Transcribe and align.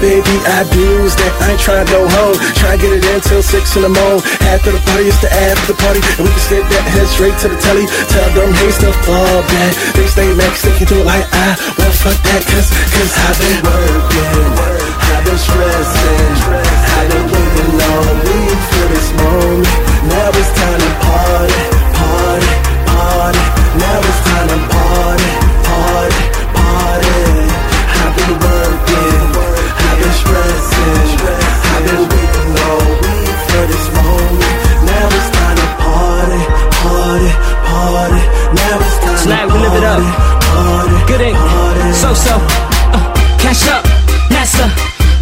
baby, 0.00 0.34
I 0.46 0.64
do's 0.70 1.14
that. 1.18 1.32
I 1.42 1.54
ain't 1.54 1.60
tryna 1.60 1.86
go 1.90 2.06
home, 2.06 2.36
try 2.58 2.74
to 2.74 2.78
get 2.80 2.92
it 2.94 3.04
in 3.04 3.20
till 3.20 3.42
six 3.42 3.76
in 3.76 3.82
the 3.82 3.92
morning. 3.92 4.22
After 4.50 4.70
the 4.72 4.82
party, 4.86 5.10
it's 5.10 5.20
the 5.20 5.30
after 5.30 5.74
the 5.74 5.78
party, 5.78 6.00
and 6.18 6.26
we 6.26 6.30
can 6.30 6.42
skip 6.42 6.64
that 6.66 6.84
head 6.88 7.06
straight 7.10 7.36
to 7.44 7.48
the 7.50 7.58
telly. 7.58 7.86
Tell 8.10 8.28
them, 8.34 8.50
hey, 8.54 8.70
stuff 8.70 8.96
fall 9.04 9.42
back. 9.44 9.72
They 9.94 10.06
stay 10.06 10.28
max, 10.34 10.62
they 10.62 10.74
can 10.78 10.86
do 10.86 11.02
it 11.02 11.06
like 11.06 11.26
I. 11.34 11.58
Well, 11.76 11.92
fuck 11.92 12.18
that, 12.30 12.42
cause, 12.46 12.70
cause 12.70 13.12
I've 13.12 13.38
been 13.38 13.58
working, 13.66 14.46
I've 15.12 15.24
been 15.26 15.38
stressing, 15.38 16.34
I've 16.48 17.08
been 17.12 17.26
waiting 17.28 17.74
all 17.78 18.12
week 18.24 18.60
for 18.72 18.86
this 18.90 19.08
moment. 19.18 19.68
Now 20.08 20.30
it's 20.32 20.50
time 20.56 20.80
to 20.80 20.92
party, 21.04 21.67
up. 39.98 41.06
Good 41.06 41.20
ink, 41.20 41.38
so 41.94 42.14
so. 42.14 42.34
Uh, 42.94 43.02
cash 43.38 43.66
up, 43.68 43.84
NASA. 44.30 44.68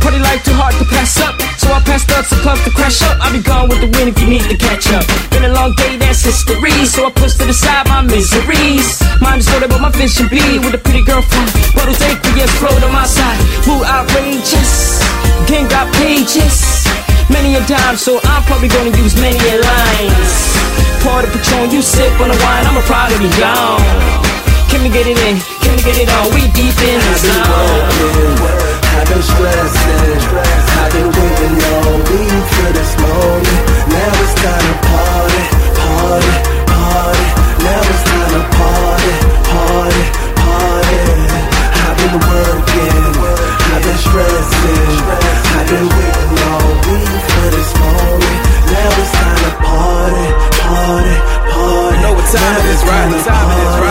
Party 0.03 0.19
life 0.23 0.45
too 0.45 0.55
hard 0.55 0.75
to 0.79 0.85
pass 0.87 1.19
up. 1.19 1.35
So 1.59 1.73
I 1.73 1.81
passed 1.83 2.11
up 2.15 2.25
some 2.27 2.39
clubs 2.39 2.63
to 2.63 2.71
crash 2.71 3.03
up. 3.03 3.19
I'll 3.19 3.33
be 3.33 3.43
gone 3.43 3.69
with 3.69 3.81
the 3.83 3.91
wind 3.91 4.15
if 4.15 4.21
you 4.23 4.29
need 4.29 4.47
to 4.47 4.57
catch 4.57 4.87
up. 4.95 5.03
Been 5.35 5.45
a 5.45 5.53
long 5.53 5.75
day, 5.75 5.97
that's 5.97 6.23
history. 6.23 6.87
So 6.87 7.07
I 7.07 7.11
push 7.11 7.35
to 7.43 7.45
the 7.45 7.53
side 7.53 7.89
my 7.89 8.03
miseries. 8.03 9.03
Mine 9.21 9.43
is 9.43 9.51
loaded, 9.51 9.71
but 9.71 9.81
my 9.81 9.91
vision 9.91 10.31
be 10.31 10.63
with 10.63 10.79
a 10.79 10.79
pretty 10.79 11.03
girl 11.03 11.27
girlfriend. 11.27 11.51
Bottles 11.75 11.99
float 12.63 12.83
on 12.87 12.93
my 12.93 13.07
side. 13.07 13.39
Mood 13.67 13.83
outrageous. 13.83 15.03
Gang 15.51 15.67
got 15.67 15.91
pages. 15.99 16.87
Many 17.27 17.59
a 17.59 17.63
dime, 17.67 17.97
so 17.97 18.21
I'm 18.23 18.43
probably 18.45 18.69
gonna 18.69 18.95
use 18.95 19.19
many 19.19 19.39
a 19.43 19.59
lines. 19.59 20.33
Pour 21.03 21.23
the 21.23 21.29
Patron, 21.35 21.71
you 21.75 21.83
sip 21.83 22.15
on 22.23 22.31
the 22.31 22.39
wine, 22.47 22.67
I'ma 22.67 22.83
probably 22.87 23.19
be 23.27 23.31
gone. 23.43 24.36
Can 24.69 24.83
we 24.83 24.89
get 24.91 25.07
it 25.07 25.19
in? 25.19 25.37
Can 25.63 25.73
we 25.77 25.83
get 25.83 25.97
it 25.99 26.09
on? 26.11 26.35
We 26.35 26.43
deep 26.53 26.77
in 26.83 26.99
the 27.01 27.07
I've 27.07 27.23
been 27.23 27.33
zone. 27.33 27.47
working, 27.47 28.37
I've 28.97 29.07
been 29.09 29.23
stressing, 29.23 30.21
I've 30.77 30.93
been 30.93 31.09
waiting 31.17 31.57
all 31.71 31.97
week 32.11 32.45
for 32.55 32.71
this 32.77 32.93
moment. 33.01 33.61
Now 33.95 34.11
it's 34.23 34.35
time 34.37 34.65
to 34.67 34.75
party, 34.87 35.43
party, 35.81 36.35
party. 36.71 37.27
Now 37.65 37.81
it's 37.93 38.05
time 38.11 38.31
to 38.37 38.43
party, 38.59 39.13
party, 39.51 40.03
party. 40.45 41.01
I've 41.87 41.97
been 41.97 42.17
working, 42.21 43.05
I've 43.73 43.83
been 43.87 44.01
stressing, 44.07 44.99
I've 45.57 45.69
been 45.71 45.89
waiting 45.89 46.37
all 46.51 46.69
week 46.91 47.23
for 47.33 47.47
this 47.55 47.71
moment. 47.81 48.39
Now 48.71 48.91
it's 49.01 49.13
time 49.15 49.41
to 49.47 49.53
party, 49.63 50.27
party, 50.61 51.17
party. 51.55 51.97
You 51.97 52.03
know 52.03 52.13
what 52.19 52.27
time 52.35 52.55
it 52.61 52.67
is, 52.75 52.83
right? 52.85 53.09
Time 53.25 53.51
it 53.51 53.63
is, 53.63 53.77
right? 53.81 53.86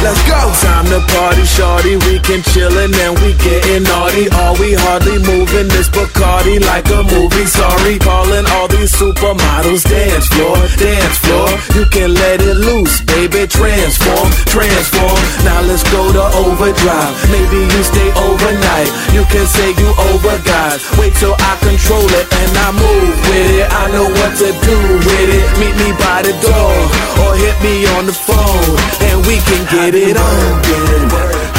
Party, 0.00 0.30
party. 0.30 0.88
the 0.88 1.00
party, 1.12 1.44
shorty. 1.44 1.94
We 2.08 2.16
can 2.24 2.40
chillin' 2.40 2.90
and 3.04 3.14
we 3.20 3.36
gettin' 3.36 3.84
naughty. 3.84 4.32
Are 4.32 4.56
we 4.56 4.72
hardly 4.72 5.20
moving 5.20 5.68
this 5.68 5.92
Bacardi 5.92 6.56
like 6.64 6.88
a 6.88 7.04
movie? 7.04 7.44
Sorry, 7.44 7.98
calling 8.00 8.46
all 8.56 8.66
these 8.68 8.90
supermodels 8.96 9.84
dance 9.84 10.26
floor, 10.32 10.56
dance 10.80 11.18
floor. 11.20 11.48
You 11.76 11.84
can 11.92 12.14
let 12.16 12.40
it 12.40 12.56
loose, 12.56 13.04
baby. 13.04 13.44
Transform, 13.44 14.28
transform. 14.48 15.20
Now 15.44 15.60
let's 15.68 15.84
go 15.92 16.02
to 16.16 16.24
overdrive. 16.48 17.14
Maybe 17.28 17.60
you 17.68 17.82
stay 17.84 18.08
overnight. 18.16 18.88
You 19.12 19.28
can 19.28 19.44
say 19.44 19.76
you 19.76 19.90
over 20.10 20.34
guys. 20.48 20.80
Wait 20.96 21.12
till 21.20 21.36
I 21.36 21.60
control 21.60 22.08
it 22.08 22.26
and 22.40 22.52
I 22.56 22.68
move 22.72 23.16
with 23.28 23.48
it. 23.52 23.66
I 23.68 23.84
know 23.92 24.08
what 24.08 24.32
to 24.40 24.48
do 24.48 24.78
with 25.04 25.28
it. 25.28 25.44
Meet 25.60 25.76
me 25.76 25.90
by 26.00 26.24
the 26.24 26.32
door 26.40 26.74
or 27.20 27.36
hit 27.36 27.56
me 27.60 27.84
on 28.00 28.08
the 28.08 28.16
phone 28.16 28.74
and 29.06 29.20
we 29.28 29.36
can 29.44 29.62
get 29.68 29.89
it 29.94 30.16
on. 30.16 30.60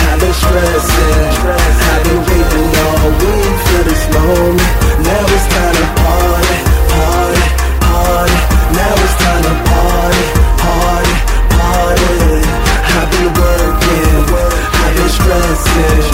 I've 0.07 0.19
been 0.19 0.33
stressing, 0.33 1.31
I've 1.47 2.03
been 2.05 2.21
waiting 2.27 2.71
all 2.85 3.09
week 3.19 3.57
for 3.67 3.83
this 3.83 4.03
moment. 4.13 4.61
Now 5.03 5.25
it's 5.35 5.47
time 5.51 5.75
to 5.75 5.87
party, 5.99 6.57
party, 6.91 7.45
party. 7.81 8.37
Now 8.77 8.93
it's 9.03 9.15
time 9.19 9.43
to 9.47 9.55
party, 9.67 10.23
party, 10.63 11.15
party. 11.55 12.45
I've 12.95 13.09
been 13.11 13.31
working, 13.35 14.15
I've 14.79 14.95
been 14.95 15.11
stressing, 15.11 16.10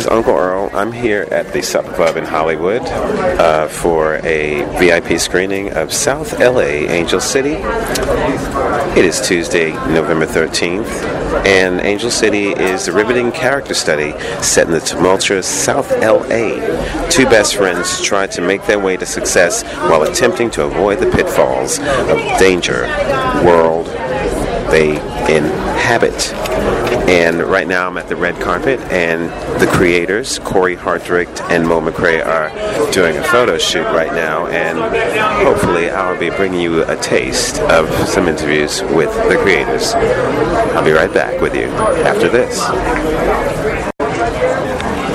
is 0.00 0.06
Uncle 0.06 0.34
Earl. 0.34 0.70
I'm 0.72 0.92
here 0.92 1.28
at 1.30 1.52
the 1.52 1.60
Supper 1.60 1.92
Club 1.92 2.16
in 2.16 2.24
Hollywood 2.24 2.80
uh, 2.82 3.68
for 3.68 4.16
a 4.24 4.64
VIP 4.78 5.20
screening 5.20 5.72
of 5.72 5.92
South 5.92 6.40
LA 6.40 6.88
Angel 6.88 7.20
City. 7.20 7.56
It 8.98 9.04
is 9.04 9.20
Tuesday, 9.20 9.72
November 9.92 10.24
13th, 10.24 10.86
and 11.44 11.80
Angel 11.82 12.10
City 12.10 12.48
is 12.48 12.88
a 12.88 12.92
riveting 12.92 13.30
character 13.30 13.74
study 13.74 14.18
set 14.42 14.66
in 14.66 14.72
the 14.72 14.80
tumultuous 14.80 15.46
South 15.46 15.90
LA. 16.00 16.56
Two 17.10 17.26
best 17.26 17.56
friends 17.56 18.00
try 18.02 18.26
to 18.28 18.40
make 18.40 18.64
their 18.64 18.78
way 18.78 18.96
to 18.96 19.04
success 19.04 19.62
while 19.90 20.04
attempting 20.04 20.50
to 20.52 20.64
avoid 20.64 20.98
the 20.98 21.10
pitfalls 21.10 21.78
of 21.78 22.18
danger 22.38 22.86
world 23.44 23.86
they 24.70 24.92
inhabit. 25.34 26.32
And 27.08 27.42
right 27.42 27.66
now 27.66 27.86
I'm 27.88 27.98
at 27.98 28.08
the 28.08 28.16
red 28.16 28.40
carpet, 28.40 28.80
and 28.92 29.30
the 29.60 29.66
creators, 29.66 30.38
Corey 30.38 30.76
Hardrict 30.76 31.40
and 31.50 31.66
Mo 31.66 31.80
McRae, 31.80 32.24
are 32.24 32.50
doing 32.92 33.16
a 33.16 33.22
photo 33.24 33.58
shoot 33.58 33.84
right 33.84 34.12
now. 34.12 34.46
And 34.46 34.78
hopefully, 35.44 35.90
I'll 35.90 36.18
be 36.18 36.30
bringing 36.30 36.60
you 36.60 36.84
a 36.84 36.96
taste 36.96 37.60
of 37.62 37.88
some 38.08 38.28
interviews 38.28 38.82
with 38.82 39.12
the 39.28 39.36
creators. 39.42 39.92
I'll 39.94 40.84
be 40.84 40.92
right 40.92 41.12
back 41.12 41.40
with 41.40 41.54
you 41.54 41.66
after 42.04 42.28
this. 42.28 43.89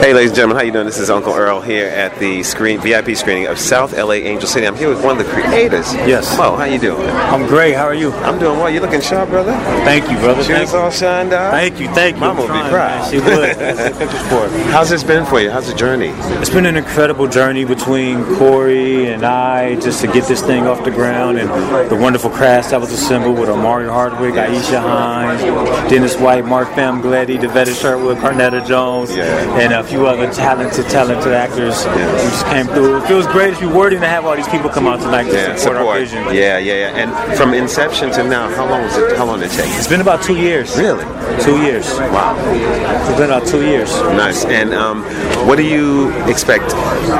Hey, 0.02 0.14
ladies 0.14 0.32
and 0.32 0.36
gentlemen, 0.36 0.58
how 0.58 0.64
you 0.64 0.72
doing? 0.72 0.86
This 0.86 1.00
is 1.00 1.10
Uncle 1.10 1.34
Earl 1.34 1.62
here 1.62 1.88
at 1.88 2.20
the 2.20 2.44
screen 2.44 2.80
VIP 2.80 3.16
screening 3.16 3.48
of 3.48 3.58
South 3.58 3.92
LA 3.98 4.14
Angel 4.14 4.48
City. 4.48 4.68
I'm 4.68 4.76
here 4.76 4.90
with 4.90 5.04
one 5.04 5.20
of 5.20 5.26
the 5.26 5.32
creators. 5.32 5.92
Yes. 5.96 6.38
Mo, 6.38 6.56
how 6.56 6.66
you 6.66 6.78
doing? 6.78 7.02
I'm 7.10 7.48
great. 7.48 7.74
How 7.74 7.86
are 7.86 7.94
you? 7.96 8.12
I'm 8.12 8.38
doing 8.38 8.60
well. 8.60 8.70
You 8.70 8.82
looking 8.82 9.02
sharp, 9.02 9.30
brother? 9.30 9.54
Thank 9.84 10.12
you, 10.12 10.18
brother. 10.18 10.44
Thank 10.44 10.60
Shoes 10.68 10.74
you. 10.74 10.78
all 10.80 10.92
shined 10.92 11.34
out. 11.34 11.50
Thank 11.52 11.80
you. 11.80 11.88
Thank 11.96 12.18
you. 12.18 12.20
Mama 12.22 12.44
I'm 12.44 12.48
would 12.50 12.54
be 12.66 12.70
proud. 12.70 13.02
man. 13.02 13.10
She 13.12 13.18
would. 13.18 13.26
That's 13.58 13.98
the 13.98 14.06
pictures 14.06 14.22
for. 14.28 14.48
How's 14.72 14.90
this 14.92 15.04
been 15.04 15.26
for 15.26 15.40
you? 15.42 15.50
How's 15.50 15.68
the 15.72 15.76
journey? 15.76 16.10
It's 16.40 16.52
been 16.52 16.68
an 16.68 16.76
incredible 16.78 17.28
journey 17.28 17.66
between 17.66 18.24
Corey 18.38 19.08
and 19.08 19.26
I 19.26 19.76
just 19.80 20.02
to 20.02 20.08
get 20.08 20.26
this 20.28 20.42
thing 20.44 20.68
off 20.68 20.84
the 20.84 20.92
ground 20.92 21.40
and 21.40 21.50
the 21.90 21.96
wonderful 21.96 22.30
cast 22.30 22.70
that 22.72 22.80
was 22.82 22.92
assembled 22.92 23.40
with 23.40 23.50
Omari 23.50 23.88
Hardwick, 23.88 24.36
Aisha 24.36 24.80
Hinds, 24.80 25.42
Dennis 25.90 26.16
White, 26.18 26.46
Mark 26.46 26.68
Famiglietti, 26.70 27.40
Devetta 27.40 27.74
Sherwood, 27.80 28.18
Carnetta 28.18 28.66
Jones, 28.68 29.16
Yeah. 29.16 29.26
and 29.60 29.74
a 29.74 29.85
few 29.86 30.08
other 30.08 30.32
talented, 30.34 30.86
talented 30.90 31.34
actors 31.34 31.84
who 31.84 31.96
just 31.96 32.46
came 32.48 32.68
through. 32.68 32.98
It 32.98 33.08
feels 33.08 33.28
great. 33.28 33.54
It's 33.54 33.62
rewarding 33.62 34.02
to 34.02 34.08
have 34.08 34.26
all 34.26 34.36
these 34.36 34.48
people 34.48 34.70
come 34.70 34.88
out 34.88 35.00
tonight 35.00 35.26
to 35.26 35.34
Yeah, 35.34 35.56
support, 35.56 35.78
our 35.78 36.00
vision. 36.00 36.24
Yeah, 36.26 36.58
yeah, 36.58 36.58
yeah. 36.60 37.00
And 37.02 37.38
from 37.38 37.54
inception 37.54 38.12
to 38.12 38.24
now, 38.24 38.50
how 38.56 38.68
long 38.70 38.84
was 38.84 38.98
it? 38.98 39.18
How 39.18 39.26
long 39.26 39.40
did 39.40 39.52
it 39.52 39.56
take? 39.56 39.70
It's 39.78 39.88
been 39.88 40.02
about 40.02 40.24
two 40.24 40.36
years. 40.38 40.76
Really? 40.78 41.04
Two 41.44 41.62
years. 41.62 41.88
Wow. 42.00 42.36
It's 43.10 43.18
been 43.20 43.30
about 43.30 43.48
two 43.48 43.66
years. 43.66 43.92
Nice. 44.18 44.46
And 44.46 44.74
um, 44.74 45.04
what 45.48 45.58
do 45.58 45.64
you 45.64 46.12
expect 46.26 46.72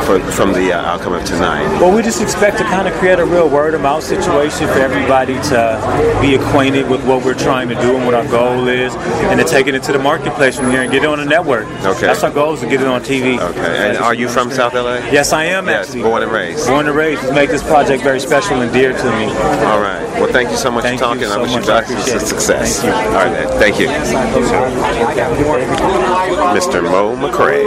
for, 0.06 0.20
from 0.32 0.54
the 0.54 0.74
uh, 0.74 0.82
outcome 0.82 1.14
of 1.14 1.26
tonight? 1.26 1.66
Well, 1.80 1.96
we 1.96 2.02
just 2.02 2.22
expect 2.22 2.58
to 2.58 2.64
kind 2.66 2.88
of 2.88 2.94
create 2.96 3.20
a 3.20 3.26
real 3.26 3.50
word 3.50 3.74
of 3.74 3.82
mouth 3.82 4.04
situation 4.04 4.68
for 4.68 4.80
everybody 4.80 5.36
to 5.54 6.18
be 6.22 6.36
acquainted 6.36 6.90
with 6.90 7.06
what 7.06 7.24
we're 7.24 7.34
trying 7.38 7.70
to 7.70 7.76
do 7.76 7.96
and 7.96 8.06
what 8.06 8.14
our 8.16 8.26
goal 8.28 8.68
is, 8.68 8.96
and 8.96 9.40
to 9.40 9.46
take 9.46 9.68
it 9.68 9.76
into 9.76 9.92
the 9.92 10.00
marketplace 10.00 10.56
from 10.58 10.72
here 10.72 10.82
and 10.82 10.92
get 10.92 11.04
it 11.04 11.10
on 11.10 11.20
the 11.20 11.26
network. 11.26 11.66
Okay. 11.86 12.08
That's 12.08 12.24
our 12.24 12.32
goal 12.32 12.54
is 12.56 12.62
to 12.62 12.68
get 12.70 12.82
it 12.82 12.88
on 12.88 13.02
TV. 13.02 13.40
Okay. 13.40 13.90
And 13.90 13.98
are 13.98 14.14
you 14.14 14.28
from 14.28 14.52
South 14.52 14.74
LA? 14.74 14.96
Yes, 15.12 15.34
I 15.34 15.46
am 15.46 15.68
Yes, 15.68 15.88
actually. 15.88 16.04
born 16.04 16.24
and 16.24 16.32
raised. 16.32 16.68
Born 16.68 16.88
and 16.88 16.96
raised. 16.96 17.24
Make 17.34 17.50
this 17.50 17.64
project 17.64 18.04
very 18.04 18.20
special 18.20 18.62
and 18.62 18.72
dear 18.72 18.94
to 18.94 19.04
me. 19.18 19.26
All 19.66 19.82
right. 19.82 20.02
Well, 20.20 20.32
thank 20.32 20.50
you 20.50 20.58
so 20.58 20.72
much 20.72 20.84
Thank 20.84 21.00
for 21.00 21.16
you 21.16 21.26
talking. 21.26 21.32
I 21.32 21.36
so 21.36 21.42
wish 21.42 21.52
you 21.52 21.60
much. 21.60 21.70
I 21.70 21.82
best 21.82 21.92
appreciate 21.92 22.22
success. 22.22 22.82
Thank 22.82 22.96
you. 22.96 23.08
All 23.08 23.26
right, 23.26 23.32
man. 23.32 23.60
Thank 23.60 23.80
you. 23.80 23.88
Mr. 26.56 26.82
Mo 26.84 27.16
McRae. 27.16 27.66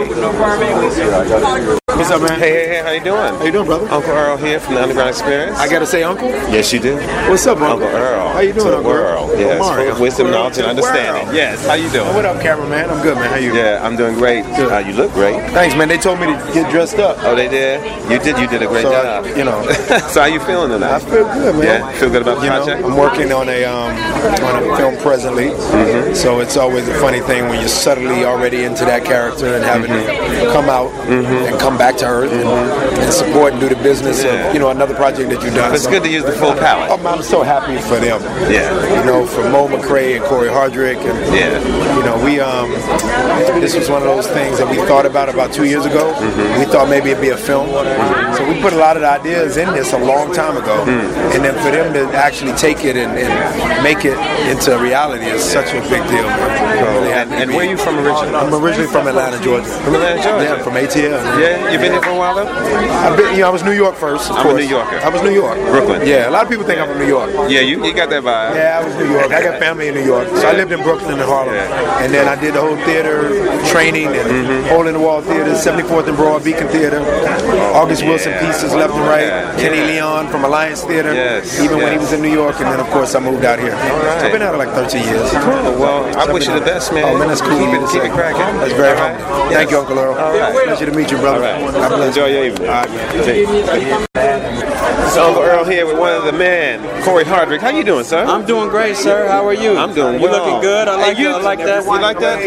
What's 1.99 2.11
up, 2.11 2.21
man? 2.21 2.39
Hey, 2.39 2.51
hey, 2.51 2.67
hey, 2.67 2.81
how 2.81 2.91
you 2.91 3.03
doing? 3.03 3.19
How 3.35 3.43
you 3.43 3.51
doing, 3.51 3.65
brother? 3.65 3.85
Uncle 3.89 4.11
Earl 4.13 4.37
here 4.37 4.57
from 4.61 4.75
the 4.75 4.81
Underground 4.81 5.09
Experience. 5.09 5.57
I 5.59 5.67
gotta 5.69 5.85
say, 5.85 6.01
Uncle. 6.01 6.29
yes, 6.29 6.71
you 6.71 6.79
do. 6.79 6.95
What's 7.29 7.45
up, 7.45 7.59
Uncle 7.59 7.83
Uncle? 7.85 7.89
Earl. 7.89 8.29
How 8.29 8.39
you 8.39 8.53
doing, 8.53 8.67
To 8.67 8.77
Uncle 8.77 8.91
Earl? 8.91 9.27
world. 9.27 9.39
Yes, 9.39 9.59
Omari. 9.61 9.91
full 9.91 10.01
wisdom, 10.01 10.27
Earl 10.27 10.31
knowledge, 10.33 10.57
and 10.59 10.67
understanding. 10.67 11.23
world. 11.25 11.35
Yes. 11.35 11.67
How 11.67 11.73
you 11.73 11.89
doing? 11.89 12.13
What 12.15 12.23
up, 12.25 12.41
cameraman? 12.41 12.89
I'm 12.89 13.01
good, 13.03 13.15
man. 13.17 13.29
How 13.29 13.35
you? 13.35 13.53
Yeah, 13.53 13.85
I'm 13.85 13.97
doing 13.97 14.15
great. 14.15 14.45
Uh, 14.45 14.77
you 14.77 14.93
look 14.93 15.11
great. 15.11 15.35
Thanks, 15.51 15.75
man. 15.75 15.89
They 15.89 15.97
told 15.97 16.21
me 16.21 16.27
to 16.27 16.33
get 16.53 16.71
dressed 16.71 16.99
up. 16.99 17.17
Oh, 17.19 17.35
they 17.35 17.49
did. 17.49 17.83
You 18.09 18.17
did. 18.19 18.37
You 18.39 18.47
did 18.47 18.63
a 18.63 18.67
great 18.67 18.83
So, 18.83 18.91
job. 18.91 19.25
you 19.37 19.43
know. 19.43 19.61
so 20.07 20.21
how 20.21 20.25
you 20.27 20.39
feeling 20.39 20.69
tonight? 20.71 20.93
I 20.93 20.99
feel 20.99 21.25
good, 21.25 21.55
man. 21.55 21.63
Yeah, 21.65 21.91
feel 21.99 22.09
good 22.09 22.21
about 22.21 22.37
the 22.39 22.45
you 22.45 22.49
know, 22.49 22.63
project. 22.63 22.85
I'm 22.87 22.95
working 22.95 23.31
on 23.33 23.49
a 23.49 23.65
um, 23.65 23.91
on 24.47 24.63
a 24.63 24.77
film 24.77 24.95
presently, 25.03 25.49
Mm-hmm. 25.49 26.13
so 26.15 26.39
it's 26.39 26.55
always 26.55 26.87
a 26.87 26.93
funny 26.99 27.19
thing 27.19 27.43
when 27.49 27.59
you're 27.59 27.67
subtly 27.67 28.23
already 28.23 28.63
into 28.63 28.85
that 28.85 29.03
character 29.03 29.53
and 29.55 29.63
having 29.65 29.91
Mm-hmm. 29.91 30.45
to 30.45 30.51
come 30.53 30.69
out 30.69 30.91
and 31.09 31.59
come 31.59 31.77
back 31.77 31.88
to 31.97 32.05
earth 32.05 32.31
and, 32.31 32.47
and 33.01 33.13
support 33.13 33.53
and 33.53 33.61
do 33.61 33.69
the 33.69 33.75
business 33.83 34.23
Yeah. 34.23 34.47
of 34.47 34.53
you 34.53 34.59
know 34.59 34.69
another 34.69 34.95
project 34.95 35.29
that 35.31 35.41
you've 35.43 35.55
done. 35.55 35.73
It's 35.73 35.83
So- 35.83 35.89
good 35.91 36.03
to 36.03 36.09
use 36.09 36.23
the 36.23 36.31
full 36.33 36.53
palette. 36.53 36.91
I'm, 36.91 37.05
I'm 37.05 37.21
so 37.23 37.41
happy 37.43 37.77
for 37.89 37.97
them. 37.99 38.21
Yeah. 38.51 38.69
You 38.99 39.05
know, 39.05 39.25
for 39.25 39.43
Mo 39.49 39.67
McRae 39.67 40.15
and 40.17 40.23
Corey 40.25 40.49
Hardrict, 40.49 41.03
and 41.09 41.17
Yeah. 41.35 41.57
you 41.97 42.03
know, 42.03 42.17
we 42.23 42.39
um, 42.39 42.69
this 43.61 43.75
was 43.75 43.89
one 43.89 44.01
of 44.01 44.07
those 44.07 44.27
things 44.27 44.57
that 44.59 44.69
we 44.69 44.77
thought 44.87 45.05
about 45.05 45.29
about 45.29 45.51
two 45.53 45.65
years 45.65 45.85
ago. 45.85 46.13
Mm-hmm. 46.13 46.59
We 46.59 46.65
thought 46.65 46.89
maybe 46.89 47.11
it'd 47.11 47.21
be 47.21 47.29
a 47.29 47.37
film, 47.37 47.67
so 48.35 48.47
we 48.47 48.61
put 48.61 48.73
a 48.73 48.77
lot 48.77 48.95
of 48.95 49.01
the 49.01 49.09
ideas 49.09 49.57
in 49.57 49.71
this 49.73 49.93
a 49.93 49.97
long 49.97 50.33
time 50.33 50.57
ago, 50.57 50.77
Hmm. 50.85 51.33
and 51.35 51.43
then 51.43 51.53
for 51.63 51.71
them 51.71 51.93
to 51.93 52.01
actually 52.17 52.53
take 52.53 52.85
it 52.85 52.95
and, 52.95 53.11
and 53.17 53.83
make 53.83 54.05
it 54.05 54.17
into 54.49 54.77
reality 54.77 55.25
is 55.25 55.43
such 55.43 55.69
a 55.73 55.81
big 55.89 56.03
deal, 56.09 56.23
man. 56.23 56.79
We're 56.79 56.93
really 57.01 57.11
happy 57.11 57.31
And, 57.33 57.43
and 57.43 57.51
where 57.51 57.65
are 57.67 57.71
you 57.71 57.77
from 57.77 57.97
originally? 57.99 58.35
I'm 58.35 58.53
originally 58.53 58.87
from 58.91 59.07
Atlanta, 59.07 59.39
Georgia. 59.43 59.65
From 59.83 59.95
Atlanta, 59.95 60.21
Georgia. 60.23 60.43
Yeah, 60.45 60.63
from 60.63 60.73
ATL. 60.73 61.19
Yeah, 61.39 61.71
you 61.79 61.89
been 61.89 61.93
here 61.93 62.01
for 62.01 62.09
a 62.11 62.17
while 62.17 62.35
though? 62.35 62.47
I've 62.47 63.17
been, 63.17 63.31
you 63.35 63.41
know, 63.41 63.47
I 63.47 63.49
was 63.49 63.63
New 63.63 63.71
York 63.71 63.95
first. 63.95 64.31
I'm 64.31 64.45
a. 64.45 64.53
New 64.59 64.67
Yorker. 64.67 64.97
I 64.99 65.09
was 65.09 65.21
New 65.23 65.33
York. 65.33 65.55
Brooklyn. 65.71 66.05
Yeah, 66.05 66.29
a 66.29 66.31
lot 66.31 66.43
of 66.43 66.49
people 66.49 66.65
think 66.65 66.79
I'm 66.79 66.87
from 66.87 66.99
New 66.99 67.07
York. 67.07 67.31
Yeah, 67.49 67.61
you, 67.61 67.83
you 67.85 67.93
got 67.93 68.09
that 68.09 68.23
vibe. 68.23 68.55
Yeah, 68.55 68.79
I 68.79 68.85
was 68.85 68.93
New 68.95 69.09
York. 69.11 69.31
I 69.31 69.41
got 69.41 69.59
family 69.59 69.87
in 69.87 69.95
New 69.95 70.03
York. 70.03 70.27
So 70.35 70.47
I 70.47 70.53
lived 70.53 70.71
in 70.71 70.81
Brooklyn 70.83 71.13
and 71.13 71.21
Harlem. 71.21 71.55
Yeah. 71.55 72.03
And 72.03 72.13
then 72.13 72.27
I 72.27 72.35
did 72.39 72.53
the 72.55 72.61
whole 72.61 72.75
theater 72.83 73.29
training 73.71 74.07
and 74.07 74.27
mm-hmm. 74.27 74.67
Hole 74.69 74.87
in 74.87 74.93
the 74.93 74.99
Wall 74.99 75.21
Theater, 75.21 75.51
74th 75.53 76.07
and 76.07 76.17
Broad, 76.17 76.43
Beacon 76.43 76.67
Theater, 76.67 76.99
August 77.73 78.03
Wilson 78.03 78.33
pieces 78.39 78.73
left 78.73 78.93
and 78.93 79.07
right, 79.07 79.27
Yeah. 79.27 79.55
Kenny 79.57 79.77
Yeah. 79.77 80.03
Leon 80.03 80.27
from 80.29 80.43
Alliance 80.43 80.83
Theater, 80.83 81.13
Yes. 81.13 81.59
even 81.61 81.77
when 81.77 81.91
he 81.91 81.97
was 81.97 82.11
in 82.13 82.21
New 82.21 82.31
York. 82.33 82.59
And 82.59 82.67
then, 82.67 82.79
of 82.79 82.87
course, 82.89 83.15
I 83.15 83.19
moved 83.19 83.45
out 83.45 83.59
here. 83.59 83.71
right. 83.71 84.19
So 84.19 84.27
I've 84.27 84.31
been 84.31 84.41
out 84.41 84.55
here 84.55 84.65
like 84.65 84.75
13 84.75 85.03
years. 85.03 85.31
Cool. 85.31 85.79
Well, 85.79 86.03
I 86.17 86.31
wish 86.31 86.47
you 86.47 86.53
the 86.53 86.65
best, 86.65 86.91
man. 86.93 87.03
Oh, 87.05 87.17
man, 87.17 87.27
that's 87.27 87.41
cool. 87.41 87.57
Keep 87.57 87.81
it, 87.81 87.89
keep 87.91 88.03
it 88.03 88.11
cracking. 88.11 88.59
That's 88.59 88.73
very 88.73 88.93
right. 88.99 89.19
humble. 89.19 89.51
Thank 89.53 89.71
you, 89.71 89.79
Uncle 89.79 89.99
Earl. 89.99 90.15
All 90.15 90.33
right. 90.37 90.53
Pleasure 90.65 90.85
to 90.85 90.91
meet 90.91 91.11
you, 91.11 91.17
brother. 91.17 91.68
God 91.73 91.89
bless 91.89 92.17
Enjoy 92.17 92.27
you. 92.27 92.35
your 92.35 92.45
evening. 92.45 92.69
All 95.17 95.17
right, 95.17 95.17
man. 95.17 95.17
It's 95.17 95.17
Uncle 95.17 95.41
Earl 95.43 95.65
here 95.65 95.85
with 95.85 95.97
one 95.97 96.13
of 96.13 96.23
the 96.25 96.31
men, 96.31 97.03
Corey 97.03 97.23
Hardrict. 97.23 97.61
How 97.61 97.69
you 97.69 97.83
doing, 97.83 98.03
sir? 98.03 98.23
I'm 98.25 98.45
doing 98.45 98.69
great, 98.69 98.95
sir. 98.95 99.27
How 99.27 99.45
are 99.47 99.53
you? 99.53 99.77
I'm 99.77 99.93
doing 99.93 100.15
You 100.19 100.27
well. 100.29 100.45
looking 100.45 100.61
good? 100.61 100.87
I 100.87 100.95
like 100.95 101.17
you, 101.17 101.29
I 101.29 101.41
like 101.41 101.59
that. 101.59 101.83
You 101.83 102.01
like 102.01 102.19
that? 102.19 102.39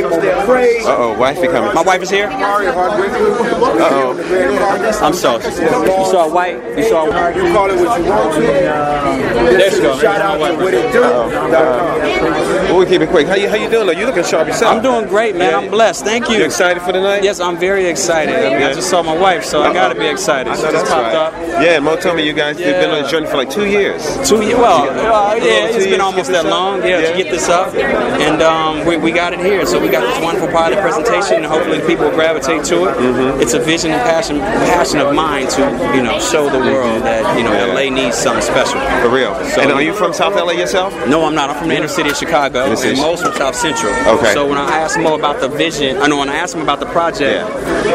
Uh 0.87 0.97
oh, 0.99 1.19
wifey 1.19 1.47
coming. 1.49 1.75
My 1.75 1.83
wife 1.83 2.03
is 2.03 2.11
here. 2.11 2.29
Uh 2.29 3.89
oh. 3.91 4.99
I'm 5.03 5.13
so. 5.15 5.37
You 5.39 6.05
saw 6.11 6.27
a 6.27 6.33
white. 6.33 6.57
You 6.77 6.85
saw. 6.89 7.07
A, 7.07 7.35
You 7.35 7.53
call 7.53 7.71
it 7.71 7.77
what 7.85 8.01
you 8.01 8.11
want 8.11 8.35
to. 8.35 8.41
there 8.41 9.71
she 9.71 9.81
go. 9.81 9.99
Shout 9.99 10.21
out 10.21 10.35
to 10.39 10.57
what 10.57 10.75
it 10.75 10.93
do. 10.93 11.01
Well, 11.03 12.79
we 12.79 12.87
keep 12.87 13.01
it 13.03 13.09
quick. 13.11 13.27
How 13.27 13.35
you 13.35 13.49
how 13.49 13.57
you 13.57 13.69
doing? 13.69 13.87
Though 13.87 13.93
you 13.93 14.07
looking 14.07 14.25
sharp 14.25 14.47
yourself. 14.49 14.77
I'm 14.77 14.83
doing 14.83 15.07
great, 15.09 15.37
man. 15.37 15.55
I'm 15.55 15.71
blessed. 15.71 16.05
Thank 16.05 16.29
you. 16.29 16.39
You 16.39 16.45
excited 16.45 16.83
for 16.83 16.93
the 16.93 17.01
night? 17.01 17.23
Yes, 17.25 17.41
I'm 17.41 17.59
very 17.59 17.87
excited. 17.87 18.35
I 18.35 18.55
mean, 18.55 18.63
I 18.63 18.73
just 18.73 18.89
saw 18.89 19.03
my 19.03 19.17
wife, 19.17 19.45
so 19.45 19.63
I 19.63 19.73
gotta 19.73 19.99
be 19.99 20.07
excited. 20.07 20.55
She 20.57 20.63
just 20.63 20.87
popped 20.91 21.15
right. 21.15 21.15
up. 21.15 21.33
Yeah, 21.63 21.79
Mo 21.81 21.97
told 21.97 22.17
me 22.17 22.27
you 22.27 22.33
guys 22.33 22.52
you've 22.59 22.81
been 22.81 22.91
on 22.91 22.99
Yeah. 23.03 23.07
a 23.07 23.11
journey 23.11 23.27
for 23.27 23.37
like 23.37 23.51
two 23.51 23.67
years. 23.67 24.03
Two 24.29 24.43
years. 24.43 24.59
Well, 24.59 24.83
uh, 24.89 25.35
yeah, 25.37 25.67
it's 25.75 25.87
been 25.87 26.01
almost 26.01 26.31
that 26.31 26.45
long. 26.47 26.83
Yeah, 26.83 27.01
Yeah. 27.01 27.11
to 27.13 27.17
get 27.17 27.31
this 27.31 27.49
up, 27.49 27.75
and 27.75 28.43
um, 28.43 28.85
we, 28.87 28.97
we 28.97 29.11
got 29.13 29.33
it 29.33 29.41
here. 29.41 29.65
So 29.67 29.81
we 29.81 29.89
got 29.89 30.03
this 30.03 30.19
wonderful 30.23 30.49
pilot 30.49 30.79
presentation, 30.81 31.37
and 31.37 31.47
hopefully 31.47 31.81
people 31.87 32.05
will 32.07 32.15
gravitate 32.15 32.65
to 32.67 32.85
it. 32.89 32.95
Mm-hmm. 32.97 33.41
It's 33.41 33.55
a 33.55 33.59
vision 33.61 33.91
and 33.93 34.01
passion 34.03 34.39
passion 34.41 34.99
of 35.01 35.15
mine 35.15 35.47
to 35.49 35.63
you 35.97 36.03
know 36.03 36.19
show 36.19 36.49
the 36.51 36.59
world 36.59 37.03
that 37.03 37.37
you 37.39 37.45
know 37.45 37.53
Yeah. 37.53 37.75
LA 37.75 37.91
needs 37.91 38.17
something 38.17 38.43
special. 38.43 38.81
For 39.03 39.09
real. 39.09 39.35
So- 39.51 39.61
and 39.63 39.73
are 39.73 39.83
you 39.83 39.93
from 39.95 40.13
South 40.13 40.35
LA 40.35 40.53
yourself? 40.53 40.93
No, 41.09 41.25
I'm 41.25 41.35
not. 41.35 41.51
I'm 41.51 41.57
from 41.57 41.69
the 41.69 41.77
inner 41.77 41.89
city 41.89 42.11
of 42.11 42.17
Chicago, 42.17 42.67
Inner 42.67 42.77
city. 42.77 42.91
and 42.95 43.01
most 43.01 43.23
from 43.25 43.35
South 43.35 43.55
Central. 43.57 43.93
Okay. 44.19 44.33
So 44.35 44.47
when 44.47 44.59
I 44.59 44.79
asked 44.79 44.99
Mo 44.99 45.15
about 45.15 45.41
the 45.41 45.49
vision, 45.49 45.99
I 45.99 46.07
know 46.07 46.19
when 46.19 46.29
I 46.29 46.37
asked 46.37 46.55
him 46.55 46.63
about 46.63 46.81
the 46.81 46.87
project, 46.87 47.45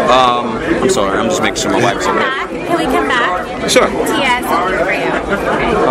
um, 0.09 0.57
I'm 0.81 0.89
sorry, 0.89 1.17
I'm 1.17 1.29
just 1.29 1.41
making 1.41 1.61
sure 1.61 1.71
my 1.71 1.81
wife's 1.83 2.05
okay. 2.07 2.56
We 2.77 2.85
come 2.85 3.07
back? 3.07 3.69
Sure. 3.69 3.87
Yes, 3.87 4.45
I'll 4.45 4.69
do 4.69 4.77
for 4.85 4.93
you. 4.93 5.11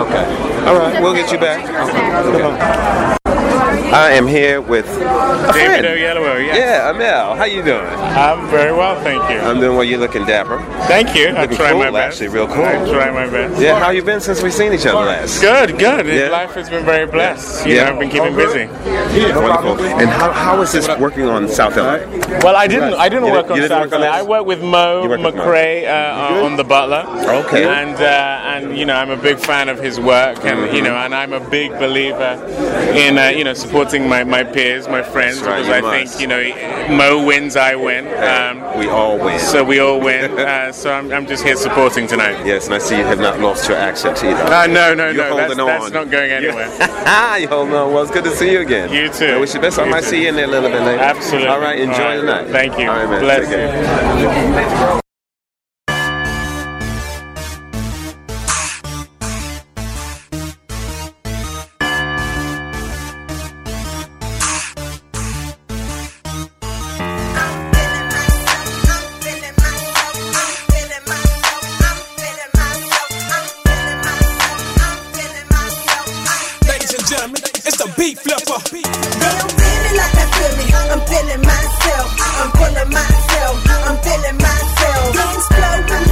Okay. 0.07 0.67
All 0.67 0.79
right, 0.79 1.03
we'll 1.03 1.15
get 1.15 1.33
you 1.33 1.39
back. 1.39 3.26
I 3.93 4.11
am 4.13 4.27
here 4.27 4.61
with 4.61 4.87
a 4.89 5.53
David. 5.55 5.85
Oyelowo, 5.85 6.45
yes. 6.45 6.57
Yeah, 6.59 6.91
Amel. 6.91 7.37
How 7.37 7.45
you 7.45 7.63
doing? 7.63 7.85
I'm 7.87 8.49
very 8.51 8.73
well, 8.73 9.01
thank 9.03 9.23
you. 9.31 9.39
I'm 9.39 9.61
doing 9.61 9.77
well. 9.77 9.85
You're 9.85 10.01
looking 10.01 10.27
dapper. 10.27 10.59
thank 10.87 11.15
you. 11.15 11.29
I 11.29 11.43
looking 11.43 11.57
try 11.57 11.71
cool, 11.71 11.79
my 11.79 11.91
best. 11.91 12.21
actually, 12.21 12.29
real 12.35 12.47
cool. 12.49 12.65
I 12.65 12.75
try 12.91 13.11
my 13.11 13.31
best. 13.31 13.61
Yeah, 13.61 13.79
how 13.79 13.91
you 13.91 14.03
been 14.03 14.21
since 14.21 14.43
we 14.43 14.51
seen 14.51 14.73
each 14.73 14.87
other 14.87 14.99
last? 15.07 15.41
Good, 15.41 15.79
good. 15.79 16.07
Yeah. 16.07 16.29
Life 16.31 16.53
has 16.55 16.69
been 16.69 16.85
very 16.85 17.07
blessed. 17.07 17.67
You 17.67 17.77
Yeah. 17.77 17.85
know, 17.85 17.93
I've 17.95 18.01
been 18.01 18.11
keeping 18.11 18.35
busy. 18.37 18.61
Yeah, 19.19 19.39
Wonderful. 19.39 19.81
And 20.01 20.09
how, 20.11 20.33
how 20.33 20.61
is 20.63 20.73
this 20.73 20.89
working 20.99 21.25
on 21.29 21.49
South 21.49 21.77
LA? 21.77 21.99
Well, 22.43 22.57
I 22.57 22.67
didn't. 22.67 22.95
I 22.95 23.09
didn't 23.09 23.27
You 23.27 23.33
work 23.33 23.47
didn't- 23.49 23.51
on 23.53 23.57
you 23.57 23.63
didn't 23.63 23.69
South 23.71 23.91
work 23.93 23.93
on 23.95 24.01
LA. 24.01 24.19
I 24.19 24.23
worked 24.23 24.47
with 24.47 24.63
Mo 24.63 25.03
You 25.05 25.09
worked 25.11 25.23
with 25.23 25.35
Mo. 25.37 25.43
McRae 25.47 25.87
uh, 25.87 26.45
on 26.45 26.57
The 26.57 26.65
Butler. 26.65 27.05
Okay. 27.47 27.65
And 27.65 27.95
uh, 27.97 28.53
and 28.57 28.77
you 28.77 28.85
know, 28.85 28.95
I'm 28.97 29.11
a 29.11 29.17
big 29.17 29.39
fan 29.39 29.69
of 29.69 29.79
his 29.79 30.01
work, 30.01 30.45
and 30.45 30.57
Mm-hmm. 30.57 30.75
you 30.75 30.83
know, 30.83 30.97
and 30.97 31.15
I'm 31.15 31.33
a 31.33 31.41
big 31.51 31.71
believer 31.79 32.33
in 32.97 33.17
uh, 33.19 33.29
you 33.29 33.45
know 33.45 33.53
supporting 33.55 33.76
my, 33.85 34.25
my 34.25 34.45
peers, 34.45 34.89
my 34.89 35.03
friends, 35.03 35.41
right, 35.43 35.61
because 35.63 35.69
I 35.69 35.81
must. 35.81 36.19
think 36.19 36.21
you 36.21 36.27
know, 36.27 36.97
Mo 36.97 37.25
wins, 37.25 37.57
I 37.57 37.75
win. 37.75 38.07
Um, 38.07 38.79
we 38.79 38.89
all 38.89 39.19
win. 39.19 39.39
so 39.39 39.63
we 39.65 39.79
all 39.81 40.01
win. 40.01 40.37
Uh, 40.47 40.71
so 40.71 40.93
I'm, 40.93 41.11
I'm 41.13 41.27
just 41.27 41.43
here 41.43 41.57
supporting 41.57 42.07
tonight. 42.07 42.47
yes, 42.47 42.67
and 42.67 42.75
I 42.75 42.79
see 42.79 42.97
you 42.97 43.05
have 43.05 43.19
not 43.19 43.41
lost 43.41 43.69
your 43.69 43.77
accent 43.77 44.23
either. 44.23 44.43
Uh, 44.45 44.67
no, 44.67 44.95
no, 44.95 45.11
You're 45.11 45.29
no. 45.29 45.37
That's, 45.37 45.57
that's 45.57 45.93
not 45.93 46.11
going 46.11 46.31
anywhere. 46.31 46.69
you 47.41 47.49
holding 47.49 47.75
on. 47.75 47.93
Well, 47.93 48.03
it's 48.03 48.13
good 48.13 48.25
to 48.25 48.31
see 48.31 48.53
you 48.53 48.61
again. 48.61 48.93
You 48.93 49.13
too. 49.13 49.27
I 49.27 49.39
wish 49.39 49.55
you 49.55 49.61
the 49.61 49.67
best. 49.67 49.79
I 49.79 49.89
might 49.89 50.05
see 50.05 50.23
you 50.23 50.29
in 50.29 50.37
there 50.37 50.45
a 50.45 50.49
little 50.49 50.71
bit 50.71 50.83
later. 50.83 51.03
Absolutely. 51.03 51.49
All 51.49 51.61
right, 51.61 51.79
enjoy 51.81 51.95
All 51.95 52.09
right. 52.09 52.17
the 52.17 52.23
night. 52.23 52.49
Thank 52.49 52.79
you. 52.79 52.89
All 52.89 52.97
right, 52.97 53.11
man. 53.11 53.21
Bless 53.21 53.49
Take 53.49 55.06
jamming. 77.07 77.43
It's 77.63 77.77
the 77.79 77.87
beat 77.97 78.19
flipper. 78.19 78.59
They 78.71 78.83
don't 78.83 79.53
feel 79.55 79.79
me 79.85 79.91
like 79.95 80.17
I 80.19 80.27
feel 80.35 80.53
me. 80.59 80.67
I'm 80.91 81.01
feeling 81.07 81.43
myself. 81.47 82.09
I'm 82.19 82.51
feeling 82.59 82.91
myself. 82.91 83.57
I'm 83.87 83.97
feeling 84.03 84.39
myself. 84.43 85.15
Dance 85.15 85.47
flow. 85.47 86.06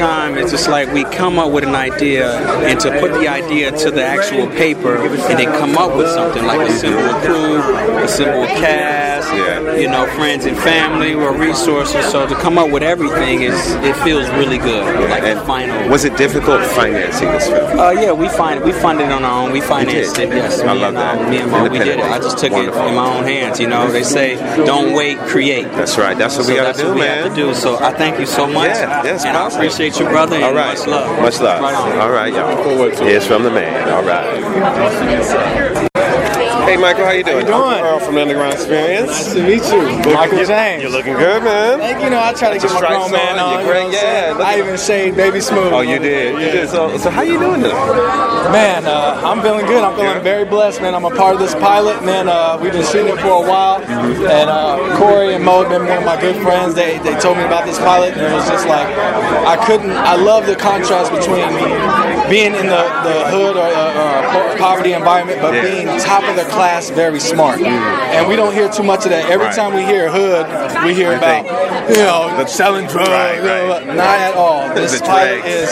Time, 0.00 0.19
just 0.50 0.68
like 0.68 0.92
we 0.92 1.04
come 1.04 1.38
up 1.38 1.52
with 1.52 1.64
an 1.64 1.74
idea 1.74 2.36
and 2.66 2.78
to 2.80 2.90
put 3.00 3.12
the 3.12 3.28
idea 3.28 3.70
to 3.70 3.90
the 3.90 4.04
actual 4.04 4.48
paper 4.48 4.96
and 4.96 5.38
then 5.38 5.46
come 5.58 5.78
up 5.78 5.96
with 5.96 6.08
something 6.08 6.44
like 6.44 6.68
a 6.68 6.72
simple 6.72 7.14
crew, 7.20 7.58
a 8.02 8.08
simple 8.08 8.46
cast, 8.46 9.28
you 9.80 9.88
know, 9.88 10.06
friends 10.16 10.44
and 10.46 10.56
family 10.58 11.14
or 11.14 11.32
resources. 11.32 12.04
So 12.10 12.26
to 12.26 12.34
come 12.34 12.58
up 12.58 12.70
with 12.70 12.82
everything 12.82 13.42
is 13.42 13.54
it 13.76 13.96
feels 14.04 14.28
really 14.30 14.58
good. 14.58 15.08
Like 15.08 15.22
the 15.22 15.40
final. 15.46 15.88
Was 15.88 16.04
it 16.04 16.16
difficult 16.16 16.64
financing 16.66 17.28
this 17.28 17.46
film? 17.46 17.78
Uh, 17.78 17.90
yeah, 17.92 18.12
we 18.12 18.28
find 18.28 18.62
we 18.64 18.72
funded 18.72 19.06
it 19.06 19.12
on 19.12 19.24
our 19.24 19.44
own. 19.44 19.52
We 19.52 19.60
financed 19.60 20.18
it. 20.18 20.30
Yes, 20.30 20.60
I 20.60 20.72
love 20.72 20.94
and, 20.94 20.98
um, 20.98 21.18
that. 21.18 21.30
Me 21.30 21.38
and 21.38 21.72
we 21.72 21.78
did 21.78 21.98
it. 21.98 22.00
I 22.00 22.18
just 22.18 22.38
took 22.38 22.52
it 22.52 22.68
in 22.68 22.94
my 22.94 23.16
own 23.16 23.24
hands. 23.24 23.60
You 23.60 23.68
know, 23.68 23.90
they 23.90 24.02
say 24.02 24.36
don't 24.64 24.94
wait, 24.94 25.18
create. 25.18 25.64
That's 25.72 25.96
right. 25.96 26.16
That's 26.16 26.36
what 26.36 26.48
we 26.48 26.54
gotta 26.54 26.76
do, 26.76 26.88
what 26.88 26.94
we 26.94 27.00
man. 27.02 27.24
have 27.24 27.34
to 27.34 27.36
do. 27.36 27.54
So 27.54 27.78
I 27.78 27.92
thank 27.92 28.18
you 28.18 28.26
so 28.26 28.46
much. 28.46 28.70
Yeah, 28.70 29.04
yes, 29.04 29.24
and 29.24 29.36
I 29.36 29.48
appreciate 29.48 29.98
you, 29.98 30.06
brother. 30.06 30.39
And 30.40 30.46
All 30.46 30.54
right. 30.54 30.78
much 30.78 30.86
love. 30.88 31.20
Much 31.20 31.40
love. 31.40 31.60
Right. 31.60 31.98
All 32.00 32.10
right, 32.10 32.32
y'all. 32.32 33.04
Here's 33.04 33.26
from 33.26 33.42
the 33.42 33.50
man. 33.50 33.90
All 33.90 34.02
right. 34.02 35.89
Hey, 36.70 36.76
Michael, 36.76 37.04
how 37.04 37.10
you 37.10 37.24
doing? 37.24 37.46
How 37.48 37.66
you 37.66 37.74
doing? 37.74 37.84
Earl 37.84 37.98
from 37.98 38.14
the 38.14 38.22
Underground 38.22 38.52
Experience. 38.52 39.10
Nice 39.10 39.34
to 39.34 39.42
meet 39.42 39.64
you. 39.74 39.82
Looking- 39.98 40.14
Michael 40.14 40.38
you- 40.38 40.46
James. 40.46 40.82
You're 40.84 40.92
looking 40.92 41.14
good, 41.14 41.42
man. 41.42 41.80
Thank 41.80 42.00
you. 42.00 42.10
Know, 42.10 42.22
I 42.22 42.32
try 42.32 42.52
to 42.54 42.60
get 42.60 42.72
my 42.72 42.78
grown 42.78 43.10
man 43.10 43.40
on, 43.40 43.50
you 43.50 43.58
know 43.58 43.64
great, 43.66 43.84
what 43.86 43.94
I'm 44.04 44.38
yeah, 44.38 44.44
I 44.46 44.58
even 44.58 44.76
shaved 44.76 45.16
Baby 45.16 45.40
Smooth. 45.40 45.72
Oh, 45.72 45.80
you 45.80 45.98
did. 45.98 46.34
You 46.34 46.50
did. 46.52 46.68
So, 46.68 46.96
so 46.98 47.10
how 47.10 47.22
you 47.22 47.40
doing 47.40 47.60
today? 47.62 47.74
Man, 47.74 48.86
uh, 48.86 49.20
I'm 49.24 49.42
feeling 49.42 49.66
good. 49.66 49.82
I'm 49.82 49.96
feeling 49.96 50.22
very 50.22 50.44
blessed, 50.44 50.80
man. 50.80 50.94
I'm 50.94 51.04
a 51.04 51.10
part 51.10 51.34
of 51.34 51.40
this 51.40 51.56
pilot, 51.56 52.04
man. 52.04 52.28
Uh, 52.28 52.56
we've 52.62 52.72
been 52.72 52.86
shooting 52.86 53.08
it 53.08 53.18
for 53.18 53.42
a 53.44 53.48
while, 53.48 53.82
and 53.82 54.48
uh, 54.48 54.96
Corey 54.96 55.34
and 55.34 55.44
Mo 55.44 55.62
have 55.62 55.70
been 55.70 55.88
one 55.88 55.98
of 55.98 56.04
my 56.04 56.20
good 56.20 56.36
friends. 56.40 56.74
They 56.76 56.98
they 56.98 57.18
told 57.18 57.36
me 57.36 57.42
about 57.44 57.66
this 57.66 57.78
pilot, 57.78 58.14
and 58.14 58.22
it 58.22 58.32
was 58.32 58.48
just 58.48 58.68
like 58.68 58.86
I 58.86 59.56
couldn't. 59.66 59.90
I 59.90 60.14
love 60.14 60.46
the 60.46 60.54
contrast 60.54 61.10
between 61.10 61.50
being 62.30 62.54
in 62.54 62.66
the, 62.66 62.84
the 63.02 63.16
hood 63.34 63.56
or, 63.56 63.66
uh, 63.66 64.52
or 64.52 64.56
poverty 64.56 64.92
environment, 64.92 65.42
but 65.42 65.52
Yeah. 65.52 65.62
being 65.62 65.86
top 65.98 66.22
of 66.24 66.36
the 66.36 66.44
class, 66.44 66.88
very 66.90 67.18
smart. 67.20 67.60
And 67.60 68.28
we 68.28 68.36
don't 68.36 68.54
hear 68.54 68.68
too 68.68 68.84
much 68.84 69.04
of 69.04 69.10
that. 69.10 69.28
Every 69.28 69.46
Right. 69.46 69.54
time 69.54 69.74
we 69.74 69.82
hear 69.82 70.08
hood, 70.08 70.46
we 70.84 70.94
hear 70.94 71.12
about 71.14 71.44
think- 71.44 71.96
you 71.96 72.02
know 72.04 72.44
selling 72.46 72.86
drugs. 72.86 73.08
Right, 73.08 73.42
right. 73.42 73.86
Not 73.86 74.18
at 74.20 74.34
all. 74.36 74.68
This 74.74 74.98
The 75.00 75.04
pilot 75.06 75.44
is 75.44 75.68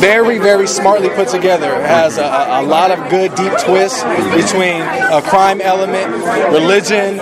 very, 0.00 0.38
very 0.38 0.66
smartly 0.66 1.10
put 1.10 1.28
together. 1.28 1.72
It 1.74 1.86
has 1.86 2.18
a, 2.18 2.22
a, 2.60 2.62
lot 2.62 2.90
of 2.90 3.08
good, 3.10 3.34
deep 3.34 3.52
twists 3.58 4.02
between 4.34 4.80
a 4.80 5.20
crime 5.22 5.60
element, 5.60 6.06
religion, 6.50 7.20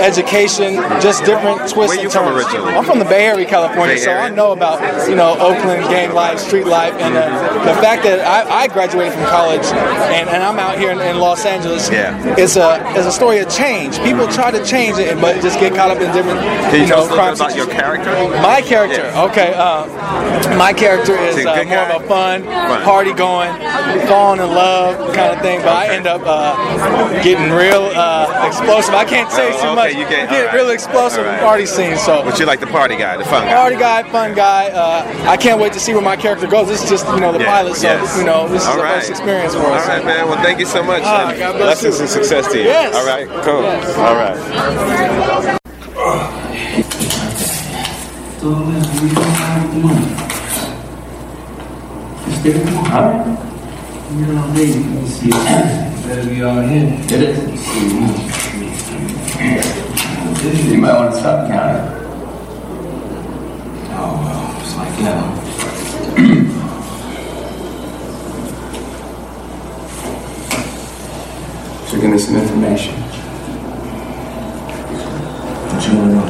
education, 0.00 0.76
just 1.00 1.24
different 1.24 1.58
twists 1.68 1.76
Where 1.76 1.96
you 1.96 2.02
and 2.04 2.12
from 2.12 2.28
originally? 2.36 2.74
I'm 2.74 2.84
from 2.84 2.98
the 2.98 3.04
Bay 3.04 3.26
Area, 3.26 3.46
California, 3.46 3.96
Bay 3.96 4.00
so 4.00 4.12
I 4.12 4.28
know 4.28 4.52
about 4.52 5.08
you 5.08 5.16
know 5.16 5.36
Oakland 5.38 5.82
gang 5.88 6.12
life, 6.14 6.38
street 6.38 6.66
life, 6.66 6.94
and 6.98 7.16
uh, 7.16 7.64
the 7.64 7.74
fact 7.80 8.02
that 8.04 8.11
I, 8.20 8.64
I 8.64 8.68
graduated 8.68 9.12
from 9.14 9.24
college 9.24 9.64
and, 9.64 10.28
and 10.28 10.42
I'm 10.42 10.58
out 10.58 10.78
here 10.78 10.90
in, 10.90 11.00
in 11.00 11.18
Los 11.18 11.44
Angeles. 11.46 11.90
Yeah. 11.90 12.12
It's 12.38 12.56
a 12.56 12.80
it's 12.96 13.06
a 13.06 13.12
story 13.12 13.38
of 13.38 13.48
change. 13.50 13.98
People 14.00 14.26
try 14.28 14.50
to 14.50 14.64
change 14.64 14.98
it, 14.98 15.20
but 15.20 15.40
just 15.42 15.58
get 15.60 15.74
caught 15.74 15.90
up 15.90 16.00
in 16.00 16.12
different 16.14 16.40
Can 16.40 16.74
you, 16.74 16.80
you 16.82 16.86
tell 16.86 17.06
know 17.08 17.14
us 17.16 17.40
a 17.40 17.44
bit 17.44 17.46
about 17.46 17.56
your 17.56 17.66
character? 17.66 18.10
my 18.42 18.60
character, 18.62 19.06
okay. 19.30 19.52
Uh, 19.56 19.86
my 20.58 20.72
character 20.72 21.14
is 21.16 21.36
Is 21.36 21.42
he 21.42 21.48
a 21.48 21.52
uh, 21.52 21.56
more 21.56 21.64
guy? 21.64 21.92
of 21.94 22.02
a 22.02 22.06
fun, 22.08 22.42
Fun. 22.44 22.82
party 22.82 23.12
going, 23.12 23.50
falling 24.06 24.40
in 24.40 24.46
love 24.50 25.14
kind 25.14 25.32
of 25.34 25.40
thing. 25.40 25.60
But 25.60 25.68
I 25.76 25.94
end 25.94 26.06
up 26.06 26.22
uh, 26.24 27.22
getting 27.22 27.50
real 27.52 27.90
uh, 27.94 28.46
explosive. 28.46 28.94
I 28.94 29.04
can't 29.04 29.30
say 29.30 29.48
Oh, 29.52 29.60
too 29.60 29.66
okay, 29.68 29.74
much. 29.74 29.94
you 29.94 30.06
can't- 30.06 30.30
get 30.30 30.40
all 30.40 30.46
right. 30.46 30.54
real 30.54 30.70
explosive 30.70 31.24
right. 31.24 31.34
in 31.34 31.40
party 31.40 31.66
scenes. 31.66 32.00
So 32.02 32.22
But 32.24 32.38
you 32.38 32.46
like 32.46 32.60
the 32.60 32.66
party 32.66 32.96
guy, 32.96 33.16
the 33.16 33.24
fun 33.24 33.46
guy. 33.46 33.54
party 33.54 33.76
guy, 33.76 34.02
fun 34.10 34.34
guy. 34.34 34.68
Uh, 34.70 35.28
I 35.28 35.36
can't 35.36 35.60
wait 35.60 35.72
to 35.74 35.80
see 35.80 35.92
where 35.94 36.02
my 36.02 36.16
character 36.16 36.46
goes. 36.46 36.68
This 36.68 36.82
is 36.84 36.90
just 36.90 37.06
you 37.08 37.20
know 37.20 37.32
the 37.32 37.40
Yeah, 37.40 37.46
pilot, 37.50 37.76
so 37.76 37.88
yes. 38.02 38.18
you 38.18 38.24
know 38.24 38.48
this 38.48 38.62
is 38.62 38.68
All 38.68 38.76
the 38.76 38.82
right. 38.82 38.94
first 38.98 39.10
experience 39.10 39.54
for 39.54 39.60
us. 39.60 39.82
All 39.82 39.88
right, 39.88 40.04
man. 40.04 40.28
Well, 40.28 40.42
thank 40.42 40.58
you 40.58 40.66
so 40.66 40.82
much. 40.82 41.02
And 41.02 41.38
God 41.38 41.56
bless 41.56 41.80
blessings 41.82 41.96
you. 41.96 42.02
and 42.02 42.10
success 42.10 42.52
to 42.52 42.58
you. 42.58 42.64
Yes. 42.64 42.94
All 42.94 43.06
right, 43.06 43.26
cool. 43.44 43.62
Yes. 43.62 43.96
All 43.96 44.14
right. 44.14 45.58
You 60.72 60.78
might 60.78 60.94
want 60.94 61.12
to 61.12 61.18
stop 61.20 61.48
counting. 61.48 62.02
Oh, 63.94 64.20
well, 64.24 64.60
it's 64.60 64.76
like, 64.76 64.98
you 64.98 65.41
so 71.92 72.00
give 72.00 72.10
me 72.10 72.16
some 72.16 72.36
information. 72.36 72.94
What 75.68 75.86
you 75.86 75.98
want 75.98 76.10
to 76.10 76.16
know? 76.16 76.26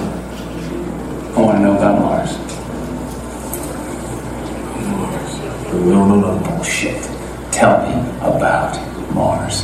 I 1.36 1.40
want 1.40 1.56
to 1.58 1.62
know 1.62 1.76
about 1.76 2.00
Mars. 2.00 2.36
Mars? 4.88 5.72
We 5.72 5.90
don't 5.92 6.08
know 6.08 6.32
nothing. 6.32 6.52
Oh, 6.58 6.62
shit. 6.64 7.00
Tell 7.52 7.78
me 7.86 7.94
about 8.18 8.74
Mars. 9.14 9.62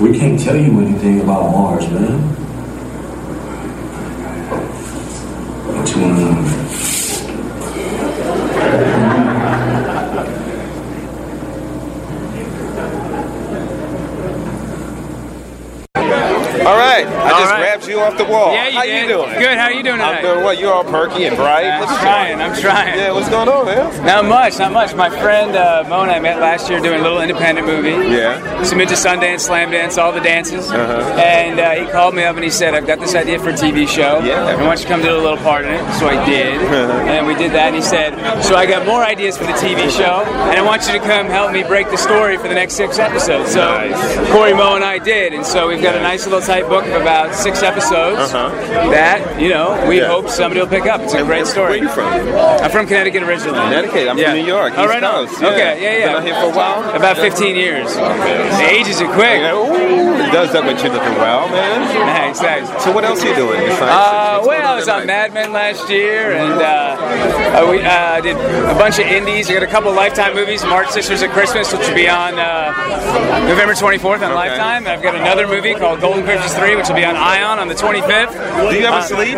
We 0.00 0.18
can't 0.18 0.40
tell 0.40 0.56
you 0.56 0.80
anything 0.80 1.20
about 1.20 1.52
Mars, 1.52 1.88
man. 1.90 2.18
What 5.76 5.94
you 5.94 6.02
wanna 6.02 6.20
know? 6.32 6.56
All 16.66 16.76
right. 16.76 17.06
I 17.06 17.30
All 17.30 17.38
just 17.38 17.52
right. 17.52 17.58
grabbed 17.60 17.86
you 17.86 18.00
off 18.00 18.15
the 18.26 18.32
wall. 18.32 18.52
Yeah, 18.52 18.68
you 18.68 18.78
How 18.78 18.84
did. 18.84 19.02
you 19.02 19.08
doing? 19.08 19.30
Good. 19.38 19.56
How 19.58 19.68
you 19.68 19.82
doing 19.82 20.00
I'm 20.00 20.22
doing 20.22 20.44
well. 20.44 20.54
You're 20.54 20.72
all 20.72 20.84
perky 20.84 21.24
and 21.24 21.36
bright. 21.36 21.66
I'm 21.66 21.80
What's 21.80 21.98
trying. 22.00 22.40
I'm 22.40 22.54
trying. 22.60 22.98
Yeah, 22.98 23.12
what's 23.12 23.28
going 23.28 23.48
on, 23.48 23.66
man? 23.66 24.04
Not 24.06 24.24
much. 24.26 24.58
Not 24.58 24.72
much. 24.72 24.94
My 24.94 25.10
friend 25.10 25.56
uh, 25.56 25.84
Mo 25.88 26.02
and 26.02 26.10
I 26.10 26.18
met 26.20 26.38
last 26.40 26.68
year 26.70 26.80
doing 26.80 27.00
a 27.00 27.02
little 27.02 27.20
independent 27.20 27.66
movie. 27.66 27.90
Yeah. 28.14 28.62
Submit 28.62 28.88
to 28.90 28.94
Sundance, 28.94 29.40
Slam 29.40 29.70
Dance, 29.70 29.98
all 29.98 30.12
the 30.12 30.20
dances. 30.20 30.70
Uh-huh. 30.70 31.00
And 31.20 31.58
uh, 31.60 31.70
he 31.72 31.86
called 31.90 32.14
me 32.14 32.24
up 32.24 32.34
and 32.36 32.44
he 32.44 32.50
said, 32.50 32.74
"I've 32.74 32.86
got 32.86 33.00
this 33.00 33.14
idea 33.14 33.38
for 33.38 33.50
a 33.50 33.54
TV 33.54 33.86
show. 33.88 34.20
Yeah. 34.24 34.44
I 34.44 34.54
want 34.64 34.80
you 34.80 34.86
to 34.86 34.90
come 34.92 35.02
do 35.02 35.12
a 35.14 35.18
little 35.20 35.38
part 35.38 35.64
in 35.64 35.72
it." 35.72 35.82
So 35.98 36.06
I 36.08 36.24
did, 36.26 36.60
and 36.62 37.26
we 37.26 37.34
did 37.34 37.52
that. 37.52 37.68
And 37.68 37.76
he 37.76 37.82
said, 37.82 38.14
"So 38.42 38.54
I 38.56 38.66
got 38.66 38.86
more 38.86 39.02
ideas 39.04 39.36
for 39.36 39.44
the 39.44 39.52
TV 39.54 39.90
show, 39.90 40.22
and 40.24 40.58
I 40.58 40.62
want 40.62 40.86
you 40.86 40.92
to 40.92 41.00
come 41.00 41.26
help 41.26 41.52
me 41.52 41.62
break 41.62 41.90
the 41.90 41.96
story 41.96 42.36
for 42.36 42.48
the 42.48 42.54
next 42.54 42.74
six 42.74 42.98
episodes." 42.98 43.52
So 43.52 43.64
Nice. 43.66 44.30
Corey 44.32 44.54
Mo 44.54 44.74
and 44.76 44.84
I 44.84 44.98
did, 44.98 45.32
and 45.32 45.44
so 45.44 45.68
we've 45.68 45.82
got 45.82 45.94
a 45.96 46.00
nice 46.02 46.24
little 46.26 46.40
tight 46.40 46.68
book 46.68 46.84
of 46.86 47.00
about 47.02 47.34
six 47.34 47.62
episodes 47.62 48.15
Uh-huh. 48.16 48.90
that 48.90 49.40
you 49.40 49.48
know 49.48 49.84
we 49.88 50.00
Yeah. 50.00 50.06
hope 50.08 50.28
somebody 50.28 50.60
will 50.60 50.68
pick 50.68 50.86
up. 50.86 51.00
It's 51.02 51.14
a 51.14 51.18
And 51.18 51.26
great 51.26 51.46
story. 51.46 51.80
where 51.80 51.82
you 51.82 51.88
from? 51.88 52.12
I'm 52.62 52.70
from 52.70 52.86
Connecticut 52.86 53.22
originally. 53.22 53.58
Connecticut. 53.60 54.08
I'm 54.08 54.18
Yeah. 54.18 54.30
from 54.30 54.38
New 54.40 54.46
York. 54.46 54.72
Oh, 54.76 54.82
East 54.84 54.90
right. 54.94 55.02
Coast. 55.02 55.34
Yeah. 55.40 55.48
Okay, 55.48 55.78
yeah, 55.82 55.90
yeah. 55.98 56.06
Been 56.06 56.16
out 56.16 56.22
here 56.24 56.34
for 56.34 56.46
a 56.46 56.56
while. 56.56 56.94
About 56.94 57.18
15 57.18 57.56
years. 57.56 57.94
The 57.94 58.66
ages 58.70 59.00
are 59.02 59.08
quick. 59.12 59.40
Ooh, 59.52 60.14
it 60.24 60.32
does 60.32 60.52
that, 60.52 60.62
but 60.64 60.82
you're 60.82 60.92
looking 60.92 61.16
well, 61.18 61.48
man. 61.48 61.80
Nice, 62.06 62.40
nice. 62.40 62.82
So 62.84 62.90
what 62.92 63.04
else 63.04 63.22
are 63.24 63.28
you 63.28 63.34
doing? 63.34 63.60
Uh, 63.70 64.40
well, 64.44 64.66
I 64.72 64.74
was 64.76 64.88
on 64.88 65.06
Mad 65.06 65.32
Men 65.34 65.52
last 65.52 65.88
year, 65.90 66.32
and 66.32 66.60
uh, 66.60 66.96
uh, 67.62 67.66
we 67.70 67.80
uh, 67.82 68.20
did 68.20 68.36
a 68.36 68.74
bunch 68.74 68.98
of 68.98 69.06
indies. 69.06 69.50
I 69.50 69.54
got 69.54 69.62
a 69.62 69.66
couple 69.66 69.92
Lifetime 69.92 70.34
movies, 70.34 70.64
March 70.64 70.90
Sisters 70.90 71.22
at 71.22 71.30
Christmas, 71.30 71.72
which 71.72 71.86
will 71.86 71.94
be 71.94 72.08
on 72.08 72.38
uh, 72.38 72.72
November 73.48 73.74
24th 73.74 74.22
on 74.22 74.34
Lifetime. 74.34 74.84
And 74.86 74.88
I've 74.88 75.02
got 75.02 75.14
another 75.14 75.46
movie 75.46 75.74
called 75.74 76.00
Golden 76.00 76.24
Christmas 76.24 76.54
3, 76.54 76.76
which 76.76 76.88
will 76.88 76.96
be 76.96 77.04
on 77.04 77.16
Ion 77.16 77.58
on 77.58 77.68
the 77.68 77.74
25th. 77.74 78.05
Do 78.06 78.76
you 78.78 78.86
ever 78.86 78.96
Uh, 78.96 79.02
sleep? 79.02 79.34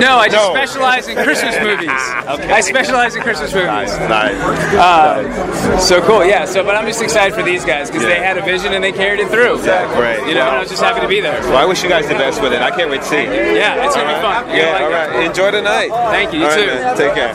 No, 0.00 0.16
I 0.18 0.28
just 0.28 0.48
No. 0.48 0.54
specialize 0.54 1.08
in 1.08 1.16
Christmas 1.16 1.56
movies. 1.60 1.90
I 2.58 2.60
specialize 2.60 3.14
in 3.14 3.22
Christmas 3.22 3.52
movies. 3.52 3.68
Nice. 4.08 4.34
Uh, 4.74 5.78
so 5.78 6.00
cool, 6.02 6.24
yeah. 6.24 6.44
So, 6.46 6.64
but 6.64 6.74
I'm 6.74 6.86
just 6.86 7.02
excited 7.02 7.34
for 7.34 7.42
these 7.42 7.64
guys 7.64 7.90
because 7.90 8.04
they 8.06 8.16
Yeah. 8.16 8.22
had 8.34 8.38
a 8.38 8.42
vision 8.42 8.72
and 8.72 8.82
they 8.82 8.92
carried 8.92 9.20
it 9.20 9.28
through. 9.28 9.60
Yeah, 9.62 9.84
great. 9.94 10.20
You 10.26 10.34
know, 10.34 10.46
and 10.48 10.56
I 10.56 10.58
was 10.60 10.70
just 10.70 10.82
happy 10.82 11.00
to 11.00 11.08
be 11.08 11.20
there. 11.20 11.38
Well, 11.42 11.56
I 11.58 11.64
wish 11.66 11.82
you 11.82 11.88
guys 11.88 12.08
the 12.08 12.14
best 12.14 12.40
with 12.40 12.52
it. 12.52 12.62
I 12.62 12.70
can't 12.70 12.90
wait 12.90 13.02
to 13.02 13.08
see 13.08 13.16
it. 13.16 13.56
Yeah, 13.56 13.84
it's 13.84 13.94
gonna 13.94 14.08
be 14.14 14.20
fun. 14.20 14.48
You're 14.48 14.56
Yeah, 14.56 14.72
gonna 14.78 14.84
all 14.84 14.90
like 14.90 15.10
right. 15.10 15.26
Enjoy 15.26 15.50
the 15.50 15.62
night. 15.62 15.90
Thank 16.10 16.32
you. 16.32 16.40
You 16.40 16.46
All 16.46 16.50
right, 16.56 16.68
too. 16.68 16.74
man. 16.74 16.96
Take 16.96 17.14
care. 17.14 17.34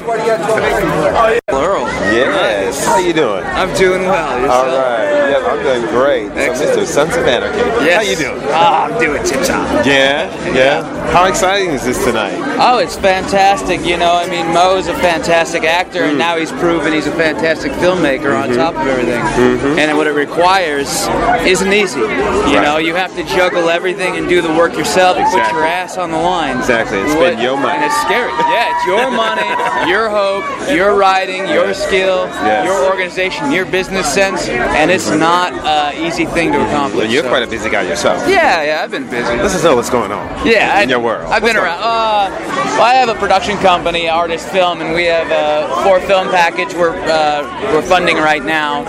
Earl. 1.54 1.86
Yes. 2.14 2.86
How 2.86 2.94
are 2.94 3.02
you 3.02 3.14
doing? 3.14 3.44
I'm 3.46 3.74
doing 3.76 4.04
well. 4.04 4.52
All 4.52 4.66
right. 4.66 5.12
Yeah, 5.34 5.39
I'm 5.50 5.63
doing 5.63 5.82
great. 5.89 6.30
So, 6.30 6.63
Mr. 6.63 6.86
Sons 6.86 7.15
of 7.15 7.26
Anarchy. 7.26 7.58
Yes. 7.84 7.96
How 7.96 8.02
you 8.04 8.15
doing? 8.15 8.39
Ah, 8.54 8.86
I'm 8.86 9.02
doing 9.02 9.24
tip 9.24 9.41
top. 9.41 9.84
Yeah, 9.84 10.30
yeah. 10.54 11.03
How 11.12 11.26
exciting 11.26 11.70
is 11.72 11.84
this 11.86 12.04
tonight? 12.04 12.34
Oh, 12.60 12.80
it's 12.80 12.96
fantastic. 12.96 13.86
You 13.86 13.98
know, 13.98 14.13
I 14.13 14.28
mean, 14.28 14.48
Mo 14.52 14.78
is 14.78 14.88
a 14.88 14.96
fantastic 14.96 15.63
actor, 15.63 16.02
Mm. 16.02 16.10
and 16.10 16.18
now 16.18 16.38
he's 16.38 16.52
proven 16.54 16.92
he's 16.92 17.06
a 17.06 17.12
fantastic 17.12 17.72
filmmaker 17.74 18.36
on 18.36 18.50
Mhm. 18.50 18.56
top 18.56 18.76
of 18.76 18.88
everything. 18.88 19.22
Mhm. 19.22 19.78
And 19.78 19.98
what 19.98 20.08
it 20.08 20.13
requires 20.13 21.08
isn't 21.46 21.72
easy. 21.72 22.00
You 22.00 22.62
know, 22.62 22.78
you 22.78 22.96
have 22.96 23.16
to 23.16 23.24
juggle 23.24 23.70
everything 23.70 24.18
and 24.18 24.28
do 24.28 24.42
the 24.42 24.52
work 24.54 24.76
yourself. 24.76 25.18
You 25.20 25.26
put 25.26 25.52
your 25.54 25.66
ass 25.66 25.98
on 25.98 26.10
the 26.12 26.18
line. 26.18 26.58
Exactly, 26.58 27.00
and 27.00 27.10
What- 27.16 27.32
been 27.32 27.39
your 27.39 27.58
money. 27.58 27.76
And 27.76 27.86
it's 27.86 28.02
scary. 28.02 28.32
Yeah, 28.52 28.66
it's 28.76 28.86
your 28.88 29.12
money, 29.26 29.46
your 29.88 30.10
hope, 30.10 30.44
your 30.72 30.96
writing, 30.96 31.48
your 31.48 31.74
skill, 31.76 32.28
Yes. 32.44 32.66
your 32.66 32.86
organization, 32.89 33.52
your 33.52 33.66
business 33.66 34.08
sense, 34.08 34.48
and 34.50 34.89
it's 34.89 35.10
not 35.12 35.54
an 35.63 35.94
easy 36.06 36.26
thing 36.26 36.52
to 36.54 36.60
accomplish. 36.62 37.04
And 37.04 37.13
you're 37.13 37.24
so- 37.24 37.30
quite 37.30 37.44
a 37.44 37.48
busy 37.48 37.70
guy 37.70 37.82
yourself. 37.84 38.24
Yeah, 38.28 38.63
yeah, 38.63 38.82
I've 38.84 38.89
been 38.92 39.06
busy. 39.06 39.36
Let 39.36 39.46
us 39.46 39.63
know 39.63 39.76
what's 39.76 39.89
going 39.92 40.12
on. 40.12 40.28
Yeah, 40.44 40.80
in 40.82 40.89
your 40.93 41.01
world. 41.01 41.32
I've 41.32 41.41
been 41.41 41.58
around. 41.58 41.79
Uh, 41.79 42.29
well, 42.77 42.84
I 42.84 42.93
have 42.93 43.10
a 43.10 43.15
production 43.15 43.58
company, 43.58 44.08
Artist 44.10 44.47
Film, 44.49 44.82
and 44.82 44.93
we 44.93 45.06
have 45.06 45.29
a 45.32 45.84
four 45.84 45.99
film 46.01 46.29
package 46.29 46.73
we're 46.75 46.95
uh, 46.95 47.41
we're 47.73 47.82
funding 47.82 48.17
right 48.17 48.43
now. 48.43 48.84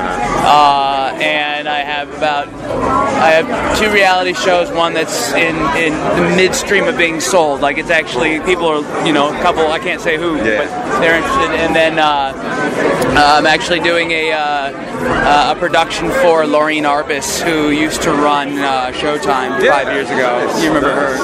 Uh, 0.44 1.16
and 1.20 1.66
I 1.66 1.78
have 1.78 2.12
about 2.14 2.48
I 2.48 3.30
have 3.30 3.78
two 3.78 3.90
reality 3.90 4.34
shows. 4.34 4.70
One 4.70 4.92
that's 4.92 5.32
in 5.32 5.56
in 5.76 5.92
the 6.20 6.36
midstream 6.36 6.84
of 6.84 6.98
being 6.98 7.20
sold. 7.20 7.60
Like 7.62 7.78
it's 7.78 7.90
actually 7.90 8.40
people 8.40 8.66
are 8.66 9.06
you 9.06 9.12
know 9.12 9.34
a 9.34 9.40
couple. 9.40 9.66
I 9.68 9.78
can't 9.78 10.00
say 10.00 10.18
who, 10.18 10.36
but 10.36 10.68
they're 11.00 11.16
interested. 11.16 11.56
And 11.56 11.74
then 11.74 11.98
uh, 11.98 12.32
uh, 13.16 13.36
I'm 13.38 13.46
actually 13.46 13.80
doing 13.80 14.10
a 14.10 14.32
uh, 14.32 14.38
uh, 14.38 15.54
a 15.56 15.58
production 15.58 16.08
for 16.08 16.44
Loreen 16.44 16.82
Arbus, 16.82 17.42
who 17.42 17.70
used 17.70 18.02
to 18.02 18.10
run 18.12 18.58
uh, 18.58 18.92
Showtime 18.92 19.66
five 19.66 19.88
years 19.88 20.10
ago. 20.10 20.40
You 20.60 20.68
remember 20.68 20.94
her? 20.94 21.14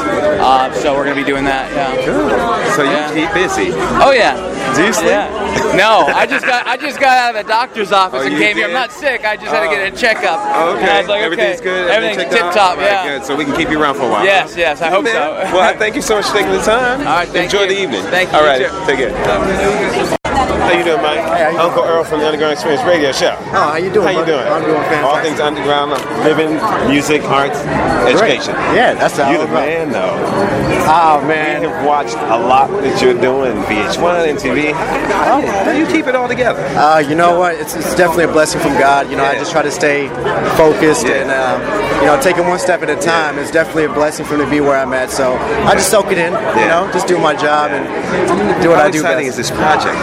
Uh, 0.70 0.74
so 0.80 0.94
we're 0.94 1.04
gonna 1.04 1.16
be 1.16 1.24
doing 1.24 1.44
that. 1.44 1.70
Yeah. 1.72 2.74
So 2.76 2.82
you 2.84 2.90
Yeah. 2.90 3.12
keep 3.14 3.32
busy. 3.34 3.72
Oh 4.00 4.12
yeah. 4.12 4.36
Do 4.74 4.84
you 4.84 4.92
sleep? 4.92 5.08
Yeah. 5.10 5.28
No, 5.74 6.06
I 6.14 6.26
just 6.26 6.46
got 6.46 6.66
I 6.66 6.76
just 6.76 7.00
got 7.00 7.16
out 7.16 7.34
of 7.36 7.44
the 7.44 7.48
doctor's 7.52 7.92
office 7.92 8.22
Oh, 8.22 8.26
and 8.26 8.36
came 8.36 8.56
here. 8.56 8.66
I'm 8.66 8.72
not 8.72 8.92
sick. 8.92 9.24
I 9.24 9.36
just 9.36 9.48
had 9.50 9.60
to 9.60 9.68
Oh. 9.68 9.70
get 9.70 9.92
a 9.92 9.96
checkup. 9.96 10.38
Oh, 10.54 10.70
okay. 10.76 10.82
And 10.82 10.90
I 10.90 10.98
was 11.00 11.08
like, 11.08 11.22
Everything's 11.22 11.60
okay, 11.60 11.64
good. 11.64 11.90
Everything's 11.90 12.32
tip 12.32 12.52
top. 12.52 12.76
Right, 12.76 12.86
Yeah. 12.86 13.08
good. 13.18 13.24
So 13.26 13.34
we 13.34 13.44
can 13.44 13.54
keep 13.56 13.70
you 13.70 13.80
around 13.82 13.94
for 13.96 14.04
a 14.04 14.08
while. 14.10 14.24
Yes, 14.24 14.54
yes. 14.56 14.80
I 14.80 14.88
hope 14.90 15.06
so. 15.06 15.12
well, 15.52 15.60
I 15.60 15.76
thank 15.76 15.96
you 15.96 16.02
so 16.02 16.16
much 16.16 16.26
for 16.26 16.34
taking 16.34 16.52
the 16.52 16.62
time. 16.62 17.00
All 17.00 17.06
right, 17.18 17.28
thank 17.28 17.52
Enjoy 17.52 17.62
you. 17.62 17.68
the 17.74 17.82
evening. 17.82 18.02
Thank 18.04 18.30
you. 18.32 18.38
All 18.38 18.44
right. 18.44 18.60
You 18.60 18.68
take 18.86 18.98
care. 18.98 20.56
How 20.70 20.78
you 20.78 20.84
doing, 20.84 21.02
Mike? 21.02 21.18
Hey, 21.18 21.56
Uncle 21.56 21.82
Earl 21.82 22.04
from 22.04 22.20
the 22.20 22.26
Underground 22.26 22.52
Experience 22.52 22.84
Radio 22.86 23.10
Show. 23.10 23.34
Oh, 23.50 23.74
how 23.74 23.76
you 23.76 23.90
doing? 23.90 24.06
How 24.06 24.12
you 24.12 24.18
buddy? 24.18 24.30
doing? 24.30 24.46
I'm 24.46 24.62
doing 24.62 24.82
fantastic. 24.86 25.02
All 25.02 25.18
things 25.18 25.40
underground, 25.40 25.90
living, 26.22 26.62
music, 26.86 27.24
arts, 27.24 27.58
education. 28.06 28.54
Yeah, 28.70 28.94
that's 28.94 29.16
how 29.16 29.32
You're 29.32 29.40
the 29.40 29.50
roll. 29.50 29.66
man, 29.66 29.90
though. 29.90 30.14
Oh 30.86 31.22
man, 31.26 31.62
we 31.62 31.66
have 31.66 31.84
watched 31.84 32.14
a 32.14 32.38
lot 32.38 32.70
that 32.82 33.02
you're 33.02 33.18
doing, 33.20 33.58
VH1, 33.66 34.38
MTV. 34.38 34.72
How, 34.72 35.40
how 35.42 35.72
do 35.72 35.78
you 35.78 35.86
keep 35.86 36.06
it 36.06 36.14
all 36.14 36.28
together? 36.28 36.62
Uh, 36.78 36.98
you 36.98 37.16
know 37.16 37.36
what? 37.36 37.56
It's, 37.56 37.74
it's 37.74 37.94
definitely 37.96 38.24
a 38.24 38.32
blessing 38.32 38.60
from 38.60 38.72
God. 38.78 39.10
You 39.10 39.16
know, 39.16 39.24
I 39.24 39.34
just 39.34 39.50
try 39.50 39.62
to 39.62 39.70
stay 39.72 40.06
focused 40.56 41.06
and 41.06 41.30
uh, 41.30 41.58
you 42.00 42.06
know, 42.06 42.20
taking 42.22 42.46
one 42.46 42.58
step 42.60 42.82
at 42.82 42.90
a 42.90 42.96
time. 42.96 43.38
It's 43.38 43.50
definitely 43.50 43.84
a 43.84 43.92
blessing 43.92 44.24
for 44.24 44.38
me 44.38 44.44
to 44.44 44.50
be 44.50 44.60
where 44.60 44.78
I'm 44.78 44.92
at. 44.92 45.10
So 45.10 45.34
I 45.34 45.74
just 45.74 45.90
soak 45.90 46.06
it 46.12 46.18
in. 46.18 46.32
You 46.32 46.66
know, 46.70 46.88
just 46.92 47.08
do 47.08 47.18
my 47.18 47.34
job 47.34 47.72
and 47.72 47.84
do 48.62 48.70
what 48.70 48.78
How 48.78 48.86
I 48.86 48.90
do 48.90 48.98
exciting 48.98 49.26
best. 49.26 49.38
is 49.38 49.48
this 49.48 49.56
project? 49.58 49.98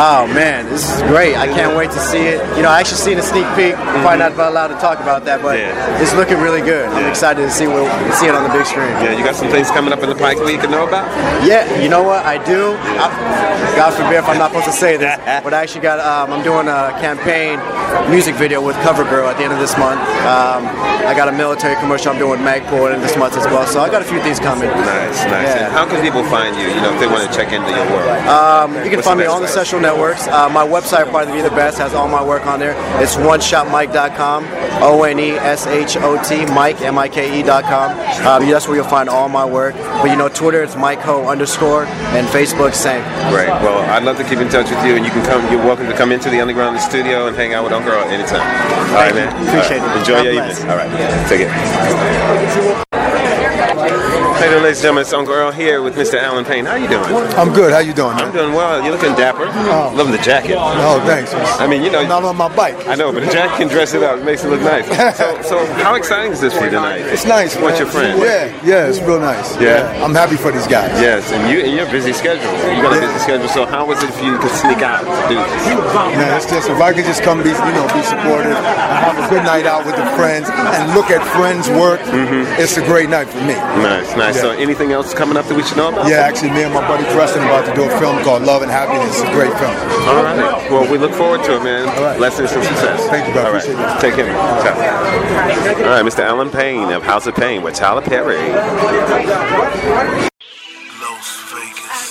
Oh 0.00 0.24
man, 0.32 0.64
this 0.72 0.80
is 0.80 1.02
great. 1.12 1.36
I 1.36 1.44
can't 1.44 1.76
wait 1.76 1.90
to 1.90 2.00
see 2.00 2.24
it. 2.24 2.40
You 2.56 2.62
know, 2.62 2.72
I 2.72 2.80
actually 2.80 3.04
seen 3.04 3.18
a 3.18 3.22
sneak 3.22 3.44
peek. 3.52 3.76
Probably 4.00 4.16
not 4.16 4.32
allowed 4.32 4.72
to 4.72 4.80
talk 4.80 4.96
about 4.96 5.26
that, 5.28 5.42
but 5.42 5.60
it's 6.00 6.14
looking 6.14 6.40
really 6.40 6.62
good. 6.62 6.88
I'm 6.88 7.04
excited 7.04 7.42
to 7.44 7.50
see 7.50 7.66
what, 7.66 7.84
see 8.16 8.24
it 8.24 8.34
on 8.34 8.40
the 8.40 8.48
big 8.48 8.64
screen. 8.64 8.88
Yeah, 9.04 9.12
you 9.12 9.22
got 9.22 9.36
some 9.36 9.52
things 9.52 9.68
coming 9.68 9.92
up 9.92 10.00
in 10.00 10.08
the 10.08 10.16
pike 10.16 10.40
we 10.40 10.56
can 10.56 10.70
know 10.70 10.88
about? 10.88 11.04
Yeah, 11.44 11.68
you 11.84 11.90
know 11.90 12.02
what? 12.02 12.24
I 12.24 12.40
do. 12.48 12.80
I, 12.96 13.12
God 13.76 13.92
forbid 13.92 14.24
if 14.24 14.28
I'm 14.28 14.38
not 14.38 14.56
supposed 14.56 14.72
to 14.72 14.76
say 14.76 14.96
this, 14.96 15.20
but 15.44 15.52
I 15.52 15.60
actually 15.60 15.84
got. 15.84 16.00
Um, 16.00 16.32
I'm 16.32 16.42
doing 16.42 16.68
a 16.68 16.96
campaign 16.96 17.60
music 18.08 18.36
video 18.36 18.64
with 18.64 18.76
CoverGirl 18.80 19.28
at 19.28 19.36
the 19.36 19.44
end 19.44 19.52
of 19.52 19.60
this 19.60 19.76
month. 19.76 20.00
Um, 20.24 20.64
I 21.04 21.12
got 21.12 21.28
a 21.28 21.32
military 21.32 21.76
commercial 21.76 22.12
I'm 22.12 22.18
doing 22.18 22.40
with 22.40 22.46
Magpul 22.46 22.88
in 22.94 23.02
this 23.02 23.18
month 23.20 23.36
as 23.36 23.44
well. 23.52 23.66
So 23.66 23.80
I 23.80 23.90
got 23.90 24.00
a 24.00 24.08
few 24.08 24.22
things 24.22 24.40
coming. 24.40 24.70
Nice, 24.70 25.28
nice. 25.28 25.60
And 25.60 25.72
how 25.72 25.84
can 25.84 26.00
people 26.00 26.24
find 26.32 26.56
you? 26.56 26.72
You 26.72 26.80
know, 26.80 26.94
if 26.94 27.00
they 27.00 27.06
want 27.06 27.28
to 27.28 27.32
check 27.36 27.52
into 27.52 27.68
your 27.68 27.84
work. 27.92 28.08
Um, 28.24 28.72
you 28.80 28.88
can 28.88 29.04
What's 29.04 29.08
find 29.08 29.20
me 29.20 29.26
on 29.26 29.42
the 29.42 29.48
social 29.48 29.70
social 29.70 29.80
networks. 29.90 30.26
Uh, 30.28 30.48
my 30.48 30.66
website 30.66 31.08
probably 31.10 31.32
be 31.34 31.42
the 31.42 31.50
best. 31.50 31.78
Has 31.78 31.94
all 31.94 32.08
my 32.08 32.24
work 32.24 32.46
on 32.46 32.60
there. 32.60 32.74
It's 33.02 33.16
oneshotmike.com. 33.16 34.44
O 34.82 35.02
N 35.02 35.18
E 35.18 35.30
S 35.32 35.66
H 35.66 35.96
O 35.96 36.22
T 36.22 36.46
Mike 36.54 36.80
M 36.80 36.98
I 36.98 37.08
K 37.08 37.40
E.com. 37.40 37.90
Um, 38.26 38.48
that's 38.48 38.66
where 38.66 38.76
you'll 38.76 38.86
find 38.86 39.08
all 39.08 39.28
my 39.28 39.44
work. 39.44 39.74
But 39.74 40.10
you 40.10 40.16
know, 40.16 40.28
Twitter 40.28 40.62
it's 40.62 40.76
Mike 40.76 41.00
Ho 41.00 41.26
underscore 41.26 41.84
and 41.84 42.26
Facebook 42.28 42.74
same. 42.74 43.02
Great. 43.30 43.48
Well, 43.48 43.78
I'd 43.90 44.04
love 44.04 44.16
to 44.18 44.24
keep 44.24 44.38
in 44.38 44.48
touch 44.48 44.70
with 44.70 44.84
you, 44.84 44.96
and 44.96 45.04
you 45.04 45.10
can 45.10 45.24
come. 45.24 45.40
You're 45.52 45.64
welcome 45.64 45.86
to 45.86 45.96
come 45.96 46.12
into 46.12 46.30
the 46.30 46.40
Underground 46.40 46.80
studio 46.80 47.26
and 47.26 47.36
hang 47.36 47.54
out 47.54 47.64
with 47.64 47.72
Uncle 47.72 47.92
Earl 47.92 48.04
anytime. 48.04 48.40
All 48.40 48.94
right, 48.94 49.14
man. 49.14 49.28
Appreciate 49.48 49.80
right. 49.80 49.96
it. 49.96 49.98
Enjoy 49.98 50.14
God 50.14 50.24
your 50.24 50.32
bless. 50.34 50.58
evening. 50.58 50.70
All 50.70 50.76
right. 50.76 51.28
Take 51.28 51.40
it. 52.80 52.86
Doing, 54.40 54.62
ladies 54.62 54.78
and 54.78 54.82
gentlemen? 54.82 55.02
It's 55.02 55.12
Uncle 55.12 55.34
Earl 55.34 55.52
here 55.52 55.82
with 55.82 55.96
Mr. 55.96 56.14
Allen 56.14 56.46
Payne. 56.46 56.64
How 56.64 56.74
you 56.74 56.88
doing? 56.88 57.04
I'm 57.36 57.52
good. 57.52 57.72
How 57.72 57.78
you 57.80 57.92
doing, 57.92 58.16
man? 58.16 58.24
I'm 58.24 58.32
doing 58.32 58.54
well. 58.54 58.82
You're 58.82 58.92
looking 58.96 59.12
dapper. 59.12 59.44
Oh. 59.44 59.92
Loving 59.94 60.12
the 60.12 60.22
jacket. 60.24 60.56
Oh, 60.58 60.98
thanks. 61.04 61.34
I 61.60 61.66
mean, 61.66 61.82
you 61.82 61.90
know, 61.90 62.06
not 62.06 62.24
on 62.24 62.38
my 62.38 62.48
bike. 62.56 62.74
I 62.88 62.94
know, 62.94 63.12
but 63.12 63.20
the 63.20 63.30
jacket 63.30 63.58
can 63.58 63.68
dress 63.68 63.92
it 63.92 64.02
up. 64.02 64.18
It 64.18 64.24
makes 64.24 64.42
it 64.42 64.48
look 64.48 64.62
nice. 64.62 64.88
So, 65.20 65.42
so 65.42 65.66
how 65.84 65.94
exciting 65.94 66.32
is 66.32 66.40
this 66.40 66.56
for 66.56 66.64
you 66.64 66.70
tonight? 66.70 67.00
It's 67.00 67.26
nice. 67.26 67.54
What's 67.56 67.78
your 67.78 67.88
friend? 67.88 68.18
Yeah, 68.18 68.48
yeah, 68.64 68.88
it's 68.88 69.00
real 69.00 69.20
nice. 69.20 69.60
Yeah. 69.60 69.84
I'm 70.02 70.14
happy 70.14 70.36
for 70.36 70.50
these 70.50 70.66
guys. 70.66 70.88
Yes, 71.00 71.30
and 71.32 71.52
you 71.52 71.60
and 71.60 71.76
your 71.76 71.90
busy 71.90 72.12
schedule. 72.12 72.48
You 72.72 72.80
got 72.80 72.96
a 72.96 73.00
busy 73.00 73.18
schedule. 73.18 73.48
So 73.48 73.66
how 73.66 73.84
was 73.84 74.02
it 74.02 74.08
if 74.08 74.22
you 74.24 74.38
could 74.38 74.52
sneak 74.52 74.80
out 74.80 75.04
to 75.04 75.28
do 75.28 75.36
this? 75.36 75.66
Man, 76.16 76.36
it's 76.36 76.48
just 76.48 76.70
if 76.70 76.80
I 76.80 76.94
could 76.94 77.04
just 77.04 77.22
come 77.22 77.42
be, 77.42 77.50
you 77.50 77.74
know, 77.76 77.84
be 77.92 78.02
supportive 78.02 78.56
and 78.56 79.00
have 79.04 79.18
a 79.18 79.28
good 79.28 79.44
night 79.44 79.66
out 79.66 79.84
with 79.84 79.96
the 79.96 80.06
friends 80.16 80.48
and 80.48 80.94
look 80.94 81.10
at 81.10 81.20
friends' 81.36 81.68
work, 81.68 82.00
mm-hmm. 82.00 82.48
it's 82.60 82.78
a 82.78 82.84
great 82.84 83.10
night 83.10 83.28
for 83.28 83.42
me. 83.44 83.54
Nice, 83.84 84.16
nice. 84.16 84.29
Yeah. 84.36 84.42
So 84.42 84.50
anything 84.50 84.92
else 84.92 85.14
coming 85.14 85.36
up 85.36 85.46
that 85.46 85.56
we 85.56 85.62
should 85.62 85.76
know 85.76 85.88
about? 85.88 86.08
Yeah, 86.08 86.20
actually, 86.20 86.50
me 86.50 86.62
and 86.62 86.72
my 86.74 86.86
buddy 86.86 87.04
Preston 87.12 87.42
about 87.42 87.66
to 87.66 87.74
do 87.74 87.84
a 87.84 87.90
film 87.98 88.22
called 88.22 88.42
Love 88.42 88.62
and 88.62 88.70
Happiness. 88.70 89.18
It's 89.20 89.28
a 89.28 89.32
great 89.32 89.52
film. 89.58 89.74
All 90.08 90.22
right. 90.22 90.70
Well, 90.70 90.90
we 90.90 90.98
look 90.98 91.12
forward 91.12 91.42
to 91.44 91.56
it, 91.56 91.62
man. 91.64 91.88
All 91.88 92.02
right. 92.02 92.16
Blessings 92.16 92.52
and 92.52 92.62
success. 92.64 93.06
Thank 93.08 93.26
you, 93.26 93.32
brother. 93.32 93.48
All 93.48 93.54
right. 93.54 94.00
Take 94.00 94.14
care. 94.14 94.26
Ciao. 94.30 94.74
All 95.84 95.94
right, 95.96 96.04
Mr. 96.04 96.20
Allen 96.20 96.50
Payne 96.50 96.90
of 96.92 97.02
House 97.02 97.26
of 97.26 97.34
Payne 97.34 97.62
with 97.62 97.74
Tyler 97.74 98.02
Perry. 98.02 98.38
I 98.38 100.20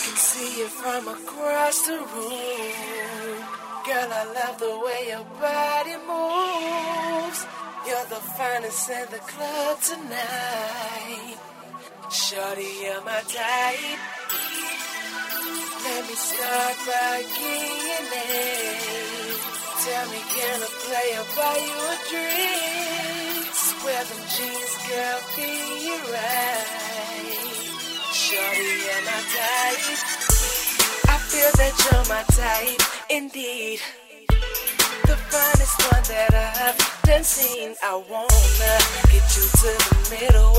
can 0.04 0.16
see 0.16 0.60
you 0.60 0.68
from 0.68 1.08
across 1.08 1.88
the 1.88 1.98
room. 1.98 3.40
Girl, 3.86 4.10
I 4.12 4.24
love 4.36 4.60
the 4.60 4.80
way 4.86 5.08
your 5.10 5.26
body 5.40 5.96
moves. 6.06 7.46
You're 7.88 8.06
the 8.06 8.22
finest 8.38 8.90
in 8.90 9.08
the 9.10 9.20
club 9.20 9.82
tonight. 9.82 11.38
Shorty, 12.12 12.66
you're 12.82 13.02
my 13.02 13.22
type. 13.22 14.00
Let 15.84 16.08
me 16.08 16.16
start 16.16 16.76
by 16.88 17.22
getting 17.38 18.10
it. 18.14 19.40
Tell 19.86 20.06
me, 20.10 20.22
can 20.34 20.58
I 20.58 20.70
play 20.86 21.10
or 21.20 21.28
buy 21.38 21.58
you 21.70 21.78
a 21.86 21.98
drink? 22.10 23.46
Swear 23.54 24.04
them 24.10 24.24
jeans, 24.34 24.74
girl, 24.90 25.20
be 25.38 25.54
right. 26.10 26.68
Shorty, 28.12 28.74
you're 28.86 29.04
my 29.06 29.22
type. 29.38 29.86
I 31.10 31.18
feel 31.30 31.52
that 31.62 31.74
you're 31.86 32.06
my 32.10 32.24
type, 32.34 32.82
indeed. 33.12 33.80
The 35.06 35.16
finest 35.16 35.78
one 35.94 36.04
that 36.10 36.34
I've 36.34 37.02
done 37.04 37.24
seen. 37.24 37.76
I 37.84 37.96
wanna 37.96 38.74
get 39.12 39.26
you 39.38 39.46
to 39.46 39.70
the 39.78 39.96
middle 40.10 40.59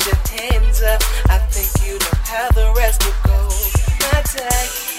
with 0.00 0.32
your 0.32 0.40
hands 0.40 0.82
up. 0.82 1.02
I 1.28 1.38
think 1.50 1.86
you 1.86 1.98
know 1.98 2.16
how 2.24 2.48
the 2.52 2.72
rest 2.76 3.04
will 3.04 3.12
go. 3.24 3.48
My 4.00 4.22
type, 4.22 4.89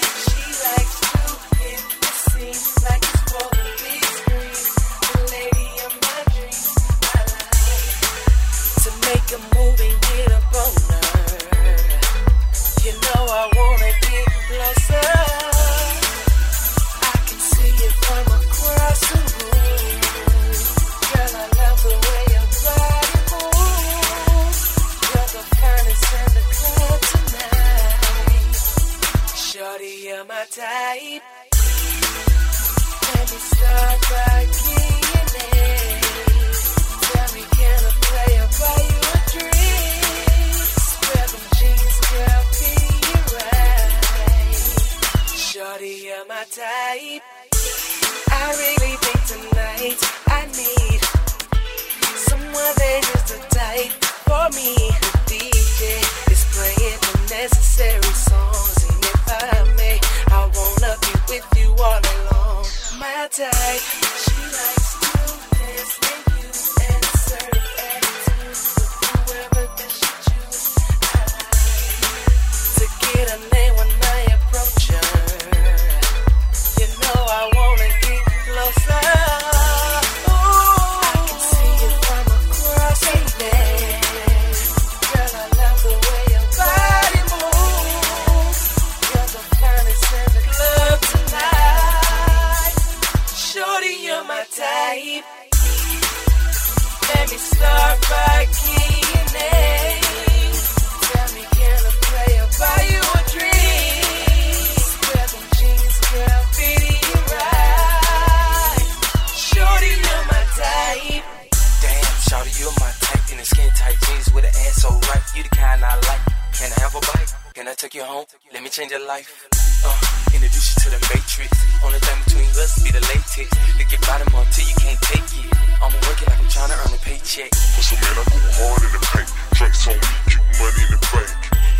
the 120.92 121.00
matrix. 121.08 121.52
Only 121.82 121.98
thing 121.98 122.18
between 122.24 122.50
us 122.60 122.72
be 122.84 122.90
the 122.92 123.00
latex. 123.00 123.48
Lick 123.80 123.90
your 123.92 124.02
bottom 124.04 124.28
until 124.36 124.64
you 124.68 124.76
can't 124.76 125.00
take 125.00 125.28
it. 125.40 125.48
I'm 125.80 125.92
working 126.04 126.28
like 126.28 126.40
I'm 126.40 126.50
trying 126.52 126.70
to 126.70 126.76
earn 126.76 126.92
a 126.92 127.00
paycheck. 127.00 127.50
So 127.52 127.96
man, 127.96 128.14
I 128.20 128.24
go 128.28 128.38
hard 128.60 128.82
in 128.84 128.92
the 128.92 129.00
paint. 129.00 129.30
Drinks 129.56 129.82
on 129.88 129.96
me, 129.96 130.10
cute 130.28 130.48
money 130.60 130.82
in 130.84 130.90
the 130.92 131.00
bank. 131.00 131.32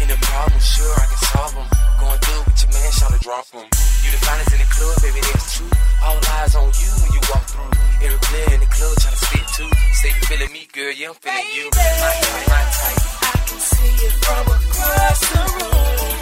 Any 0.03 0.17
problem, 0.19 0.61
sure 0.61 0.95
I 0.97 1.07
can 1.07 1.21
solve 1.31 1.55
them. 1.55 1.69
Going 2.01 2.21
through 2.25 2.43
with 2.49 2.59
your 2.65 2.71
man, 2.73 2.91
shout 2.91 3.13
to 3.13 3.21
drop 3.21 3.47
him. 3.53 3.67
You 4.03 4.09
the 4.11 4.21
finest 4.25 4.51
in 4.51 4.59
the 4.65 4.69
club, 4.73 4.97
baby, 5.05 5.21
that's 5.23 5.47
true. 5.55 5.71
All 6.03 6.19
eyes 6.41 6.55
on 6.57 6.69
you 6.73 6.91
when 7.05 7.11
you 7.13 7.23
walk 7.31 7.45
through. 7.53 7.73
Every 8.03 8.19
player 8.19 8.51
in 8.57 8.61
the 8.65 8.71
club 8.73 8.93
trying 8.99 9.15
to 9.15 9.23
spit 9.23 9.47
too. 9.55 9.71
Say 10.03 10.09
you 10.11 10.23
feeling 10.27 10.53
me, 10.57 10.67
girl, 10.73 10.91
yeah, 10.91 11.13
I'm 11.13 11.19
feeling 11.21 11.49
you. 11.55 11.67
My 11.71 11.85
type, 12.01 12.49
my 12.49 12.65
type. 12.81 13.01
I 13.23 13.37
can 13.47 13.61
see 13.61 13.93
it 14.09 14.15
from 14.25 14.45
across 14.57 15.21
the 15.31 15.43
room. 15.55 16.17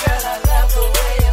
Girl, 0.00 0.24
I 0.32 0.36
love 0.48 0.70
the 0.74 0.84
way 0.90 1.23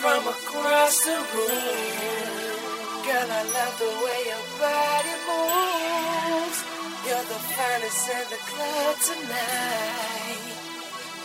from 0.00 0.28
across 0.28 1.04
the 1.04 1.16
room. 1.34 2.17
Girl, 3.08 3.24
I 3.24 3.42
love 3.56 3.74
the 3.80 3.88
way 4.04 4.20
your 4.28 4.44
body 4.60 5.16
moves. 5.24 6.60
You're 7.08 7.24
the 7.24 7.40
finest 7.56 8.04
in 8.04 8.26
the 8.28 8.40
club 8.52 8.96
tonight. 9.00 10.52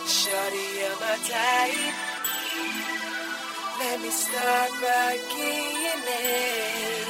Shorty, 0.08 0.64
you're 0.80 0.96
my 0.96 1.16
type. 1.28 1.96
Let 3.80 4.00
me 4.00 4.08
start 4.08 4.70
by 4.80 5.20
keying 5.28 6.04
in. 6.08 7.04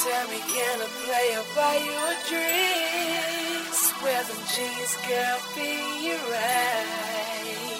Tell 0.00 0.26
me, 0.32 0.40
can 0.56 0.76
I 0.80 0.88
play 1.04 1.28
or 1.36 1.44
buy 1.52 1.76
you 1.76 2.00
a 2.08 2.16
drink? 2.32 3.68
Wear 4.02 4.22
them 4.24 4.40
jeans, 4.56 4.94
girl, 5.04 5.38
be 5.52 6.16
right. 6.32 7.76